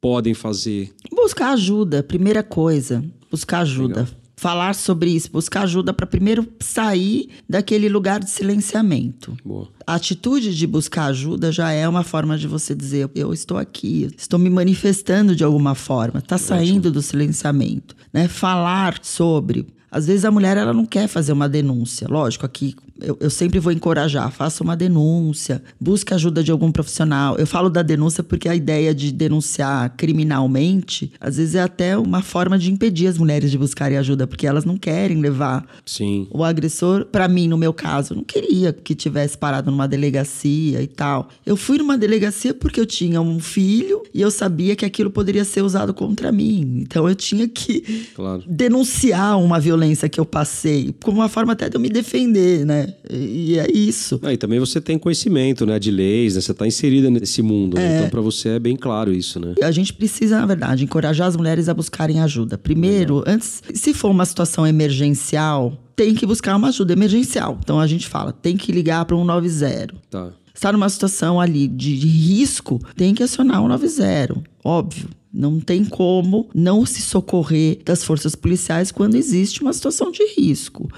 podem 0.01 0.33
fazer? 0.33 0.91
Buscar 1.11 1.53
ajuda, 1.53 2.01
primeira 2.01 2.41
coisa. 2.41 3.03
Buscar 3.29 3.59
ajuda. 3.59 4.01
Legal. 4.01 4.18
Falar 4.39 4.73
sobre 4.73 5.09
isso, 5.09 5.29
buscar 5.29 5.63
ajuda 5.63 5.93
para 5.93 6.07
primeiro 6.07 6.47
sair 6.61 7.27
daquele 7.47 7.89
lugar 7.89 8.21
de 8.21 8.29
silenciamento. 8.29 9.35
Boa. 9.43 9.67
A 9.85 9.95
atitude 9.95 10.55
de 10.55 10.65
buscar 10.65 11.07
ajuda 11.07 11.51
já 11.51 11.71
é 11.71 11.85
uma 11.85 12.05
forma 12.05 12.37
de 12.37 12.47
você 12.47 12.73
dizer: 12.73 13.11
eu 13.13 13.33
estou 13.33 13.57
aqui, 13.57 14.07
estou 14.17 14.39
me 14.39 14.49
manifestando 14.49 15.35
de 15.35 15.43
alguma 15.43 15.75
forma, 15.75 16.19
está 16.19 16.37
saindo 16.37 16.89
do 16.89 17.01
silenciamento. 17.01 17.97
Né? 18.13 18.29
Falar 18.29 18.99
sobre. 19.01 19.67
Às 19.91 20.07
vezes 20.07 20.23
a 20.23 20.31
mulher 20.31 20.55
ela 20.55 20.71
não 20.71 20.85
quer 20.85 21.09
fazer 21.09 21.33
uma 21.33 21.49
denúncia. 21.49 22.07
Lógico, 22.09 22.45
aqui 22.45 22.75
eu, 23.01 23.17
eu 23.19 23.29
sempre 23.29 23.59
vou 23.59 23.71
encorajar: 23.71 24.31
faça 24.31 24.63
uma 24.63 24.75
denúncia, 24.75 25.61
busque 25.79 26.13
ajuda 26.13 26.43
de 26.43 26.51
algum 26.51 26.71
profissional. 26.71 27.37
Eu 27.37 27.47
falo 27.47 27.69
da 27.69 27.81
denúncia 27.81 28.23
porque 28.23 28.47
a 28.49 28.55
ideia 28.55 28.93
de 28.93 29.11
denunciar 29.11 29.93
criminalmente, 29.97 31.11
às 31.19 31.37
vezes 31.37 31.55
é 31.55 31.61
até 31.61 31.97
uma 31.97 32.21
forma 32.21 32.57
de 32.57 32.71
impedir 32.71 33.07
as 33.07 33.17
mulheres 33.17 33.51
de 33.51 33.57
buscarem 33.57 33.97
ajuda, 33.97 34.25
porque 34.27 34.47
elas 34.47 34.65
não 34.65 34.77
querem 34.77 35.19
levar 35.19 35.65
Sim. 35.85 36.27
o 36.31 36.43
agressor, 36.43 37.05
pra 37.05 37.27
mim, 37.27 37.47
no 37.47 37.57
meu 37.57 37.73
caso, 37.73 38.13
eu 38.13 38.17
não 38.17 38.23
queria 38.23 38.71
que 38.73 38.93
tivesse 38.95 39.37
parado 39.37 39.71
numa 39.71 39.87
delegacia 39.87 40.81
e 40.81 40.87
tal. 40.87 41.29
Eu 41.45 41.55
fui 41.57 41.77
numa 41.77 41.97
delegacia 41.97 42.53
porque 42.53 42.79
eu 42.79 42.85
tinha 42.85 43.21
um 43.21 43.39
filho 43.39 44.03
e 44.13 44.21
eu 44.21 44.31
sabia 44.31 44.75
que 44.75 44.85
aquilo 44.85 45.09
poderia 45.09 45.43
ser 45.45 45.61
usado 45.61 45.93
contra 45.93 46.31
mim. 46.31 46.79
Então 46.81 47.07
eu 47.07 47.15
tinha 47.15 47.47
que 47.47 48.09
Claro. 48.15 48.43
denunciar 48.47 49.39
uma 49.39 49.59
violência 49.59 50.07
que 50.09 50.19
eu 50.19 50.25
passei, 50.25 50.93
como 51.03 51.17
uma 51.19 51.29
forma 51.29 51.53
até 51.53 51.69
de 51.69 51.75
eu 51.75 51.81
me 51.81 51.89
defender, 51.89 52.65
né? 52.65 52.88
E 53.09 53.57
é 53.57 53.71
isso. 53.71 54.19
Ah, 54.23 54.33
e 54.33 54.37
também 54.37 54.59
você 54.59 54.79
tem 54.79 54.97
conhecimento, 54.97 55.65
né, 55.65 55.79
de 55.79 55.91
leis, 55.91 56.35
né? 56.35 56.41
Você 56.41 56.51
está 56.51 56.67
inserida 56.67 57.09
nesse 57.09 57.41
mundo, 57.41 57.75
né? 57.75 57.97
então 57.97 58.09
para 58.09 58.21
você 58.21 58.49
é 58.49 58.59
bem 58.59 58.75
claro 58.75 59.13
isso, 59.13 59.39
né? 59.39 59.55
A 59.61 59.71
gente 59.71 59.93
precisa, 59.93 60.39
na 60.39 60.45
verdade, 60.45 60.83
encorajar 60.83 61.27
as 61.27 61.35
mulheres 61.35 61.69
a 61.69 61.73
buscarem 61.73 62.19
ajuda. 62.19 62.57
Primeiro, 62.57 63.23
antes, 63.25 63.61
se 63.73 63.93
for 63.93 64.09
uma 64.09 64.25
situação 64.25 64.65
emergencial, 64.65 65.77
tem 65.95 66.15
que 66.15 66.25
buscar 66.25 66.55
uma 66.55 66.69
ajuda 66.69 66.93
emergencial. 66.93 67.57
Então 67.61 67.79
a 67.79 67.87
gente 67.87 68.07
fala, 68.07 68.31
tem 68.31 68.55
que 68.55 68.71
ligar 68.71 69.03
para 69.05 69.15
um 69.15 69.25
190. 69.25 69.93
Tá. 70.09 70.29
está 70.53 70.71
numa 70.71 70.89
situação 70.89 71.39
ali 71.41 71.67
de, 71.67 71.97
de 71.99 72.07
risco, 72.07 72.79
tem 72.95 73.13
que 73.13 73.21
acionar 73.23 73.61
o 73.61 73.67
90, 73.67 74.41
óbvio. 74.63 75.09
Não 75.31 75.59
tem 75.59 75.85
como 75.85 76.49
não 76.55 76.85
se 76.85 77.01
socorrer 77.01 77.79
das 77.85 78.03
forças 78.03 78.35
policiais 78.35 78.91
quando 78.91 79.15
existe 79.15 79.61
uma 79.61 79.73
situação 79.73 80.11
de 80.11 80.23
risco. 80.35 80.89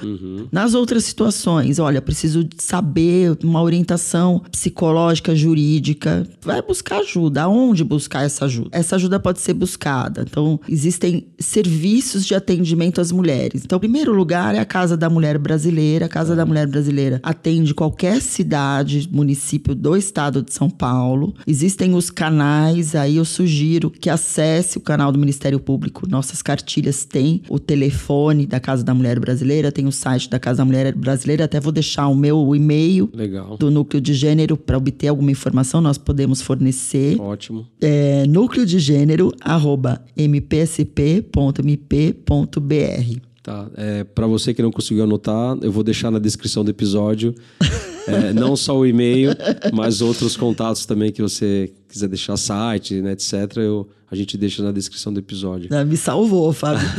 Nas 0.52 0.74
outras 0.74 1.04
situações, 1.04 1.80
olha, 1.80 2.02
preciso 2.02 2.48
saber 2.58 3.38
uma 3.44 3.62
orientação 3.62 4.42
psicológica, 4.52 5.36
jurídica. 5.36 6.28
Vai 6.42 6.62
buscar 6.62 7.00
ajuda. 7.00 7.44
Aonde 7.44 7.84
buscar 7.84 8.24
essa 8.24 8.46
ajuda? 8.46 8.70
Essa 8.72 8.96
ajuda 8.96 9.20
pode 9.20 9.42
ser 9.42 9.54
buscada. 9.54 10.26
Então, 10.30 10.60
existem 10.68 11.28
serviços 11.38 12.26
de 12.26 12.34
atendimento 12.34 13.02
às 13.02 13.12
mulheres. 13.12 13.64
Então, 13.66 13.78
em 13.78 13.82
primeiro 13.82 14.14
lugar 14.14 14.56
é 14.56 14.60
a 14.60 14.66
Casa 14.66 14.96
da 14.96 15.10
Mulher 15.10 15.38
Brasileira. 15.38 16.06
A 16.06 16.10
Casa 16.10 16.36
da 16.36 16.46
Mulher 16.46 16.68
Brasileira 16.68 17.20
atende 17.24 17.74
qualquer 17.74 18.22
cidade, 18.22 19.10
município 19.12 19.76
do 19.76 19.96
estado 19.96 20.42
de 20.42 20.54
São 20.54 20.70
Paulo. 20.70 21.34
Existem 21.46 21.94
os 21.96 22.10
canais, 22.10 22.96
aí 22.96 23.18
eu 23.18 23.26
sugiro 23.26 23.90
que 23.90 24.10
acesse 24.32 24.78
o 24.78 24.82
canal 24.82 25.12
do 25.12 25.20
Ministério 25.20 25.60
Público. 25.60 26.08
Nossas 26.10 26.42
cartilhas 26.42 27.04
têm 27.04 27.42
o 27.50 27.60
telefone 27.60 28.46
da 28.46 28.60
Casa 28.60 28.84
da 28.84 28.94
Mulher 28.94 29.20
Brasileira, 29.20 29.72
tem 29.72 29.86
o 29.86 29.92
site 29.92 30.30
da 30.30 30.40
Casa 30.40 30.60
da 30.60 30.66
Mulher 30.66 30.96
Brasileira. 30.96 31.44
Até 31.46 31.60
vou 31.60 31.74
deixar 31.74 32.08
o 32.08 32.16
meu 32.16 32.56
e-mail 32.56 33.10
Legal. 33.14 33.58
do 33.58 33.70
núcleo 33.70 34.00
de 34.02 34.14
gênero 34.14 34.56
para 34.56 34.78
obter 34.78 35.10
alguma 35.10 35.32
informação, 35.32 35.82
nós 35.82 35.98
podemos 35.98 36.42
fornecer. 36.42 37.20
Ótimo. 37.20 37.68
É, 37.82 38.26
núcleo 38.26 38.66
de 38.66 38.80
gênero, 38.80 39.34
arroba 39.42 40.02
mpsp.mp.br. 40.16 40.82
Tá. 43.44 43.68
É, 43.76 44.04
para 44.04 44.28
você 44.28 44.54
que 44.54 44.62
não 44.62 44.72
conseguiu 44.72 45.04
anotar, 45.04 45.58
eu 45.62 45.72
vou 45.72 45.84
deixar 45.84 46.12
na 46.12 46.20
descrição 46.20 46.64
do 46.64 46.70
episódio 46.70 47.34
é, 48.08 48.34
não 48.34 48.56
só 48.56 48.78
o 48.78 48.86
e-mail, 48.86 49.32
mas 49.74 50.00
outros 50.00 50.38
contatos 50.38 50.86
também 50.86 51.12
que 51.12 51.22
você 51.22 51.74
quiser 51.90 52.08
deixar 52.08 52.38
site, 52.38 53.02
né, 53.02 53.14
etc. 53.14 53.58
Eu, 53.58 53.90
a 54.12 54.16
gente 54.16 54.38
deixa 54.38 54.62
na 54.62 54.72
descrição 54.72 55.14
do 55.14 55.20
episódio. 55.20 55.70
Ah, 55.72 55.86
Me 55.86 55.96
salvou, 55.96 56.52
Fábio. 56.52 56.86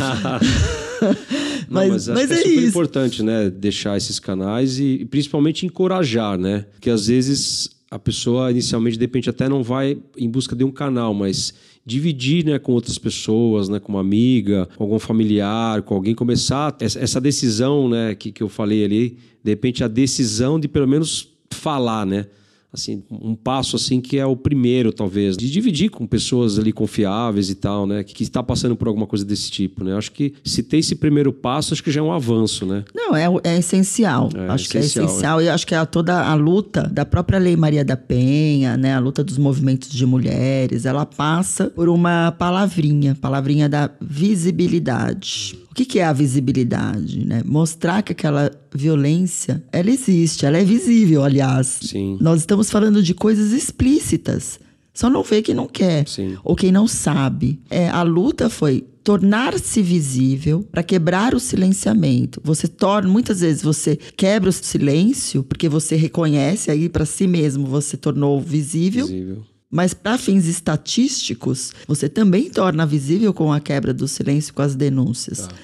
Não, 1.68 1.88
mas, 1.88 2.08
mas, 2.08 2.08
acho 2.08 2.12
mas 2.12 2.26
que 2.28 2.34
é, 2.34 2.36
é, 2.36 2.42
super 2.42 2.58
isso. 2.58 2.68
importante, 2.68 3.22
né? 3.22 3.50
Deixar 3.50 3.96
esses 3.96 4.18
canais 4.18 4.78
e, 4.78 5.00
e 5.00 5.04
principalmente 5.04 5.66
encorajar, 5.66 6.38
né? 6.38 6.66
Porque 6.72 6.90
às 6.90 7.06
vezes 7.06 7.70
a 7.90 7.98
pessoa 7.98 8.50
inicialmente, 8.50 8.96
de 8.96 9.04
repente, 9.04 9.28
até 9.28 9.48
não 9.48 9.62
vai 9.62 9.98
em 10.16 10.30
busca 10.30 10.56
de 10.56 10.64
um 10.64 10.70
canal, 10.70 11.12
mas 11.12 11.52
dividir 11.84 12.44
né, 12.44 12.58
com 12.58 12.72
outras 12.72 12.96
pessoas, 12.96 13.68
né, 13.68 13.78
com 13.78 13.92
uma 13.92 14.00
amiga, 14.00 14.68
com 14.76 14.84
algum 14.84 14.98
familiar, 14.98 15.82
com 15.82 15.96
alguém, 15.96 16.14
começar 16.14 16.74
essa 16.80 17.20
decisão 17.20 17.88
né, 17.88 18.14
que, 18.14 18.30
que 18.30 18.42
eu 18.42 18.48
falei 18.48 18.84
ali, 18.84 19.18
de 19.42 19.50
repente 19.50 19.82
a 19.82 19.88
decisão 19.88 20.58
de 20.58 20.68
pelo 20.68 20.86
menos 20.86 21.28
falar, 21.50 22.06
né? 22.06 22.26
Assim, 22.72 23.02
um 23.10 23.34
passo 23.34 23.76
assim 23.76 24.00
que 24.00 24.18
é 24.18 24.24
o 24.24 24.34
primeiro, 24.34 24.92
talvez, 24.92 25.36
de 25.36 25.50
dividir 25.50 25.90
com 25.90 26.06
pessoas 26.06 26.58
ali 26.58 26.72
confiáveis 26.72 27.50
e 27.50 27.54
tal, 27.54 27.86
né? 27.86 28.02
Que, 28.02 28.14
que 28.14 28.22
está 28.22 28.42
passando 28.42 28.74
por 28.74 28.88
alguma 28.88 29.06
coisa 29.06 29.24
desse 29.24 29.50
tipo, 29.50 29.84
né? 29.84 29.94
Acho 29.96 30.10
que 30.12 30.34
se 30.44 30.62
tem 30.62 30.80
esse 30.80 30.94
primeiro 30.94 31.32
passo, 31.32 31.74
acho 31.74 31.82
que 31.82 31.90
já 31.90 32.00
é 32.00 32.02
um 32.02 32.12
avanço, 32.12 32.64
né? 32.64 32.84
Não, 32.94 33.14
é, 33.14 33.26
é 33.44 33.58
essencial. 33.58 34.30
É, 34.34 34.48
acho 34.48 34.64
essencial, 34.64 34.70
que 34.70 34.78
é 34.78 34.80
essencial. 34.80 35.40
É. 35.40 35.44
E 35.44 35.48
acho 35.48 35.66
que 35.66 35.74
é 35.74 35.84
toda 35.84 36.24
a 36.24 36.34
luta 36.34 36.88
da 36.88 37.04
própria 37.04 37.38
Lei 37.38 37.56
Maria 37.56 37.84
da 37.84 37.96
Penha, 37.96 38.76
né? 38.76 38.94
A 38.94 38.98
luta 38.98 39.22
dos 39.22 39.36
movimentos 39.36 39.90
de 39.90 40.06
mulheres, 40.06 40.86
ela 40.86 41.04
passa 41.04 41.66
por 41.66 41.88
uma 41.88 42.32
palavrinha, 42.32 43.14
palavrinha 43.14 43.68
da 43.68 43.90
visibilidade. 44.00 45.58
O 45.72 45.74
que, 45.74 45.86
que 45.86 45.98
é 45.98 46.04
a 46.04 46.12
visibilidade? 46.12 47.26
Né? 47.26 47.42
Mostrar 47.46 48.02
que 48.02 48.12
aquela 48.12 48.50
violência, 48.74 49.64
ela 49.72 49.88
existe, 49.90 50.44
ela 50.44 50.58
é 50.58 50.64
visível, 50.64 51.24
aliás. 51.24 51.78
Sim. 51.80 52.18
Nós 52.20 52.40
estamos 52.40 52.70
falando 52.70 53.02
de 53.02 53.14
coisas 53.14 53.52
explícitas. 53.52 54.60
Só 54.92 55.08
não 55.08 55.22
vê 55.22 55.40
quem 55.40 55.54
não 55.54 55.66
quer. 55.66 56.06
Sim. 56.06 56.36
Ou 56.44 56.54
quem 56.54 56.70
não 56.70 56.86
sabe. 56.86 57.58
É, 57.70 57.88
a 57.88 58.02
luta 58.02 58.50
foi 58.50 58.84
tornar-se 59.02 59.80
visível 59.80 60.62
para 60.70 60.82
quebrar 60.82 61.34
o 61.34 61.40
silenciamento. 61.40 62.38
Você 62.44 62.68
torna, 62.68 63.08
muitas 63.08 63.40
vezes 63.40 63.62
você 63.62 63.96
quebra 63.96 64.50
o 64.50 64.52
silêncio 64.52 65.42
porque 65.42 65.70
você 65.70 65.96
reconhece 65.96 66.70
aí 66.70 66.86
para 66.86 67.06
si 67.06 67.26
mesmo, 67.26 67.66
você 67.66 67.96
tornou 67.96 68.38
visível. 68.42 69.06
visível. 69.06 69.51
Mas 69.74 69.94
para 69.94 70.18
fins 70.18 70.46
estatísticos, 70.46 71.72
você 71.88 72.06
também 72.06 72.50
torna 72.50 72.84
visível 72.84 73.32
com 73.32 73.50
a 73.50 73.58
quebra 73.58 73.94
do 73.94 74.06
silêncio 74.06 74.52
com 74.52 74.60
as 74.60 74.74
denúncias. 74.74 75.48
Tá. 75.48 75.54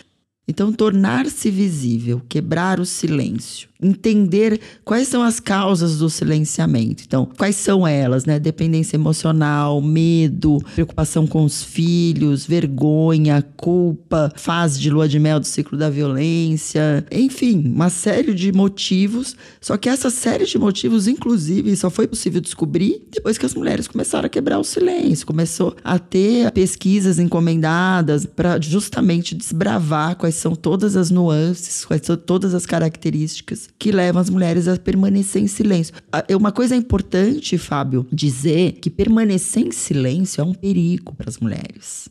Então, 0.48 0.72
tornar-se 0.72 1.50
visível, 1.50 2.22
quebrar 2.26 2.80
o 2.80 2.86
silêncio, 2.86 3.68
entender 3.80 4.58
quais 4.82 5.06
são 5.06 5.22
as 5.22 5.38
causas 5.38 5.98
do 5.98 6.08
silenciamento. 6.08 7.02
Então, 7.06 7.28
quais 7.36 7.54
são 7.54 7.86
elas, 7.86 8.24
né? 8.24 8.38
Dependência 8.38 8.96
emocional, 8.96 9.80
medo, 9.82 10.58
preocupação 10.74 11.26
com 11.26 11.44
os 11.44 11.62
filhos, 11.62 12.46
vergonha, 12.46 13.44
culpa, 13.58 14.32
fase 14.36 14.80
de 14.80 14.88
lua 14.88 15.06
de 15.06 15.18
mel 15.18 15.38
do 15.38 15.46
ciclo 15.46 15.76
da 15.76 15.90
violência, 15.90 17.04
enfim, 17.12 17.62
uma 17.66 17.90
série 17.90 18.32
de 18.32 18.50
motivos. 18.50 19.36
Só 19.60 19.76
que 19.76 19.90
essa 19.90 20.08
série 20.08 20.46
de 20.46 20.58
motivos, 20.58 21.06
inclusive, 21.06 21.76
só 21.76 21.90
foi 21.90 22.08
possível 22.08 22.40
descobrir 22.40 23.06
depois 23.12 23.36
que 23.36 23.44
as 23.44 23.54
mulheres 23.54 23.86
começaram 23.86 24.26
a 24.26 24.30
quebrar 24.30 24.58
o 24.58 24.64
silêncio, 24.64 25.26
começou 25.26 25.76
a 25.84 25.98
ter 25.98 26.50
pesquisas 26.52 27.18
encomendadas 27.18 28.24
para 28.24 28.58
justamente 28.58 29.34
desbravar 29.34 30.16
quais 30.16 30.37
são 30.38 30.54
todas 30.54 30.96
as 30.96 31.10
nuances, 31.10 31.84
quais 31.84 32.02
são 32.04 32.16
todas 32.16 32.54
as 32.54 32.66
características 32.66 33.68
que 33.78 33.92
levam 33.92 34.20
as 34.20 34.30
mulheres 34.30 34.68
a 34.68 34.76
permanecer 34.76 35.42
em 35.42 35.46
silêncio. 35.46 35.94
É 36.26 36.36
uma 36.36 36.52
coisa 36.52 36.74
importante, 36.74 37.58
Fábio, 37.58 38.06
dizer 38.12 38.72
que 38.72 38.90
permanecer 38.90 39.66
em 39.66 39.72
silêncio 39.72 40.40
é 40.40 40.44
um 40.44 40.54
perigo 40.54 41.14
para 41.14 41.28
as 41.28 41.38
mulheres. 41.38 42.08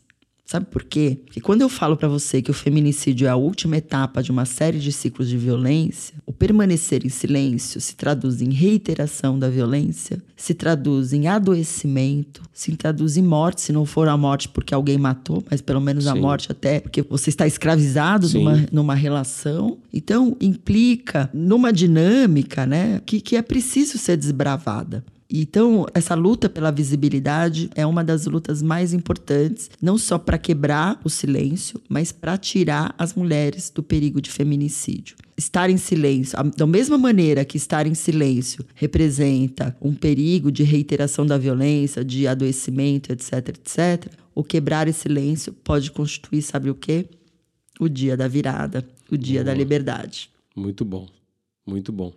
Sabe 0.50 0.64
por 0.64 0.82
quê? 0.82 1.18
Porque 1.26 1.42
quando 1.42 1.60
eu 1.60 1.68
falo 1.68 1.94
para 1.94 2.08
você 2.08 2.40
que 2.40 2.50
o 2.50 2.54
feminicídio 2.54 3.26
é 3.26 3.28
a 3.28 3.36
última 3.36 3.76
etapa 3.76 4.22
de 4.22 4.30
uma 4.30 4.46
série 4.46 4.78
de 4.78 4.90
ciclos 4.90 5.28
de 5.28 5.36
violência, 5.36 6.14
o 6.24 6.32
permanecer 6.32 7.04
em 7.04 7.10
silêncio 7.10 7.78
se 7.82 7.94
traduz 7.94 8.40
em 8.40 8.50
reiteração 8.50 9.38
da 9.38 9.50
violência, 9.50 10.22
se 10.34 10.54
traduz 10.54 11.12
em 11.12 11.28
adoecimento, 11.28 12.40
se 12.50 12.74
traduz 12.76 13.18
em 13.18 13.22
morte, 13.22 13.60
se 13.60 13.74
não 13.74 13.84
for 13.84 14.08
a 14.08 14.16
morte 14.16 14.48
porque 14.48 14.72
alguém 14.72 14.96
matou, 14.96 15.44
mas 15.50 15.60
pelo 15.60 15.82
menos 15.82 16.04
Sim. 16.04 16.10
a 16.10 16.14
morte 16.14 16.50
até 16.50 16.80
porque 16.80 17.02
você 17.02 17.28
está 17.28 17.46
escravizado 17.46 18.26
numa, 18.30 18.66
numa 18.72 18.94
relação. 18.94 19.76
Então, 19.92 20.34
implica 20.40 21.28
numa 21.34 21.70
dinâmica, 21.70 22.64
né, 22.64 23.02
que, 23.04 23.20
que 23.20 23.36
é 23.36 23.42
preciso 23.42 23.98
ser 23.98 24.16
desbravada. 24.16 25.04
Então, 25.30 25.86
essa 25.92 26.14
luta 26.14 26.48
pela 26.48 26.70
visibilidade 26.70 27.68
é 27.74 27.84
uma 27.84 28.02
das 28.02 28.24
lutas 28.24 28.62
mais 28.62 28.94
importantes, 28.94 29.70
não 29.80 29.98
só 29.98 30.18
para 30.18 30.38
quebrar 30.38 30.98
o 31.04 31.10
silêncio, 31.10 31.80
mas 31.86 32.10
para 32.10 32.38
tirar 32.38 32.94
as 32.96 33.14
mulheres 33.14 33.68
do 33.68 33.82
perigo 33.82 34.22
de 34.22 34.30
feminicídio. 34.30 35.16
Estar 35.36 35.68
em 35.68 35.76
silêncio, 35.76 36.38
da 36.56 36.66
mesma 36.66 36.96
maneira 36.96 37.44
que 37.44 37.58
estar 37.58 37.86
em 37.86 37.94
silêncio 37.94 38.64
representa 38.74 39.76
um 39.82 39.94
perigo 39.94 40.50
de 40.50 40.62
reiteração 40.62 41.26
da 41.26 41.36
violência, 41.36 42.02
de 42.02 42.26
adoecimento, 42.26 43.12
etc, 43.12 43.48
etc, 43.50 44.12
o 44.34 44.42
quebrar 44.42 44.88
esse 44.88 45.00
silêncio 45.00 45.52
pode 45.52 45.90
constituir, 45.90 46.42
sabe 46.42 46.70
o 46.70 46.74
quê? 46.74 47.06
O 47.78 47.88
dia 47.88 48.16
da 48.16 48.26
virada, 48.26 48.88
o 49.10 49.16
dia 49.16 49.42
Boa. 49.42 49.44
da 49.44 49.54
liberdade. 49.54 50.30
Muito 50.56 50.84
bom, 50.84 51.06
muito 51.66 51.92
bom. 51.92 52.12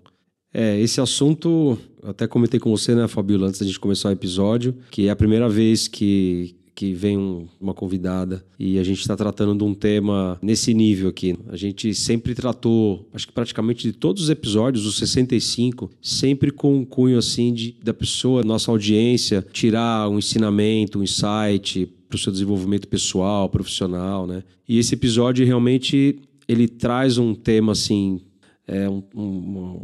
É, 0.54 0.80
esse 0.80 1.00
assunto, 1.00 1.78
até 2.04 2.28
comentei 2.28 2.60
com 2.60 2.70
você, 2.70 2.94
né, 2.94 3.08
Fabiola, 3.08 3.48
antes 3.48 3.60
da 3.60 3.66
gente 3.66 3.80
começar 3.80 4.10
o 4.10 4.12
episódio, 4.12 4.76
que 4.90 5.08
é 5.08 5.10
a 5.10 5.16
primeira 5.16 5.48
vez 5.48 5.88
que, 5.88 6.56
que 6.76 6.94
vem 6.94 7.18
um, 7.18 7.48
uma 7.60 7.74
convidada 7.74 8.44
e 8.60 8.78
a 8.78 8.84
gente 8.84 9.00
está 9.00 9.16
tratando 9.16 9.58
de 9.58 9.64
um 9.64 9.74
tema 9.74 10.38
nesse 10.42 10.74
nível 10.74 11.10
aqui. 11.10 11.38
A 11.48 11.56
gente 11.56 11.94
sempre 11.94 12.36
tratou, 12.36 13.08
acho 13.14 13.28
que 13.28 13.34
praticamente 13.34 13.84
de 13.84 13.94
todos 13.94 14.24
os 14.24 14.30
episódios, 14.30 14.86
os 14.86 14.98
65, 14.98 15.90
sempre 16.02 16.52
com 16.52 16.80
um 16.80 16.86
cunho 16.86 17.18
assim 17.18 17.54
de, 17.54 17.78
da 17.82 17.94
pessoa, 17.94 18.44
nossa 18.44 18.72
audiência, 18.72 19.46
tirar 19.54 20.10
um 20.10 20.20
ensinamento, 20.20 21.00
um 21.00 21.04
insight 21.04 21.88
para 22.10 22.18
o 22.18 22.20
seu 22.20 22.32
desenvolvimento 22.32 22.90
pessoal, 22.90 23.48
profissional, 23.48 24.28
né? 24.28 24.44
E 24.68 24.78
esse 24.78 24.96
episódio 24.96 25.46
realmente 25.46 26.20
ele 26.46 26.68
traz 26.68 27.18
um 27.18 27.34
tema 27.34 27.72
assim 27.72 28.20
é 28.72 28.90
um, 28.90 29.04
um, 29.14 29.22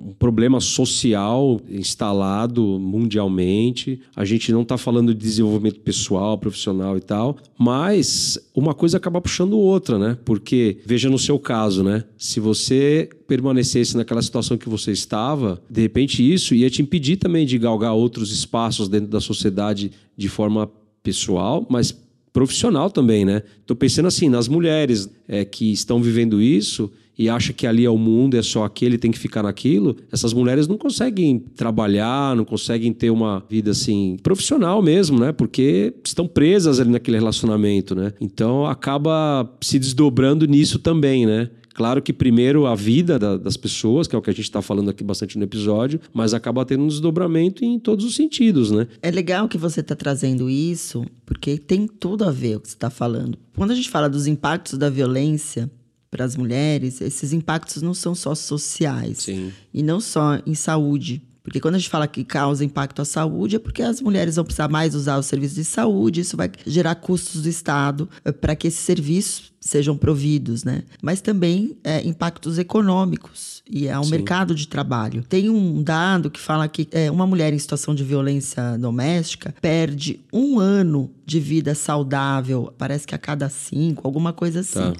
um, 0.07 0.15
problema 0.17 0.61
social 0.61 1.59
instalado 1.69 2.63
mundialmente. 2.79 3.99
A 4.15 4.23
gente 4.23 4.49
não 4.53 4.61
está 4.61 4.77
falando 4.77 5.13
de 5.13 5.19
desenvolvimento 5.19 5.81
pessoal, 5.81 6.37
profissional 6.37 6.95
e 6.95 7.01
tal, 7.01 7.37
mas 7.59 8.39
uma 8.55 8.73
coisa 8.73 8.95
acaba 8.95 9.19
puxando 9.19 9.59
outra, 9.59 9.99
né? 9.99 10.17
Porque, 10.23 10.77
veja 10.85 11.09
no 11.09 11.19
seu 11.19 11.37
caso, 11.37 11.83
né? 11.83 12.05
Se 12.17 12.39
você 12.39 13.09
permanecesse 13.27 13.97
naquela 13.97 14.21
situação 14.21 14.57
que 14.57 14.69
você 14.69 14.93
estava, 14.93 15.61
de 15.69 15.81
repente 15.81 16.23
isso 16.23 16.55
ia 16.55 16.69
te 16.69 16.81
impedir 16.81 17.17
também 17.17 17.45
de 17.45 17.57
galgar 17.57 17.93
outros 17.93 18.31
espaços 18.31 18.87
dentro 18.87 19.09
da 19.09 19.19
sociedade 19.19 19.91
de 20.15 20.29
forma 20.29 20.71
pessoal, 21.03 21.65
mas 21.69 21.93
profissional 22.31 22.89
também, 22.89 23.25
né? 23.25 23.43
Estou 23.59 23.75
pensando 23.75 24.05
assim, 24.05 24.29
nas 24.29 24.47
mulheres 24.47 25.09
é, 25.27 25.43
que 25.43 25.73
estão 25.73 26.01
vivendo 26.01 26.41
isso 26.41 26.89
e 27.17 27.29
acha 27.29 27.51
que 27.51 27.65
ali 27.65 27.83
é 27.83 27.89
o 27.89 27.97
mundo, 27.97 28.37
é 28.37 28.41
só 28.41 28.63
aquele, 28.63 28.97
tem 28.97 29.11
que 29.11 29.17
ficar 29.17 29.43
naquilo, 29.43 29.95
essas 30.11 30.33
mulheres 30.33 30.67
não 30.67 30.77
conseguem 30.77 31.39
trabalhar, 31.39 32.35
não 32.35 32.45
conseguem 32.45 32.93
ter 32.93 33.09
uma 33.09 33.43
vida 33.49 33.71
assim 33.71 34.17
profissional 34.21 34.81
mesmo, 34.81 35.19
né? 35.19 35.31
Porque 35.31 35.93
estão 36.05 36.27
presas 36.27 36.79
ali 36.79 36.91
naquele 36.91 37.17
relacionamento, 37.17 37.95
né? 37.95 38.13
Então 38.21 38.65
acaba 38.65 39.49
se 39.61 39.79
desdobrando 39.79 40.45
nisso 40.45 40.79
também, 40.79 41.25
né? 41.25 41.49
Claro 41.77 42.01
que 42.01 42.11
primeiro 42.11 42.65
a 42.65 42.73
vida 42.73 43.19
da, 43.19 43.37
das 43.37 43.55
pessoas, 43.55 44.07
que 44.07 44.15
é 44.15 44.17
o 44.17 44.21
que 44.21 44.31
a 44.31 44.33
gente 44.33 44.45
está 44.45 44.63
falando 44.63 44.89
aqui 44.89 45.03
bastante 45.03 45.37
no 45.37 45.43
episódio, 45.43 45.99
mas 46.11 46.33
acaba 46.33 46.65
tendo 46.65 46.83
um 46.83 46.87
desdobramento 46.87 47.63
em 47.63 47.77
todos 47.77 48.03
os 48.03 48.15
sentidos, 48.15 48.71
né? 48.71 48.87
É 48.99 49.11
legal 49.11 49.47
que 49.47 49.59
você 49.59 49.81
está 49.81 49.95
trazendo 49.95 50.49
isso, 50.49 51.05
porque 51.23 51.59
tem 51.59 51.85
tudo 51.85 52.23
a 52.23 52.31
ver 52.31 52.57
o 52.57 52.59
que 52.59 52.67
você 52.67 52.73
está 52.73 52.89
falando. 52.89 53.37
Quando 53.55 53.69
a 53.69 53.75
gente 53.75 53.91
fala 53.91 54.09
dos 54.09 54.25
impactos 54.25 54.75
da 54.75 54.89
violência, 54.89 55.69
para 56.09 56.25
as 56.25 56.35
mulheres, 56.35 57.01
esses 57.01 57.33
impactos 57.33 57.81
não 57.81 57.93
são 57.93 58.15
só 58.15 58.33
sociais. 58.33 59.19
Sim. 59.19 59.51
E 59.73 59.83
não 59.83 59.99
só 59.99 60.39
em 60.45 60.55
saúde. 60.55 61.21
Porque 61.47 61.61
quando 61.61 61.75
a 61.75 61.77
gente 61.77 61.89
fala 61.89 62.07
que 62.07 62.25
causa 62.25 62.65
impacto 62.65 63.01
à 63.01 63.05
saúde, 63.05 63.55
é 63.55 63.59
porque 63.59 63.81
as 63.81 64.01
mulheres 64.01 64.35
vão 64.35 64.43
precisar 64.43 64.67
mais 64.67 64.93
usar 64.93 65.17
os 65.17 65.27
serviços 65.27 65.55
de 65.55 65.63
saúde, 65.63 66.19
isso 66.19 66.35
vai 66.35 66.51
gerar 66.65 66.95
custos 66.95 67.41
do 67.41 67.47
Estado 67.47 68.09
eh, 68.25 68.33
para 68.33 68.53
que 68.53 68.67
esses 68.67 68.81
serviços 68.81 69.53
sejam 69.61 69.95
providos, 69.95 70.65
né? 70.65 70.83
Mas 71.01 71.21
também 71.21 71.77
é, 71.85 72.05
impactos 72.05 72.57
econômicos 72.57 73.63
e 73.69 73.87
é 73.87 73.97
um 73.97 74.03
Sim. 74.03 74.11
mercado 74.11 74.53
de 74.53 74.67
trabalho. 74.67 75.23
Tem 75.23 75.49
um 75.49 75.81
dado 75.81 76.29
que 76.29 76.39
fala 76.39 76.67
que 76.67 76.87
é, 76.91 77.09
uma 77.09 77.25
mulher 77.25 77.53
em 77.53 77.59
situação 77.59 77.95
de 77.95 78.03
violência 78.03 78.77
doméstica 78.77 79.55
perde 79.61 80.19
um 80.33 80.59
ano 80.59 81.09
de 81.25 81.39
vida 81.39 81.73
saudável, 81.75 82.73
parece 82.77 83.07
que 83.07 83.15
a 83.15 83.17
cada 83.17 83.49
cinco, 83.49 84.05
alguma 84.05 84.33
coisa 84.33 84.61
assim. 84.61 84.91
Tá. 84.91 84.95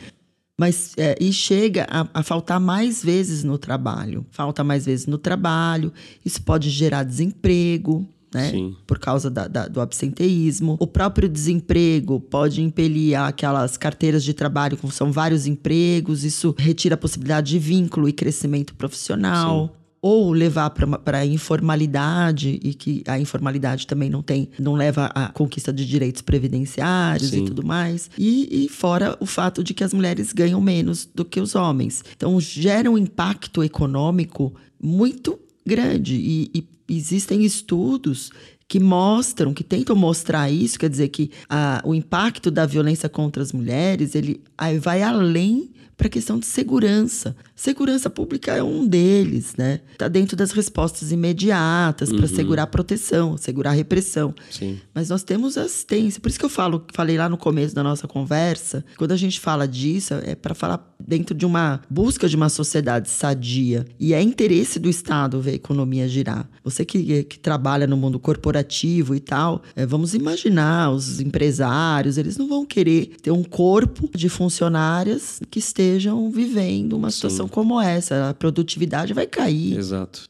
Mas 0.59 0.93
é, 0.97 1.15
e 1.21 1.31
chega 1.31 1.85
a, 1.87 2.07
a, 2.15 2.23
faltar 2.23 2.59
mais 2.59 3.03
vezes 3.03 3.43
no 3.43 3.59
trabalho. 3.59 4.25
Falta 4.31 4.63
mais 4.63 4.85
vezes 4.85 5.05
no 5.05 5.19
trabalho. 5.19 5.93
Isso 6.25 6.41
pode 6.41 6.71
gerar 6.71 7.03
desemprego, 7.03 8.07
né? 8.33 8.49
Sim. 8.49 8.75
Por 8.87 8.97
causa 8.97 9.29
da, 9.29 9.47
da, 9.47 9.67
do 9.67 9.79
absenteísmo. 9.79 10.75
O 10.79 10.87
próprio 10.87 11.29
desemprego 11.29 12.19
pode 12.19 12.63
impelir 12.63 13.19
aquelas 13.19 13.77
carteiras 13.77 14.23
de 14.23 14.33
trabalho 14.33 14.77
com 14.77 14.89
são 14.89 15.11
vários 15.11 15.45
empregos. 15.45 16.23
Isso 16.23 16.55
retira 16.57 16.95
a 16.95 16.97
possibilidade 16.97 17.51
de 17.51 17.59
vínculo 17.59 18.09
e 18.09 18.13
crescimento 18.13 18.73
profissional. 18.73 19.76
Ou 20.01 20.31
levar 20.31 20.69
para 20.69 21.19
a 21.19 21.25
informalidade 21.25 22.59
e 22.63 22.73
que 22.73 23.03
a 23.07 23.19
informalidade 23.19 23.87
também 23.87 24.09
não 24.09 24.21
tem, 24.21 24.49
não 24.59 24.73
leva 24.73 25.05
à 25.07 25.29
conquista 25.29 25.73
de 25.73 25.85
direitos 25.85 26.21
previdenciários 26.21 27.31
Sim. 27.31 27.43
e 27.43 27.45
tudo 27.45 27.65
mais. 27.65 28.09
E, 28.17 28.65
e 28.65 28.69
fora 28.69 29.17
o 29.19 29.25
fato 29.25 29.63
de 29.63 29.73
que 29.73 29.83
as 29.83 29.93
mulheres 29.93 30.31
ganham 30.33 30.61
menos 30.61 31.09
do 31.13 31.25
que 31.25 31.39
os 31.39 31.55
homens. 31.55 32.03
Então 32.15 32.39
gera 32.39 32.89
um 32.89 32.97
impacto 32.97 33.63
econômico 33.63 34.53
muito 34.81 35.39
grande 35.65 36.15
e, 36.15 36.51
e 36.53 36.67
existem 36.87 37.43
estudos 37.43 38.31
que 38.67 38.79
mostram, 38.79 39.53
que 39.53 39.63
tentam 39.63 39.95
mostrar 39.95 40.51
isso, 40.51 40.77
quer 40.77 40.89
dizer 40.89 41.07
que 41.07 41.31
a, 41.49 41.81
o 41.85 41.95
impacto 41.95 42.51
da 42.51 42.65
violência 42.65 43.07
contra 43.07 43.41
as 43.41 43.53
mulheres 43.53 44.13
ele 44.13 44.41
vai 44.81 45.01
além 45.01 45.69
para 45.97 46.07
a 46.07 46.09
questão 46.09 46.37
de 46.37 46.45
segurança. 46.45 47.35
Segurança 47.55 48.07
pública 48.07 48.55
é 48.55 48.61
um 48.61 48.85
deles, 48.85 49.55
né? 49.57 49.81
Está 49.91 50.07
dentro 50.07 50.37
das 50.37 50.51
respostas 50.51 51.11
imediatas 51.11 52.13
para 52.13 52.27
segurar 52.27 52.63
a 52.63 52.67
proteção, 52.67 53.35
segurar 53.35 53.71
a 53.71 53.73
repressão. 53.73 54.33
Sim. 54.51 54.79
Mas 54.93 55.09
nós 55.09 55.23
temos 55.23 55.57
assistência. 55.57 56.21
Por 56.21 56.29
isso 56.29 56.37
que 56.37 56.45
eu 56.45 56.49
falo, 56.49 56.85
falei 56.93 57.17
lá 57.17 57.27
no 57.27 57.37
começo 57.37 57.73
da 57.73 57.81
nossa 57.81 58.07
conversa, 58.07 58.85
quando 58.95 59.11
a 59.11 59.17
gente 59.17 59.39
fala 59.39 59.67
disso, 59.67 60.13
é 60.23 60.35
para 60.35 60.53
falar 60.53 60.95
dentro 61.07 61.33
de 61.33 61.45
uma 61.45 61.81
busca 61.89 62.27
de 62.27 62.35
uma 62.35 62.49
sociedade 62.49 63.09
sadia. 63.09 63.85
E 63.99 64.13
é 64.13 64.21
interesse 64.21 64.77
do 64.77 64.89
Estado 64.89 65.39
ver 65.41 65.51
a 65.51 65.55
economia 65.55 66.07
girar. 66.07 66.49
Você 66.63 66.83
que, 66.83 67.23
que 67.23 67.39
trabalha 67.39 67.87
no 67.87 67.95
mundo 67.95 68.19
corporativo 68.19 69.15
e 69.15 69.19
tal, 69.19 69.61
é, 69.75 69.85
vamos 69.85 70.13
imaginar, 70.13 70.91
os 70.91 71.21
empresários, 71.21 72.17
eles 72.17 72.37
não 72.37 72.47
vão 72.47 72.65
querer 72.65 73.15
ter 73.21 73.31
um 73.31 73.43
corpo 73.43 74.09
de 74.15 74.27
funcionárias 74.27 75.39
que 75.49 75.59
estejam 75.59 76.29
vivendo 76.29 76.93
uma 76.93 77.09
situação 77.09 77.47
como 77.47 77.79
essa. 77.79 78.29
A 78.29 78.33
produtividade 78.33 79.13
vai 79.13 79.25
cair 79.25 79.77
Exato. 79.77 80.27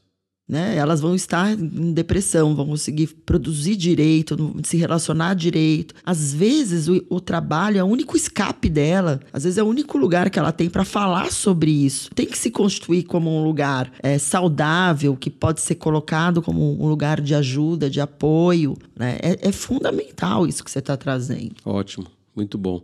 Né? 0.48 0.76
Elas 0.76 1.00
vão 1.00 1.14
estar 1.14 1.52
em 1.52 1.92
depressão, 1.92 2.54
vão 2.54 2.66
conseguir 2.66 3.08
produzir 3.26 3.76
direito, 3.76 4.56
se 4.64 4.76
relacionar 4.76 5.34
direito. 5.34 5.94
Às 6.04 6.32
vezes 6.32 6.88
o, 6.88 7.04
o 7.10 7.20
trabalho 7.20 7.78
é 7.78 7.84
o 7.84 7.86
único 7.86 8.16
escape 8.16 8.70
dela, 8.70 9.20
às 9.32 9.44
vezes 9.44 9.58
é 9.58 9.62
o 9.62 9.66
único 9.66 9.98
lugar 9.98 10.30
que 10.30 10.38
ela 10.38 10.52
tem 10.52 10.70
para 10.70 10.84
falar 10.84 11.30
sobre 11.30 11.70
isso. 11.70 12.10
Tem 12.14 12.26
que 12.26 12.38
se 12.38 12.50
constituir 12.50 13.02
como 13.02 13.30
um 13.30 13.44
lugar 13.44 13.92
é, 14.02 14.18
saudável, 14.18 15.16
que 15.16 15.30
pode 15.30 15.60
ser 15.60 15.74
colocado 15.74 16.40
como 16.40 16.82
um 16.82 16.88
lugar 16.88 17.20
de 17.20 17.34
ajuda, 17.34 17.90
de 17.90 18.00
apoio. 18.00 18.76
Né? 18.96 19.18
É, 19.22 19.48
é 19.48 19.52
fundamental 19.52 20.46
isso 20.46 20.64
que 20.64 20.70
você 20.70 20.78
está 20.78 20.96
trazendo. 20.96 21.52
Ótimo, 21.64 22.06
muito 22.34 22.56
bom. 22.56 22.82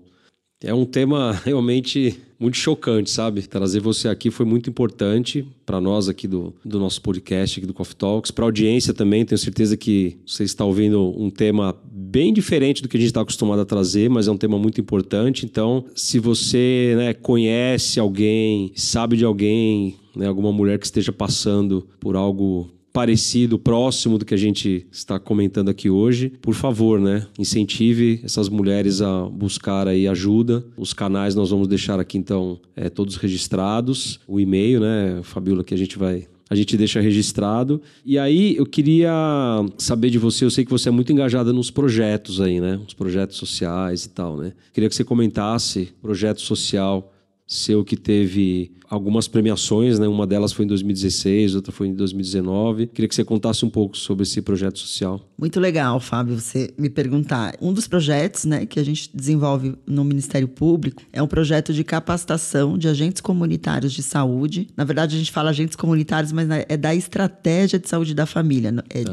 É 0.64 0.72
um 0.72 0.86
tema 0.86 1.32
realmente 1.44 2.18
muito 2.40 2.56
chocante, 2.56 3.10
sabe? 3.10 3.42
Trazer 3.42 3.80
você 3.80 4.08
aqui 4.08 4.30
foi 4.30 4.46
muito 4.46 4.68
importante 4.68 5.46
para 5.64 5.80
nós 5.80 6.08
aqui 6.08 6.26
do, 6.26 6.54
do 6.64 6.78
nosso 6.80 7.00
podcast, 7.02 7.58
aqui 7.58 7.66
do 7.66 7.74
Coffee 7.74 7.94
Talks, 7.94 8.30
para 8.30 8.44
a 8.44 8.48
audiência 8.48 8.94
também. 8.94 9.24
Tenho 9.24 9.38
certeza 9.38 9.76
que 9.76 10.16
você 10.26 10.42
está 10.42 10.64
ouvindo 10.64 11.14
um 11.20 11.30
tema 11.30 11.76
bem 11.92 12.32
diferente 12.32 12.82
do 12.82 12.88
que 12.88 12.96
a 12.96 13.00
gente 13.00 13.08
está 13.08 13.20
acostumado 13.20 13.60
a 13.60 13.64
trazer, 13.64 14.08
mas 14.08 14.26
é 14.26 14.30
um 14.30 14.36
tema 14.36 14.58
muito 14.58 14.80
importante. 14.80 15.44
Então, 15.44 15.84
se 15.94 16.18
você 16.18 16.94
né, 16.96 17.14
conhece 17.14 18.00
alguém, 18.00 18.72
sabe 18.74 19.16
de 19.16 19.24
alguém, 19.24 19.96
né, 20.16 20.26
alguma 20.26 20.52
mulher 20.52 20.78
que 20.78 20.86
esteja 20.86 21.12
passando 21.12 21.86
por 22.00 22.16
algo 22.16 22.70
parecido, 22.94 23.58
próximo 23.58 24.18
do 24.18 24.24
que 24.24 24.32
a 24.32 24.38
gente 24.38 24.86
está 24.92 25.18
comentando 25.18 25.68
aqui 25.68 25.90
hoje, 25.90 26.32
por 26.40 26.54
favor, 26.54 27.00
né, 27.00 27.26
incentive 27.36 28.20
essas 28.22 28.48
mulheres 28.48 29.02
a 29.02 29.28
buscar 29.28 29.88
aí 29.88 30.06
ajuda. 30.06 30.64
Os 30.76 30.92
canais 30.92 31.34
nós 31.34 31.50
vamos 31.50 31.66
deixar 31.66 31.98
aqui 31.98 32.16
então 32.16 32.60
é, 32.76 32.88
todos 32.88 33.16
registrados, 33.16 34.20
o 34.28 34.38
e-mail, 34.38 34.78
né, 34.78 35.20
Fabiola, 35.24 35.64
que 35.64 35.74
a 35.74 35.76
gente 35.76 35.98
vai 35.98 36.28
a 36.48 36.54
gente 36.54 36.76
deixa 36.76 37.00
registrado. 37.00 37.80
E 38.04 38.16
aí 38.16 38.54
eu 38.54 38.66
queria 38.66 39.10
saber 39.76 40.10
de 40.10 40.18
você, 40.18 40.44
eu 40.44 40.50
sei 40.50 40.64
que 40.64 40.70
você 40.70 40.88
é 40.88 40.92
muito 40.92 41.10
engajada 41.10 41.52
nos 41.52 41.70
projetos 41.70 42.40
aí, 42.40 42.60
né? 42.60 42.78
Os 42.86 42.92
projetos 42.92 43.38
sociais 43.38 44.04
e 44.04 44.10
tal, 44.10 44.36
né? 44.36 44.52
Queria 44.72 44.88
que 44.88 44.94
você 44.94 45.02
comentasse 45.02 45.88
projeto 46.02 46.42
social 46.42 47.12
seu 47.46 47.82
que 47.84 47.96
teve 47.96 48.72
algumas 48.88 49.26
premiações, 49.28 49.98
né? 49.98 50.06
Uma 50.06 50.26
delas 50.26 50.52
foi 50.52 50.64
em 50.64 50.68
2016, 50.68 51.54
outra 51.54 51.72
foi 51.72 51.88
em 51.88 51.94
2019. 51.94 52.86
Queria 52.88 53.08
que 53.08 53.14
você 53.14 53.24
contasse 53.24 53.64
um 53.64 53.70
pouco 53.70 53.96
sobre 53.96 54.22
esse 54.22 54.40
projeto 54.42 54.78
social. 54.78 55.20
Muito 55.38 55.58
legal, 55.58 55.98
Fábio, 56.00 56.38
você 56.38 56.72
me 56.78 56.88
perguntar. 56.88 57.54
Um 57.60 57.72
dos 57.72 57.88
projetos 57.88 58.44
né, 58.44 58.66
que 58.66 58.78
a 58.78 58.84
gente 58.84 59.10
desenvolve 59.14 59.74
no 59.86 60.04
Ministério 60.04 60.48
Público 60.48 61.02
é 61.12 61.22
um 61.22 61.26
projeto 61.26 61.72
de 61.72 61.82
capacitação 61.82 62.78
de 62.78 62.88
agentes 62.88 63.20
comunitários 63.20 63.92
de 63.92 64.02
saúde. 64.02 64.68
Na 64.76 64.84
verdade, 64.84 65.16
a 65.16 65.18
gente 65.18 65.32
fala 65.32 65.50
agentes 65.50 65.76
comunitários, 65.76 66.32
mas 66.32 66.48
é 66.68 66.76
da 66.76 66.94
estratégia 66.94 67.78
de 67.78 67.88
saúde 67.88 68.14
da 68.14 68.26
família. 68.26 68.72
Ele, 68.92 69.10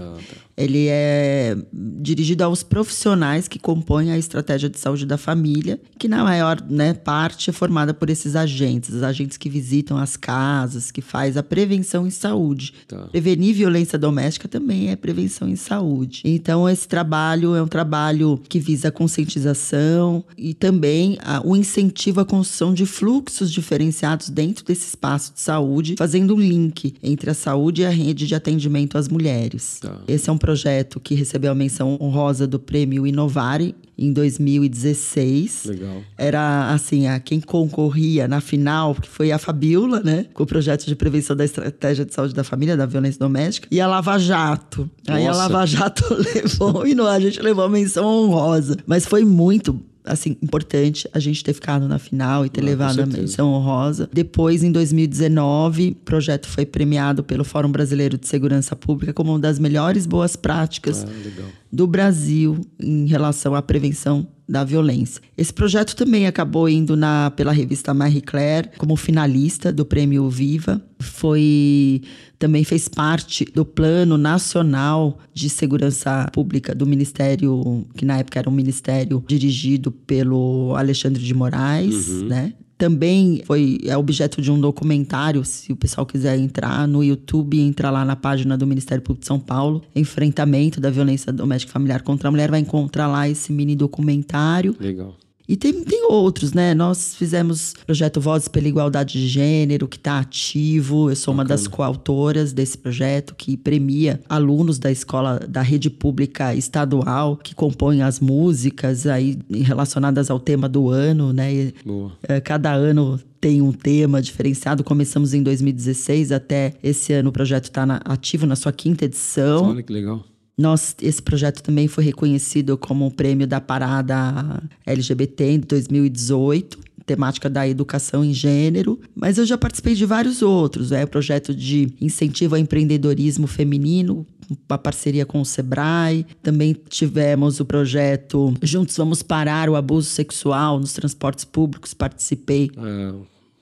ele 0.57 0.88
é 0.89 1.57
dirigido 1.74 2.43
aos 2.43 2.63
profissionais 2.63 3.47
que 3.47 3.57
compõem 3.57 4.11
a 4.11 4.17
estratégia 4.17 4.69
de 4.69 4.78
saúde 4.78 5.05
da 5.05 5.17
família, 5.17 5.80
que 5.97 6.07
na 6.07 6.24
maior 6.24 6.61
né, 6.69 6.93
parte 6.93 7.49
é 7.49 7.53
formada 7.53 7.93
por 7.93 8.09
esses 8.09 8.36
agentes, 8.36 8.93
os 8.93 9.03
agentes 9.03 9.38
que 9.38 9.49
visitam 9.62 9.95
as 9.97 10.18
casas, 10.18 10.89
que 10.91 11.01
faz 11.01 11.38
a 11.38 11.43
prevenção 11.43 12.07
em 12.07 12.09
saúde. 12.09 12.74
Tá. 12.88 12.97
Prevenir 13.12 13.53
violência 13.53 13.97
doméstica 13.99 14.47
também 14.47 14.89
é 14.89 14.95
prevenção 14.95 15.47
em 15.47 15.55
saúde. 15.55 16.24
Então, 16.26 16.68
esse 16.68 16.88
trabalho 16.88 17.53
é 17.55 17.62
um 17.62 17.68
trabalho 17.68 18.41
que 18.49 18.59
visa 18.59 18.88
a 18.88 18.91
conscientização 18.91 20.24
e 20.38 20.53
também 20.55 21.18
a- 21.24 21.41
o 21.45 21.55
incentivo 21.55 22.20
à 22.22 22.26
construção 22.26 22.74
de 22.74 22.86
fluxos 22.88 23.51
diferenciados 23.51 24.30
dentro 24.30 24.66
desse 24.66 24.88
espaço 24.88 25.34
de 25.34 25.39
saúde, 25.41 25.95
fazendo 25.97 26.36
um 26.36 26.39
link 26.39 26.95
entre 27.03 27.30
a 27.30 27.34
saúde 27.36 27.82
e 27.84 27.86
a 27.86 27.89
rede 27.89 28.26
de 28.26 28.34
atendimento 28.34 28.97
às 28.97 29.07
mulheres. 29.07 29.80
Tá. 29.82 30.01
Esse 30.07 30.30
é 30.30 30.34
um 30.34 30.38
projeto 30.38 30.99
que 30.99 31.14
recebeu 31.14 31.51
a 31.51 31.55
menção 31.55 31.97
honrosa 32.01 32.47
do 32.47 32.59
prêmio 32.59 33.05
Inovare 33.05 33.76
em 33.97 34.12
2016 34.12 35.66
Legal. 35.66 36.01
era 36.18 36.74
assim, 36.74 37.07
a 37.07 37.20
quem 37.20 37.39
concorria 37.39 38.28
na 38.28 38.41
final, 38.41 38.95
que 38.95 39.07
foi 39.07 39.32
a 39.32 39.38
Fabiola, 39.51 39.99
né? 40.01 40.25
Com 40.33 40.43
o 40.43 40.45
projeto 40.45 40.85
de 40.85 40.95
prevenção 40.95 41.35
da 41.35 41.43
estratégia 41.43 42.05
de 42.05 42.13
saúde 42.13 42.33
da 42.33 42.43
família, 42.43 42.77
da 42.77 42.85
violência 42.85 43.19
doméstica, 43.19 43.67
e 43.69 43.81
a 43.81 43.87
Lava 43.87 44.17
Jato. 44.17 44.89
Aí 45.07 45.25
a 45.25 45.27
Nossa. 45.27 45.39
Lava 45.39 45.65
Jato 45.65 46.03
levou, 46.35 46.87
e 46.87 46.95
não, 46.95 47.05
a 47.05 47.19
gente 47.19 47.41
levou 47.41 47.65
a 47.65 47.69
menção 47.69 48.05
honrosa. 48.05 48.77
Mas 48.87 49.05
foi 49.05 49.25
muito. 49.25 49.79
Assim, 50.03 50.35
importante 50.41 51.07
a 51.13 51.19
gente 51.19 51.43
ter 51.43 51.53
ficado 51.53 51.87
na 51.87 51.99
final 51.99 52.43
e 52.43 52.49
ter 52.49 52.61
Ah, 52.61 52.63
levado 52.63 52.99
a 53.01 53.05
menção 53.05 53.53
honrosa. 53.53 54.09
Depois, 54.11 54.63
em 54.63 54.71
2019, 54.71 55.89
o 55.91 55.95
projeto 56.03 56.47
foi 56.47 56.65
premiado 56.65 57.23
pelo 57.23 57.43
Fórum 57.43 57.71
Brasileiro 57.71 58.17
de 58.17 58.27
Segurança 58.27 58.75
Pública 58.75 59.13
como 59.13 59.31
uma 59.31 59.37
das 59.39 59.59
melhores 59.59 60.07
boas 60.07 60.35
práticas 60.35 61.03
Ah, 61.07 61.43
do 61.71 61.85
Brasil 61.85 62.59
em 62.79 63.05
relação 63.05 63.53
à 63.53 63.61
prevenção 63.61 64.27
da 64.47 64.63
violência. 64.63 65.21
Esse 65.37 65.53
projeto 65.53 65.95
também 65.95 66.27
acabou 66.27 66.67
indo 66.67 66.95
na, 66.95 67.31
pela 67.31 67.51
revista 67.51 67.93
Marie 67.93 68.21
Claire 68.21 68.69
como 68.77 68.95
finalista 68.95 69.71
do 69.71 69.85
Prêmio 69.85 70.29
Viva. 70.29 70.81
Foi 70.99 72.01
também 72.37 72.63
fez 72.63 72.87
parte 72.87 73.45
do 73.53 73.63
Plano 73.63 74.17
Nacional 74.17 75.19
de 75.31 75.47
Segurança 75.47 76.27
Pública 76.33 76.73
do 76.73 76.87
Ministério, 76.87 77.85
que 77.95 78.03
na 78.03 78.17
época 78.17 78.39
era 78.39 78.49
um 78.49 78.53
ministério 78.53 79.23
dirigido 79.27 79.91
pelo 79.91 80.73
Alexandre 80.75 81.21
de 81.21 81.33
Moraes, 81.33 82.23
né? 82.23 82.53
Também 82.82 83.43
foi 83.45 83.77
é 83.86 83.95
objeto 83.95 84.41
de 84.41 84.51
um 84.51 84.59
documentário, 84.59 85.45
se 85.45 85.71
o 85.71 85.75
pessoal 85.75 86.03
quiser 86.03 86.36
entrar 86.39 86.88
no 86.88 87.03
YouTube, 87.03 87.59
entra 87.59 87.91
lá 87.91 88.03
na 88.03 88.15
página 88.15 88.57
do 88.57 88.65
Ministério 88.65 89.03
Público 89.03 89.21
de 89.21 89.27
São 89.27 89.39
Paulo, 89.39 89.84
Enfrentamento 89.95 90.82
da 90.82 90.89
Violência 90.89 91.32
Doméstica 91.32 91.69
e 91.69 91.73
Familiar 91.73 92.01
contra 92.01 92.27
a 92.27 92.32
Mulher, 92.32 92.49
vai 92.49 92.59
encontrar 92.59 93.05
lá 93.05 93.29
esse 93.29 93.53
mini 93.53 93.75
documentário. 93.75 94.75
Legal. 94.79 95.15
E 95.51 95.57
tem, 95.57 95.83
tem 95.83 96.05
outros, 96.09 96.53
né? 96.53 96.73
Nós 96.73 97.13
fizemos 97.13 97.73
projeto 97.85 98.21
Vozes 98.21 98.47
pela 98.47 98.69
Igualdade 98.69 99.19
de 99.19 99.27
Gênero, 99.27 99.85
que 99.85 99.97
está 99.97 100.17
ativo. 100.17 101.09
Eu 101.09 101.15
sou 101.17 101.33
uma 101.33 101.43
das 101.43 101.67
coautoras 101.67 102.53
desse 102.53 102.77
projeto, 102.77 103.35
que 103.35 103.57
premia 103.57 104.21
alunos 104.29 104.79
da 104.79 104.89
escola 104.89 105.39
da 105.39 105.61
rede 105.61 105.89
pública 105.89 106.55
estadual, 106.55 107.35
que 107.35 107.53
compõem 107.53 108.01
as 108.01 108.21
músicas 108.21 109.05
aí 109.05 109.39
relacionadas 109.51 110.31
ao 110.31 110.39
tema 110.39 110.69
do 110.69 110.89
ano, 110.89 111.33
né? 111.33 111.53
E, 111.53 111.75
Boa. 111.85 112.13
é, 112.23 112.39
Cada 112.39 112.71
ano 112.73 113.19
tem 113.41 113.61
um 113.61 113.73
tema 113.73 114.21
diferenciado. 114.21 114.85
Começamos 114.85 115.33
em 115.33 115.43
2016, 115.43 116.31
até 116.31 116.75
esse 116.81 117.11
ano 117.11 117.27
o 117.27 117.33
projeto 117.33 117.65
está 117.65 117.83
ativo 118.05 118.45
na 118.45 118.55
sua 118.55 118.71
quinta 118.71 119.03
edição. 119.03 119.71
Olha 119.71 119.83
que 119.83 119.91
legal. 119.91 120.23
Nós, 120.57 120.95
esse 121.01 121.21
projeto 121.21 121.61
também 121.61 121.87
foi 121.87 122.03
reconhecido 122.03 122.77
como 122.77 123.07
o 123.07 123.11
prêmio 123.11 123.47
da 123.47 123.59
parada 123.59 124.61
LGBT 124.85 125.51
em 125.51 125.59
2018, 125.59 126.77
temática 127.05 127.49
da 127.49 127.67
educação 127.67 128.23
em 128.23 128.33
gênero. 128.33 128.99
Mas 129.15 129.37
eu 129.37 129.45
já 129.45 129.57
participei 129.57 129.95
de 129.95 130.05
vários 130.05 130.41
outros. 130.41 130.91
É 130.91 131.03
o 131.03 131.07
projeto 131.07 131.53
de 131.53 131.93
incentivo 131.99 132.55
ao 132.55 132.61
empreendedorismo 132.61 133.47
feminino, 133.47 134.25
uma 134.69 134.77
parceria 134.77 135.25
com 135.25 135.41
o 135.41 135.45
Sebrae. 135.45 136.25
Também 136.41 136.75
tivemos 136.89 137.59
o 137.59 137.65
projeto 137.65 138.53
Juntos 138.61 138.95
Vamos 138.97 139.23
Parar 139.23 139.69
o 139.69 139.75
Abuso 139.75 140.09
Sexual 140.09 140.79
nos 140.79 140.93
Transportes 140.93 141.45
Públicos. 141.45 141.93
Participei 141.93 142.69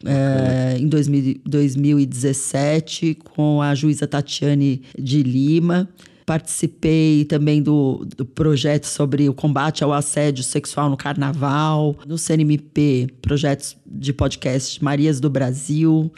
É, 0.05 0.75
é, 0.75 0.79
em 0.79 0.87
2000, 0.87 1.41
2017 1.45 3.17
com 3.35 3.61
a 3.61 3.75
juíza 3.75 4.07
Tatiane 4.07 4.81
de 4.97 5.23
Lima. 5.23 5.89
Participei 6.29 7.25
também 7.25 7.59
do, 7.59 8.05
do 8.15 8.23
projeto 8.23 8.85
sobre 8.85 9.27
o 9.27 9.33
combate 9.33 9.83
ao 9.83 9.91
assédio 9.91 10.43
sexual 10.43 10.87
no 10.87 10.95
carnaval, 10.95 11.95
no 12.05 12.19
CNMP, 12.19 13.07
projetos 13.19 13.75
de 13.83 14.13
podcast 14.13 14.83
Marias 14.83 15.19
do 15.19 15.27
Brasil. 15.27 16.13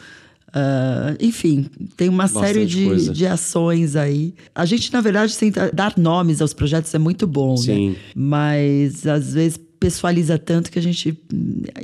Uh, 0.48 1.16
enfim, 1.18 1.64
tem 1.96 2.10
uma 2.10 2.24
Bastante 2.24 2.46
série 2.46 2.66
de, 2.66 2.84
coisa. 2.84 3.12
de 3.14 3.26
ações 3.26 3.96
aí. 3.96 4.34
A 4.54 4.66
gente, 4.66 4.92
na 4.92 5.00
verdade, 5.00 5.34
tenta 5.34 5.70
dar 5.72 5.94
nomes 5.96 6.42
aos 6.42 6.52
projetos, 6.52 6.94
é 6.94 6.98
muito 6.98 7.26
bom, 7.26 7.56
Sim. 7.56 7.92
né? 7.92 7.96
Mas 8.14 9.06
às 9.06 9.32
vezes 9.32 9.58
pessoaliza 9.80 10.38
tanto 10.38 10.70
que 10.70 10.78
a 10.78 10.82
gente. 10.82 11.18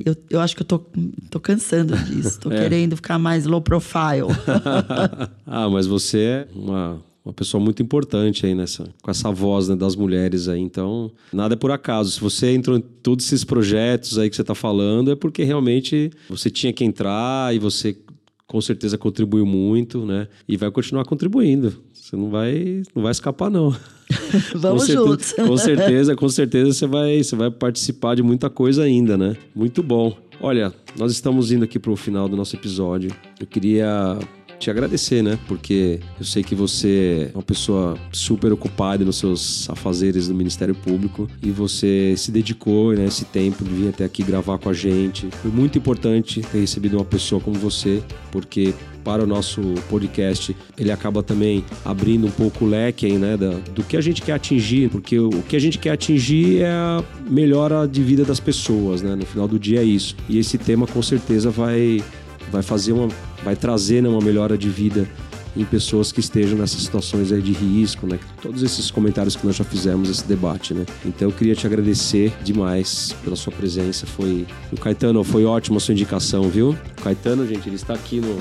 Eu, 0.05 0.15
eu 0.29 0.41
acho 0.41 0.55
que 0.55 0.61
eu 0.61 0.67
tô, 0.67 0.81
tô 1.31 1.41
cansando 1.41 1.97
disso. 1.97 2.39
Tô 2.41 2.53
É. 2.53 2.61
querendo 2.61 2.95
ficar 2.95 3.19
mais 3.19 3.47
low 3.47 3.63
profile. 3.63 4.29
ah, 5.47 5.69
mas 5.71 5.87
você 5.87 6.19
é 6.19 6.49
uma, 6.55 7.01
uma 7.29 7.35
pessoa 7.35 7.63
muito 7.63 7.83
importante 7.83 8.47
aí 8.47 8.55
nessa, 8.55 8.89
com 9.03 9.11
essa 9.11 9.31
voz 9.31 9.69
né, 9.69 9.77
das 9.77 9.95
mulheres 9.95 10.49
aí. 10.49 10.61
Então, 10.61 11.11
nada 11.31 11.53
é 11.53 11.57
por 11.57 11.71
acaso. 11.71 12.11
Se 12.11 12.21
você 12.21 12.55
entrou 12.55 12.77
em 12.79 12.81
todos 12.81 13.27
esses 13.27 13.45
projetos 13.45 14.19
aí 14.19 14.31
que 14.31 14.35
você 14.35 14.41
está 14.41 14.55
falando, 14.55 15.13
é 15.13 15.15
porque 15.15 15.45
realmente 15.45 16.11
você 16.29 16.49
tinha 16.49 16.73
que 16.73 16.85
entrar 16.85 17.55
e 17.55 17.59
você 17.59 17.95
com 18.47 18.63
certeza 18.63 18.97
contribuiu 18.97 19.45
muito, 19.45 20.07
né? 20.07 20.27
E 20.49 20.57
vai 20.57 20.71
continuar 20.71 21.05
contribuindo. 21.05 21.75
Você 21.93 22.17
não 22.17 22.31
vai, 22.31 22.83
não 22.95 23.03
vai 23.03 23.13
escapar, 23.13 23.51
não. 23.51 23.77
Vamos 24.57 24.87
com 24.87 24.87
certeza, 24.87 25.07
juntos. 25.07 25.33
Com 25.35 25.57
certeza, 25.59 26.17
com 26.17 26.29
certeza 26.31 26.73
você 26.73 26.87
vai, 26.87 27.23
você 27.23 27.37
vai 27.37 27.51
participar 27.51 28.17
de 28.17 28.23
muita 28.23 28.49
coisa 28.49 28.85
ainda, 28.85 29.19
né? 29.19 29.37
Muito 29.55 29.83
bom. 29.83 30.17
Olha, 30.41 30.73
nós 30.97 31.13
estamos 31.13 31.53
indo 31.53 31.65
aqui 31.65 31.79
para 31.79 31.93
o 31.93 31.97
final 31.97 32.27
do 32.27 32.37
nosso 32.39 32.57
episódio. 32.57 33.11
Eu 33.39 33.47
queria 33.47 34.19
te 34.59 34.71
agradecer, 34.71 35.23
né? 35.23 35.39
Porque 35.47 36.01
eu 36.19 36.25
sei 36.25 36.43
que 36.43 36.55
você 36.55 37.29
é 37.33 37.37
uma 37.37 37.43
pessoa 37.43 37.97
super 38.13 38.53
ocupada 38.53 39.05
nos 39.05 39.17
seus 39.17 39.69
afazeres 39.71 40.29
do 40.29 40.35
Ministério 40.35 40.75
Público 40.75 41.29
e 41.43 41.51
você 41.51 42.15
se 42.17 42.31
dedicou, 42.33 42.93
né, 42.93 43.05
esse 43.07 43.25
tempo 43.25 43.63
de 43.65 43.71
vir 43.71 43.89
até 43.91 44.05
aqui 44.05 44.23
gravar 44.23 44.59
com 44.59 44.69
a 44.69 44.73
gente. 44.73 45.29
Foi 45.43 45.51
muito 45.51 45.79
importante 45.79 46.41
ter 46.41 46.59
recebido 46.61 46.97
uma 46.97 47.05
pessoa 47.05 47.41
como 47.41 47.57
você, 47.59 48.03
porque 48.33 48.75
para 49.05 49.23
o 49.23 49.27
nosso 49.27 49.61
podcast, 49.89 50.55
ele 50.77 50.91
acaba 50.91 51.23
também 51.23 51.65
abrindo 51.85 52.27
um 52.27 52.31
pouco 52.31 52.65
o 52.65 52.69
leque 52.69 53.07
aí, 53.07 53.17
né, 53.17 53.37
da- 53.37 53.59
do 53.75 53.83
que 53.83 53.97
a 53.97 54.01
gente 54.01 54.21
quer 54.21 54.33
atingir, 54.33 54.91
porque 54.91 55.19
o, 55.19 55.29
o 55.29 55.43
que 55.43 55.57
a 55.57 55.61
gente 55.61 55.79
quer 55.79 55.93
atingir 55.93 56.63
é 56.63 56.71
a 56.71 57.03
melhora 57.31 57.87
de 57.87 58.03
vida 58.03 58.25
das 58.25 58.41
pessoas, 58.41 59.01
né? 59.03 59.15
No 59.15 59.25
final 59.25 59.47
do 59.49 59.59
dia 59.59 59.81
é 59.81 59.85
isso. 59.85 60.15
E 60.29 60.39
esse 60.39 60.59
tema 60.59 60.87
com 60.87 61.01
certeza 61.01 61.49
vai 61.49 62.03
vai 62.51 62.63
fazer 62.63 62.93
uma 62.93 63.09
vai 63.45 63.57
trazer 63.57 64.03
né, 64.03 64.09
uma 64.09 64.21
melhora 64.21 64.57
de 64.59 64.69
vida 64.69 65.09
em 65.57 65.65
pessoas 65.65 66.13
que 66.13 66.21
estejam 66.21 66.59
nessas 66.59 66.83
situações 66.83 67.33
aí 67.33 67.41
de 67.43 67.53
risco, 67.53 68.07
né? 68.07 68.19
Todos 68.41 68.63
esses 68.63 68.91
comentários 68.91 69.35
que 69.35 69.45
nós 69.47 69.57
já 69.57 69.65
fizemos 69.65 70.09
esse 70.09 70.25
debate, 70.25 70.73
né? 70.73 70.85
Então 71.05 71.29
eu 71.29 71.33
queria 71.33 71.55
te 71.55 71.67
agradecer 71.67 72.33
demais 72.45 73.15
pela 73.25 73.35
sua 73.35 73.53
presença. 73.53 74.07
Foi 74.07 74.47
o 74.71 74.77
Caetano, 74.77 75.25
foi 75.25 75.45
ótima 75.45 75.79
a 75.79 75.81
sua 75.81 75.93
indicação, 75.93 76.43
viu? 76.49 76.77
O 76.99 77.03
Caetano, 77.03 77.47
gente, 77.47 77.69
ele 77.69 77.77
está 77.77 77.95
aqui 77.95 78.21
no 78.21 78.39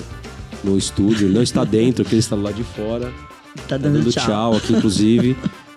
no 0.64 0.78
estúdio, 0.78 1.28
ele 1.28 1.36
não 1.36 1.44
está 1.44 1.64
dentro, 1.64 2.04
porque 2.04 2.16
ele 2.16 2.20
está 2.20 2.36
lá 2.36 2.52
de 2.52 2.64
fora. 2.64 3.12
Tá 3.56 3.62
Tá 3.70 3.78
dando, 3.78 4.00
dando 4.00 4.12
tchau. 4.12 4.26
tchau 4.26 4.56
aqui, 4.56 4.74
inclusive. 4.74 5.36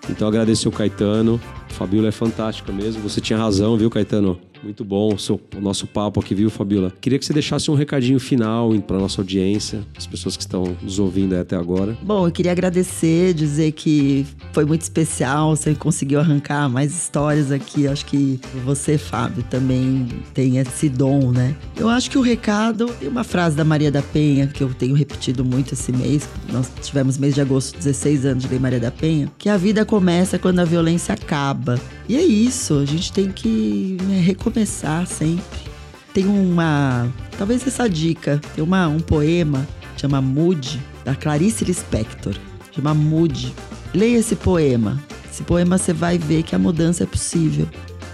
Então 0.09 0.27
agradecer 0.27 0.69
o 0.69 0.73
Caetano. 0.73 1.41
Fabiola 1.69 2.09
é 2.09 2.13
fantástica 2.13 2.73
mesmo. 2.73 3.03
Você 3.03 3.21
tinha 3.21 3.39
razão, 3.39 3.77
viu, 3.77 3.89
Caetano? 3.89 4.39
Muito 4.63 4.85
bom 4.85 5.15
o, 5.15 5.19
seu- 5.19 5.41
o 5.57 5.61
nosso 5.61 5.87
papo 5.87 6.21
aqui, 6.21 6.35
viu, 6.35 6.51
Fabiola? 6.51 6.93
Queria 7.01 7.19
que 7.19 7.25
você 7.25 7.33
deixasse 7.33 7.71
um 7.71 7.75
recadinho 7.75 8.21
final 8.21 8.73
para 8.81 8.99
nossa 8.99 9.21
audiência, 9.21 9.81
as 9.97 10.07
pessoas 10.07 10.37
que 10.37 10.43
estão 10.43 10.77
nos 10.83 10.99
ouvindo 10.99 11.35
até 11.35 11.57
agora. 11.57 11.97
Bom, 12.03 12.27
eu 12.27 12.31
queria 12.33 12.53
agradecer, 12.53 13.33
dizer 13.33 13.73
que 13.73 14.27
foi 14.53 14.65
muito 14.65 14.83
especial, 14.83 15.57
você 15.57 15.75
conseguiu 15.75 16.21
arrancar 16.21 16.69
mais 16.69 16.93
histórias 16.95 17.51
aqui. 17.51 17.89
Acho 17.89 18.05
que 18.07 18.39
você, 18.65 18.99
Fábio, 18.99 19.43
também 19.49 20.07
tem 20.35 20.59
esse 20.59 20.89
dom, 20.89 21.33
né? 21.33 21.57
Eu 21.77 21.89
acho 21.89 22.11
que 22.11 22.19
o 22.19 22.21
recado 22.21 22.87
tem 23.01 23.09
uma 23.09 23.25
frase 23.25 23.57
da 23.57 23.65
Maria 23.65 23.91
da 23.91 24.03
Penha, 24.03 24.47
que 24.47 24.63
eu 24.63 24.73
tenho 24.75 24.95
repetido 24.95 25.45
muito 25.45 25.73
esse 25.75 25.91
mês. 25.91 26.29
Nós 26.53 26.71
tivemos 26.83 27.17
mês 27.17 27.35
de 27.35 27.41
agosto, 27.41 27.79
16 27.79 28.27
anos 28.27 28.43
de 28.45 28.51
Lei 28.51 28.59
Maria 28.59 28.81
da 28.81 28.91
Penha, 28.91 29.31
que 29.39 29.49
a 29.49 29.57
vida 29.57 29.85
começa 29.87 30.39
quando 30.39 30.59
a 30.59 30.65
violência 30.65 31.15
acaba. 31.15 31.81
E 32.09 32.17
é 32.17 32.23
isso, 32.23 32.75
a 32.75 32.85
gente 32.85 33.13
tem 33.13 33.31
que 33.31 33.97
né, 34.03 34.21
recomeçar 34.51 35.07
sempre. 35.07 35.71
Tem 36.13 36.27
uma. 36.27 37.09
Talvez 37.39 37.67
essa 37.67 37.89
dica. 37.89 38.41
Tem 38.55 38.63
uma, 38.63 38.89
um 38.89 39.01
poema 39.01 39.67
chama 39.97 40.21
Mood, 40.21 40.81
da 41.05 41.15
Clarice 41.15 41.65
Lispector. 41.65 42.35
Chama 42.73 42.93
Mood. 42.95 43.55
Leia 43.95 44.19
esse 44.19 44.35
poema. 44.35 45.01
Esse 45.31 45.43
poema 45.43 45.79
você 45.79 45.93
vai 45.93 46.19
ver 46.19 46.43
que 46.43 46.55
a 46.55 46.59
mudança 46.59 47.05
é 47.05 47.07
possível. 47.07 47.69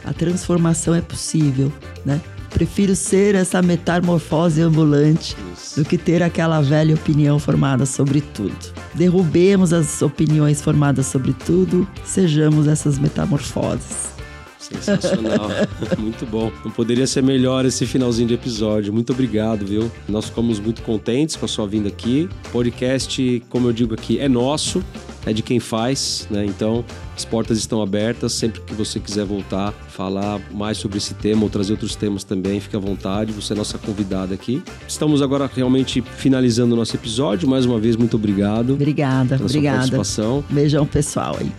A 0.05 0.13
transformação 0.13 0.95
é 0.95 1.01
possível, 1.01 1.73
né? 2.05 2.21
Prefiro 2.51 2.95
ser 2.97 3.35
essa 3.35 3.61
metamorfose 3.61 4.63
ambulante 4.63 5.37
do 5.77 5.85
que 5.85 5.99
ter 5.99 6.23
aquela 6.23 6.61
velha 6.61 6.95
opinião 6.95 7.39
formada 7.39 7.85
sobre 7.85 8.21
tudo. 8.21 8.57
Derrubemos 8.95 9.73
as 9.73 10.01
opiniões 10.01 10.63
formadas 10.63 11.07
sobre 11.07 11.35
tudo, 11.35 11.87
sejamos 12.05 12.67
essas 12.67 12.99
metamorfoses. 12.99 14.16
Sensacional. 14.67 15.49
muito 15.99 16.27
bom. 16.27 16.51
Não 16.65 16.71
poderia 16.71 17.07
ser 17.07 17.23
melhor 17.23 17.65
esse 17.65 17.87
finalzinho 17.87 18.29
de 18.29 18.35
episódio. 18.35 18.93
Muito 18.93 19.13
obrigado, 19.13 19.65
viu? 19.65 19.91
Nós 20.09 20.27
ficamos 20.27 20.59
muito 20.59 20.83
contentes 20.83 21.37
com 21.37 21.45
a 21.45 21.49
sua 21.49 21.67
vinda 21.67 21.89
aqui. 21.89 22.29
Podcast, 22.51 23.43
como 23.49 23.69
eu 23.69 23.73
digo 23.73 23.95
aqui, 23.95 24.19
é 24.19 24.29
nosso, 24.29 24.85
é 25.25 25.33
de 25.33 25.43
quem 25.43 25.61
faz, 25.61 26.27
né? 26.31 26.45
Então, 26.45 26.85
as 27.17 27.25
portas 27.25 27.59
estão 27.59 27.81
abertas. 27.83 28.33
Sempre 28.33 28.61
que 28.61 28.75
você 28.75 29.01
quiser 29.01 29.25
voltar, 29.25 29.73
falar 29.89 30.41
mais 30.53 30.77
sobre 30.77 30.99
esse 30.99 31.15
tema 31.15 31.43
ou 31.43 31.51
trazer 31.51 31.73
outros 31.73 31.97
temas 31.97 32.23
também, 32.23 32.61
fique 32.61 32.77
à 32.77 32.79
vontade. 32.79 33.33
Você 33.33 33.55
é 33.55 33.57
nossa 33.57 33.79
convidada 33.79 34.35
aqui. 34.35 34.63
Estamos 34.87 35.23
agora 35.23 35.51
realmente 35.53 36.03
finalizando 36.03 36.75
o 36.75 36.77
nosso 36.77 36.95
episódio. 36.95 37.49
Mais 37.49 37.65
uma 37.65 37.81
vez, 37.81 37.97
muito 37.97 38.17
obrigado 38.17 38.75
Obrigada, 38.75 39.37
pela 39.37 39.39
sua 39.39 39.47
obrigada. 39.47 39.77
participação. 39.79 40.45
Beijão 40.51 40.87
pessoal 40.87 41.37
aí. 41.41 41.51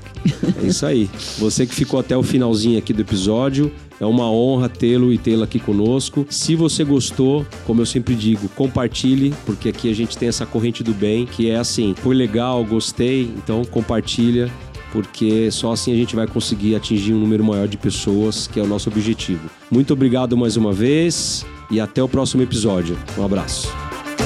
É 0.62 0.68
isso 0.68 0.86
aí. 0.86 1.10
Você 1.38 1.66
que 1.66 1.74
ficou 1.74 2.00
até 2.00 2.16
o 2.16 2.24
finalzinho 2.24 2.78
aqui 2.78 2.94
do 2.94 3.02
episódio, 3.02 3.72
é 4.00 4.06
uma 4.06 4.30
honra 4.30 4.70
tê-lo 4.70 5.12
e 5.12 5.18
tê-la 5.18 5.46
aqui 5.46 5.60
conosco. 5.60 6.26
Se 6.30 6.56
você 6.56 6.84
gostou, 6.84 7.46
como 7.66 7.82
eu 7.82 7.86
sempre 7.86 8.14
digo, 8.16 8.48
compartilhe, 8.50 9.34
porque 9.46 9.70
aqui 9.70 9.90
a 9.90 9.96
gente 9.96 10.18
tem 10.18 10.30
essa 10.30 10.46
corrente 10.46 10.84
do 10.84 10.94
bem, 10.94 11.26
que 11.26 11.50
é 11.50 11.58
assim, 11.58 11.96
foi 11.98 12.16
legal, 12.16 12.64
gostei, 12.64 13.24
então 13.38 13.64
compartilha, 13.66 14.52
porque 14.92 15.50
só 15.52 15.72
assim 15.72 15.94
a 15.94 15.96
gente 15.96 16.16
vai 16.16 16.28
conseguir 16.28 16.76
atingir 16.76 17.14
um 17.14 17.20
número 17.20 17.44
maior 17.44 17.68
de 17.68 17.78
pessoas, 17.78 18.48
que 18.48 18.60
é 18.60 18.64
o 18.64 18.68
nosso 18.68 18.90
objetivo. 18.90 19.50
Muito 19.70 19.94
obrigado 19.94 20.38
mais 20.38 20.58
uma 20.58 20.72
vez 20.72 21.46
e 21.70 21.80
até 21.80 22.02
o 22.02 22.08
próximo 22.08 22.44
episódio. 22.44 22.98
Um 23.18 23.24
abraço. 23.24 23.68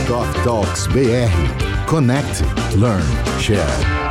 Doc 0.07 0.27
Talks 0.43 0.87
BR. 0.87 1.85
Connect, 1.87 2.43
learn, 2.77 3.03
share. 3.39 4.10